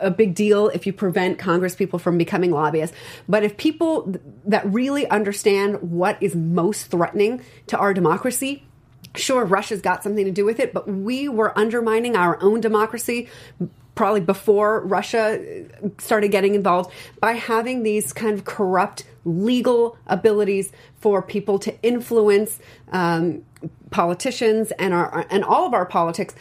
a 0.00 0.10
big 0.10 0.34
deal 0.34 0.68
if 0.68 0.86
you 0.86 0.92
prevent 0.92 1.38
Congress 1.38 1.76
people 1.76 2.00
from 2.00 2.18
becoming 2.18 2.50
lobbyists. 2.50 2.96
But 3.28 3.44
if 3.44 3.56
people 3.56 4.12
that 4.44 4.66
really 4.66 5.08
understand 5.08 5.82
what 5.82 6.20
is 6.20 6.34
most 6.34 6.90
threatening 6.90 7.44
to 7.68 7.78
our 7.78 7.94
democracy 7.94 8.64
Sure, 9.14 9.44
Russia's 9.44 9.80
got 9.80 10.02
something 10.02 10.24
to 10.26 10.30
do 10.30 10.44
with 10.44 10.60
it, 10.60 10.74
but 10.74 10.86
we 10.86 11.28
were 11.28 11.58
undermining 11.58 12.14
our 12.14 12.40
own 12.42 12.60
democracy 12.60 13.28
probably 13.98 14.20
before 14.20 14.80
Russia 14.86 15.64
started 15.98 16.28
getting 16.28 16.54
involved 16.54 16.88
by 17.18 17.32
having 17.32 17.82
these 17.82 18.12
kind 18.12 18.32
of 18.32 18.44
corrupt 18.44 19.02
legal 19.24 19.98
abilities 20.06 20.70
for 21.00 21.20
people 21.20 21.58
to 21.58 21.74
influence 21.82 22.60
um, 22.92 23.44
politicians 23.90 24.70
and 24.78 24.94
our 24.94 25.26
and 25.30 25.42
all 25.42 25.66
of 25.66 25.74
our 25.74 25.84
politics 25.84 26.36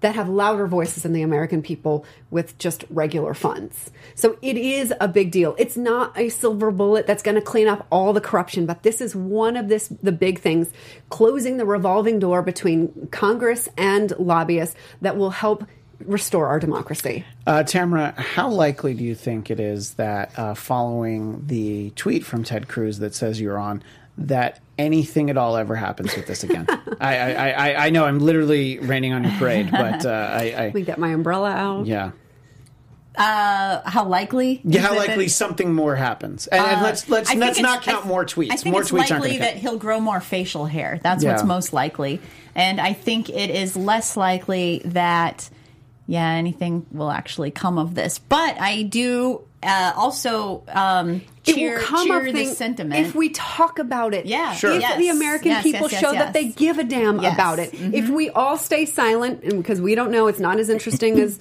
that 0.00 0.14
have 0.14 0.26
louder 0.26 0.66
voices 0.66 1.02
than 1.02 1.12
the 1.12 1.20
American 1.20 1.60
people 1.60 2.06
with 2.30 2.56
just 2.56 2.82
regular 2.88 3.34
funds. 3.34 3.90
So 4.14 4.38
it 4.40 4.56
is 4.56 4.94
a 4.98 5.06
big 5.06 5.30
deal. 5.30 5.54
It's 5.58 5.76
not 5.76 6.18
a 6.18 6.30
silver 6.30 6.70
bullet 6.70 7.06
that's 7.06 7.22
going 7.22 7.34
to 7.34 7.42
clean 7.42 7.68
up 7.68 7.86
all 7.92 8.14
the 8.14 8.22
corruption, 8.22 8.64
but 8.64 8.84
this 8.84 9.02
is 9.02 9.14
one 9.14 9.58
of 9.58 9.68
this 9.68 9.88
the 10.02 10.12
big 10.12 10.40
things 10.40 10.70
closing 11.10 11.58
the 11.58 11.66
revolving 11.66 12.18
door 12.18 12.40
between 12.40 13.08
Congress 13.10 13.68
and 13.76 14.18
lobbyists 14.18 14.74
that 15.02 15.18
will 15.18 15.30
help 15.30 15.66
restore 16.06 16.46
our 16.48 16.58
democracy. 16.60 17.24
Uh, 17.46 17.62
Tamara, 17.62 18.12
how 18.16 18.48
likely 18.48 18.94
do 18.94 19.04
you 19.04 19.14
think 19.14 19.50
it 19.50 19.60
is 19.60 19.94
that 19.94 20.38
uh, 20.38 20.54
following 20.54 21.46
the 21.46 21.90
tweet 21.90 22.24
from 22.24 22.44
Ted 22.44 22.68
Cruz 22.68 22.98
that 22.98 23.14
says 23.14 23.40
you're 23.40 23.58
on, 23.58 23.82
that 24.18 24.60
anything 24.78 25.30
at 25.30 25.36
all 25.36 25.56
ever 25.56 25.74
happens 25.74 26.14
with 26.16 26.26
this 26.26 26.42
again? 26.44 26.66
I, 27.00 27.16
I, 27.16 27.48
I, 27.50 27.86
I 27.86 27.90
know 27.90 28.04
I'm 28.04 28.18
literally 28.18 28.78
raining 28.78 29.12
on 29.12 29.24
your 29.24 29.32
parade, 29.32 29.70
but 29.72 30.04
uh, 30.06 30.10
I, 30.32 30.52
Let 30.54 30.74
me 30.74 30.82
I, 30.82 30.84
get 30.84 30.98
my 30.98 31.08
umbrella 31.12 31.50
out. 31.50 31.86
yeah. 31.86 32.12
Uh, 33.14 33.82
how 33.88 34.06
likely? 34.06 34.62
Yeah, 34.64 34.80
how 34.80 34.94
it 34.94 34.98
that- 35.00 35.08
likely 35.08 35.28
something 35.28 35.74
more 35.74 35.94
happens, 35.96 36.46
and, 36.46 36.64
and 36.64 36.80
let's 36.82 37.10
let's 37.10 37.34
let's 37.34 37.60
not 37.60 37.82
count 37.82 38.06
I- 38.06 38.08
more 38.08 38.24
tweets. 38.24 38.52
I 38.52 38.56
think 38.56 38.72
more 38.72 38.80
it's 38.80 38.90
tweets 38.90 39.10
aren't 39.10 39.24
likely 39.24 39.38
that 39.38 39.50
count. 39.52 39.58
he'll 39.62 39.76
grow 39.76 40.00
more 40.00 40.18
facial 40.20 40.64
hair. 40.64 40.98
That's 41.02 41.22
what's 41.22 41.44
most 41.44 41.74
likely, 41.74 42.22
and 42.54 42.80
I 42.80 42.94
think 42.94 43.28
it 43.28 43.50
is 43.50 43.76
less 43.76 44.16
likely 44.16 44.80
that 44.86 45.50
yeah 46.12 46.30
anything 46.44 46.84
will 46.92 47.10
actually 47.10 47.50
come 47.50 47.78
of 47.78 47.94
this. 47.94 48.18
But 48.18 48.60
I 48.60 48.82
do 48.82 49.40
uh, 49.62 49.92
also 49.96 50.64
um, 50.68 51.22
cheer, 51.44 51.76
it 51.76 51.78
will 51.78 51.86
come 51.86 52.06
cheer 52.08 52.24
the 52.24 52.32
thing 52.32 52.48
sentiment. 52.54 53.06
if 53.06 53.14
we 53.14 53.28
talk 53.30 53.78
about 53.78 54.12
it. 54.12 54.26
Yeah. 54.26 54.52
Sure. 54.54 54.72
If 54.72 54.80
Yes. 54.82 54.98
the 54.98 55.08
American 55.08 55.52
Yes, 55.52 55.62
people 55.62 55.88
yes, 55.90 56.00
show 56.00 56.12
that 56.12 56.32
they 56.32 56.46
give 56.46 56.78
a 56.78 56.84
damn 56.84 57.20
about 57.20 57.58
it. 57.60 57.70
Mhm. 57.72 57.94
If 57.94 58.08
we 58.08 58.28
all 58.30 58.56
stay 58.58 58.84
silent, 58.86 59.42
and 59.44 59.58
because 59.62 59.80
we 59.80 59.94
don't 59.94 60.10
know, 60.10 60.26
it's 60.26 60.40
not 60.40 60.58
as 60.58 60.68
interesting 60.68 61.18
as 61.20 61.38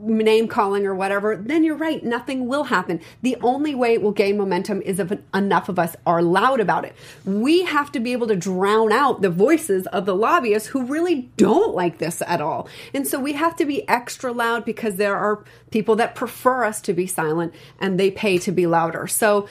name 0.00 0.48
calling 0.48 0.86
or 0.86 0.94
whatever, 0.94 1.36
then 1.36 1.62
you're 1.62 1.76
right. 1.76 2.02
Nothing 2.02 2.46
will 2.46 2.64
happen. 2.64 3.00
The 3.22 3.36
only 3.42 3.74
way 3.74 3.94
it 3.94 4.02
will 4.02 4.12
gain 4.12 4.36
momentum 4.36 4.82
is 4.82 4.98
if 4.98 5.12
enough 5.34 5.68
of 5.68 5.78
us 5.78 5.96
are 6.06 6.22
loud 6.22 6.60
about 6.60 6.84
it. 6.84 6.94
We 7.24 7.64
have 7.64 7.92
to 7.92 8.00
be 8.00 8.12
able 8.12 8.26
to 8.28 8.36
drown 8.36 8.92
out 8.92 9.22
the 9.22 9.30
voices 9.30 9.86
of 9.88 10.06
the 10.06 10.14
lobbyists 10.14 10.68
who 10.68 10.84
really 10.84 11.30
don't 11.36 11.74
like 11.74 11.98
this 11.98 12.22
at 12.26 12.40
all. 12.40 12.68
And 12.94 13.06
so 13.06 13.20
we 13.20 13.34
have 13.34 13.56
to 13.56 13.64
be 13.64 13.88
extra 13.88 14.32
loud 14.32 14.64
because 14.64 14.96
there 14.96 15.16
are 15.16 15.44
people 15.70 15.96
that 15.96 16.14
prefer 16.14 16.64
us 16.64 16.80
to 16.82 16.92
be 16.92 17.06
silent 17.06 17.54
and 17.78 17.98
they 17.98 18.10
pay 18.10 18.38
to 18.38 18.52
be 18.52 18.66
louder. 18.66 19.06
So 19.06 19.48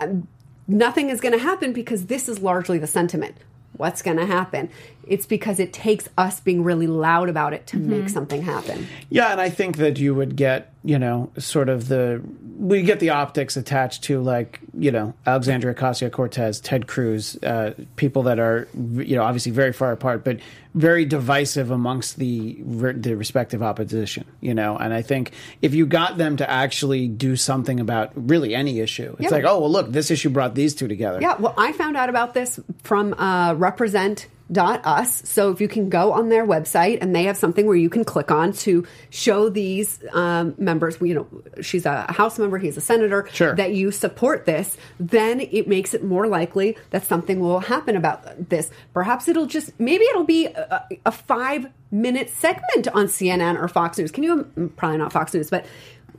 um, 0.00 0.28
nothing 0.66 1.10
is 1.10 1.20
going 1.20 1.32
to 1.32 1.38
happen 1.38 1.72
because 1.72 2.06
this 2.06 2.28
is 2.28 2.40
largely 2.40 2.78
the 2.78 2.86
sentiment. 2.86 3.36
What's 3.78 4.02
going 4.02 4.18
to 4.18 4.26
happen? 4.26 4.68
It's 5.06 5.24
because 5.24 5.58
it 5.58 5.72
takes 5.72 6.08
us 6.18 6.40
being 6.40 6.62
really 6.62 6.86
loud 6.86 7.28
about 7.28 7.54
it 7.54 7.66
to 7.68 7.78
make 7.78 8.00
mm-hmm. 8.00 8.08
something 8.08 8.42
happen. 8.42 8.86
Yeah, 9.08 9.32
and 9.32 9.40
I 9.40 9.48
think 9.48 9.78
that 9.78 9.98
you 9.98 10.14
would 10.14 10.36
get, 10.36 10.74
you 10.84 10.98
know, 10.98 11.30
sort 11.38 11.68
of 11.68 11.88
the 11.88 12.22
we 12.58 12.82
get 12.82 12.98
the 12.98 13.10
optics 13.10 13.56
attached 13.56 14.02
to 14.04 14.20
like, 14.20 14.58
you 14.76 14.90
know, 14.90 15.14
Alexandria 15.24 15.74
Ocasio 15.74 16.10
Cortez, 16.10 16.60
Ted 16.60 16.88
Cruz, 16.88 17.36
uh, 17.44 17.72
people 17.94 18.24
that 18.24 18.40
are, 18.40 18.66
you 18.96 19.14
know, 19.14 19.22
obviously 19.22 19.52
very 19.52 19.72
far 19.72 19.92
apart, 19.92 20.24
but 20.24 20.40
very 20.74 21.04
divisive 21.04 21.70
amongst 21.70 22.18
the 22.18 22.58
the 22.60 23.14
respective 23.14 23.62
opposition, 23.62 24.24
you 24.40 24.54
know. 24.54 24.76
And 24.76 24.92
I 24.92 25.02
think 25.02 25.32
if 25.62 25.72
you 25.72 25.86
got 25.86 26.18
them 26.18 26.36
to 26.38 26.50
actually 26.50 27.06
do 27.06 27.36
something 27.36 27.78
about 27.78 28.10
really 28.16 28.54
any 28.56 28.80
issue, 28.80 29.14
it's 29.20 29.30
Yeah. 29.30 29.36
like, 29.36 29.44
oh 29.44 29.60
well, 29.60 29.70
look, 29.70 29.92
this 29.92 30.10
issue 30.10 30.28
brought 30.30 30.54
these 30.56 30.74
two 30.74 30.88
together. 30.88 31.20
Yeah, 31.22 31.36
well, 31.38 31.54
I 31.56 31.70
found 31.72 31.96
out 31.96 32.08
about 32.08 32.34
this 32.34 32.58
from 32.82 33.14
uh, 33.14 33.54
Represent. 33.54 34.26
Dot 34.50 34.80
us. 34.86 35.22
So 35.28 35.50
if 35.50 35.60
you 35.60 35.68
can 35.68 35.90
go 35.90 36.12
on 36.12 36.30
their 36.30 36.46
website 36.46 36.98
and 37.02 37.14
they 37.14 37.24
have 37.24 37.36
something 37.36 37.66
where 37.66 37.76
you 37.76 37.90
can 37.90 38.02
click 38.02 38.30
on 38.30 38.52
to 38.54 38.86
show 39.10 39.50
these 39.50 40.02
um, 40.12 40.54
members, 40.56 40.98
you 41.02 41.14
know, 41.14 41.26
she's 41.60 41.84
a 41.84 42.10
House 42.10 42.38
member, 42.38 42.56
he's 42.56 42.76
a 42.78 42.80
senator, 42.80 43.28
Sure. 43.32 43.54
that 43.56 43.74
you 43.74 43.90
support 43.90 44.46
this, 44.46 44.78
then 44.98 45.40
it 45.40 45.68
makes 45.68 45.92
it 45.92 46.02
more 46.02 46.26
likely 46.26 46.78
that 46.90 47.04
something 47.04 47.40
will 47.40 47.60
happen 47.60 47.94
about 47.94 48.48
this. 48.48 48.70
Perhaps 48.94 49.28
it'll 49.28 49.46
just, 49.46 49.78
maybe 49.78 50.04
it'll 50.04 50.24
be 50.24 50.46
a, 50.46 50.86
a 51.04 51.12
five 51.12 51.66
minute 51.90 52.30
segment 52.30 52.88
on 52.88 53.06
CNN 53.06 53.58
or 53.60 53.68
Fox 53.68 53.98
News. 53.98 54.10
Can 54.10 54.22
you, 54.24 54.44
probably 54.76 54.96
not 54.98 55.12
Fox 55.12 55.34
News, 55.34 55.50
but. 55.50 55.66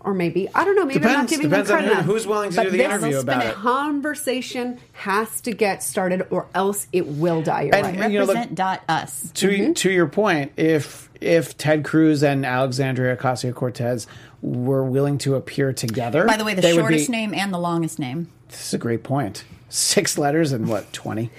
Or 0.02 0.14
maybe 0.14 0.47
I 0.56 0.64
don't 0.64 0.76
know. 0.78 0.86
Maybe 0.86 1.04
I'm 1.06 1.12
not 1.12 1.28
giving 1.28 1.50
depends 1.50 1.68
them 1.70 1.78
on 1.80 1.84
credit. 1.84 2.04
who- 2.04 2.12
who's 2.14 2.26
willing 2.26 2.52
to 2.52 2.56
But 2.56 2.64
do 2.64 2.70
the 2.72 2.78
this 2.78 2.86
interview 2.86 3.20
about 3.20 3.45
it. 3.45 3.54
Conversation 3.56 4.80
has 4.93 5.41
to 5.41 5.52
get 5.52 5.84
started, 5.84 6.26
or 6.30 6.45
else 6.56 6.88
it 6.93 7.06
will 7.08 7.41
die. 7.41 7.64
You're 7.64 7.76
And- 7.76 7.86
right. 7.86 8.00
and, 8.06 8.14
you 8.14 8.20
know, 8.20 8.26
look- 8.26 8.36
Represent 8.36 8.56
dot 8.56 8.82
us. 8.88 9.30
to 9.36 9.50
Mm-hmm. 9.50 9.74
to 9.74 9.91
your 9.91 10.08
point, 10.08 10.52
if 10.56 11.10
if 11.22 11.58
Ted 11.58 11.84
Cruz 11.84 12.24
and 12.24 12.45
Alexandria 12.45 13.14
Ocasio 13.18 13.54
Cortez 13.54 14.08
were 14.41 14.86
willing 14.86 15.18
to 15.18 15.36
appear 15.36 15.74
together, 15.74 16.24
By 16.26 16.38
the 16.38 16.45
way, 16.45 16.54
the 16.54 16.62
they 16.62 16.74
shortest 16.76 17.08
be- 17.08 17.12
name 17.12 17.34
and 17.34 17.54
the 17.54 17.58
longest 17.60 18.00
name. 18.00 18.28
This 18.50 18.68
is 18.68 18.74
a 18.74 18.78
great 18.78 19.04
point. 19.04 19.43
Six 19.68 20.18
letters 20.18 20.52
and 20.54 20.68
what 20.68 20.91
twenty? 20.93 21.30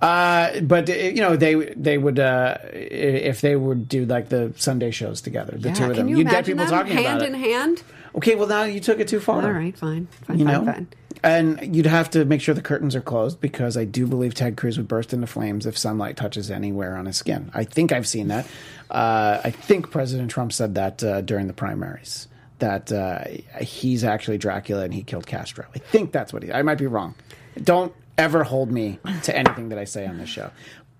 Uh, 0.00 0.60
but 0.60 0.88
uh, 0.88 0.92
you 0.92 1.20
know 1.20 1.36
they 1.36 1.54
they 1.76 1.98
would 1.98 2.18
uh, 2.18 2.56
if 2.72 3.40
they 3.40 3.56
would 3.56 3.88
do 3.88 4.06
like 4.06 4.28
the 4.28 4.52
Sunday 4.56 4.90
shows 4.90 5.20
together, 5.20 5.56
the 5.58 5.68
Yeah, 5.68 5.74
two 5.74 5.84
of 5.84 5.88
Can 5.90 5.96
them. 5.98 6.08
you 6.08 6.18
You'd 6.18 6.24
get 6.28 6.32
imagine 6.32 6.56
people 6.58 6.64
them 6.66 6.78
talking 6.86 6.96
hand 6.96 7.16
about 7.18 7.28
in 7.28 7.34
it. 7.34 7.38
hand? 7.40 7.82
Okay, 8.16 8.34
well 8.34 8.46
now 8.46 8.64
you 8.64 8.80
took 8.80 9.00
it 9.00 9.08
too 9.08 9.20
far. 9.20 9.42
All 9.42 9.50
right, 9.50 9.76
fine, 9.76 10.06
fine, 10.26 10.38
you 10.38 10.44
fine, 10.44 10.64
know, 10.64 10.72
fine. 10.72 10.88
and 11.24 11.74
you'd 11.76 11.86
have 11.86 12.10
to 12.10 12.24
make 12.24 12.40
sure 12.40 12.54
the 12.54 12.62
curtains 12.62 12.94
are 12.94 13.00
closed 13.00 13.40
because 13.40 13.76
I 13.76 13.84
do 13.84 14.06
believe 14.06 14.34
Ted 14.34 14.56
Cruz 14.56 14.76
would 14.78 14.86
burst 14.88 15.12
into 15.12 15.26
flames 15.26 15.66
if 15.66 15.76
sunlight 15.76 16.16
touches 16.16 16.50
anywhere 16.50 16.96
on 16.96 17.06
his 17.06 17.16
skin. 17.16 17.50
I 17.54 17.64
think 17.64 17.90
I've 17.92 18.06
seen 18.06 18.28
that. 18.28 18.46
Uh, 18.90 19.40
I 19.42 19.50
think 19.50 19.90
President 19.90 20.30
Trump 20.30 20.52
said 20.52 20.76
that 20.76 21.02
uh, 21.02 21.20
during 21.22 21.48
the 21.48 21.52
primaries 21.52 22.28
that 22.60 22.92
uh, 22.92 23.24
he's 23.60 24.04
actually 24.04 24.38
Dracula 24.38 24.84
and 24.84 24.94
he 24.94 25.02
killed 25.02 25.26
Castro. 25.26 25.66
I 25.74 25.78
think 25.80 26.12
that's 26.12 26.32
what 26.32 26.44
he. 26.44 26.52
I 26.52 26.62
might 26.62 26.78
be 26.78 26.86
wrong. 26.86 27.14
Don't 27.60 27.92
ever 28.16 28.44
hold 28.44 28.70
me 28.70 29.00
to 29.24 29.36
anything 29.36 29.70
that 29.70 29.78
I 29.78 29.84
say 29.84 30.06
on 30.06 30.18
this 30.18 30.28
show. 30.28 30.50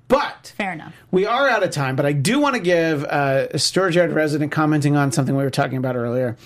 But 0.09 0.53
Fair 0.57 0.73
enough. 0.73 0.95
we 1.13 1.25
are 1.27 1.49
out 1.49 1.63
of 1.63 1.71
time, 1.71 1.95
but 1.97 2.05
I 2.05 2.13
do 2.13 2.39
want 2.41 2.57
to 2.57 2.61
give 2.61 3.05
uh, 3.05 3.47
a 3.53 3.59
Storage 3.59 3.97
Yard 3.97 4.13
resident 4.13 4.51
commenting 4.53 4.97
on 4.97 5.13
something 5.13 5.35
we 5.37 5.45
were 5.45 5.51
talking 5.51 5.79
about 5.79 5.97
earlier. 5.97 6.37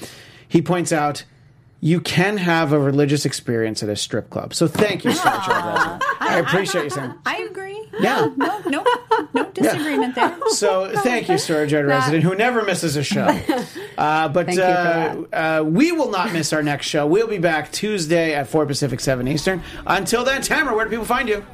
He 0.48 0.62
points 0.62 0.92
out 0.92 1.24
you 1.80 2.00
can 2.00 2.38
have 2.38 2.72
a 2.72 2.78
religious 2.78 3.24
experience 3.24 3.82
at 3.82 3.88
a 3.88 3.94
strip 3.94 4.30
club. 4.30 4.52
So 4.52 4.66
thank 4.66 5.04
you, 5.04 5.12
Storage 5.12 5.46
Yard 5.46 5.64
resident. 5.64 6.02
I 6.20 6.38
appreciate 6.38 6.84
you 6.84 6.90
saying. 6.90 7.14
I 7.24 7.36
agree. 7.38 7.88
Yeah. 8.00 8.30
No, 8.36 8.60
no, 8.66 8.84
no 9.32 9.50
disagreement 9.52 10.14
there. 10.14 10.36
So 10.48 10.90
thank 11.02 11.28
you, 11.28 11.38
Storage 11.38 11.72
Yard 11.72 11.86
resident, 11.86 12.24
who 12.24 12.34
never 12.34 12.64
misses 12.64 12.96
a 12.96 13.02
show. 13.02 13.26
Uh, 13.98 14.28
but 14.28 14.46
Thank 14.46 14.58
you 14.58 14.64
for 14.64 15.34
uh, 15.34 15.58
uh, 15.58 15.62
we 15.64 15.90
will 15.90 16.08
not 16.08 16.32
miss 16.32 16.52
our 16.52 16.62
next 16.62 16.86
show. 16.86 17.04
We'll 17.04 17.26
be 17.26 17.38
back 17.38 17.72
Tuesday 17.72 18.32
at 18.32 18.46
4 18.46 18.64
Pacific, 18.64 19.00
7 19.00 19.26
Eastern. 19.26 19.60
Until 19.88 20.22
then, 20.22 20.40
Tamara, 20.40 20.76
where 20.76 20.84
do 20.84 20.90
people 20.92 21.04
find 21.04 21.28
you? 21.28 21.44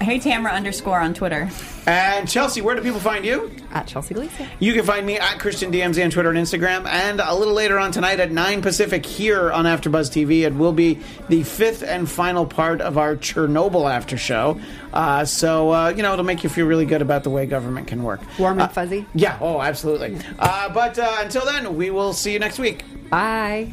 Hey 0.00 0.18
Tamara 0.18 0.54
underscore 0.54 0.98
on 0.98 1.12
Twitter. 1.12 1.50
And 1.86 2.26
Chelsea, 2.26 2.62
where 2.62 2.74
do 2.74 2.80
people 2.82 3.00
find 3.00 3.22
you? 3.24 3.50
At 3.70 3.86
Chelsea 3.86 4.14
Gleason. 4.14 4.46
You 4.58 4.72
can 4.72 4.84
find 4.84 5.04
me 5.06 5.18
at 5.18 5.38
Christian 5.38 5.70
DMZ 5.70 6.02
on 6.02 6.10
Twitter 6.10 6.30
and 6.30 6.38
Instagram, 6.38 6.86
and 6.86 7.20
a 7.20 7.34
little 7.34 7.52
later 7.52 7.78
on 7.78 7.92
tonight 7.92 8.18
at 8.18 8.30
9 8.32 8.62
Pacific 8.62 9.04
here 9.04 9.52
on 9.52 9.66
AfterBuzz 9.66 10.10
TV. 10.10 10.40
It 10.46 10.54
will 10.54 10.72
be 10.72 10.98
the 11.28 11.42
fifth 11.42 11.82
and 11.82 12.08
final 12.10 12.46
part 12.46 12.80
of 12.80 12.96
our 12.96 13.14
Chernobyl 13.14 13.90
after 13.92 14.16
show. 14.16 14.58
Uh, 14.94 15.26
so, 15.26 15.70
uh, 15.70 15.88
you 15.94 16.02
know, 16.02 16.14
it'll 16.14 16.24
make 16.24 16.44
you 16.44 16.48
feel 16.50 16.66
really 16.66 16.86
good 16.86 17.02
about 17.02 17.22
the 17.22 17.30
way 17.30 17.44
government 17.44 17.86
can 17.86 18.02
work. 18.02 18.20
Warm 18.38 18.54
and 18.54 18.62
Uh, 18.62 18.68
fuzzy. 18.68 19.04
Yeah, 19.14 19.36
oh, 19.40 19.60
absolutely. 19.60 20.16
Uh, 20.38 20.72
but 20.72 20.98
uh, 20.98 21.16
until 21.20 21.44
then, 21.44 21.76
we 21.76 21.90
will 21.90 22.14
see 22.14 22.32
you 22.32 22.38
next 22.38 22.58
week. 22.58 22.84
Bye. 23.10 23.72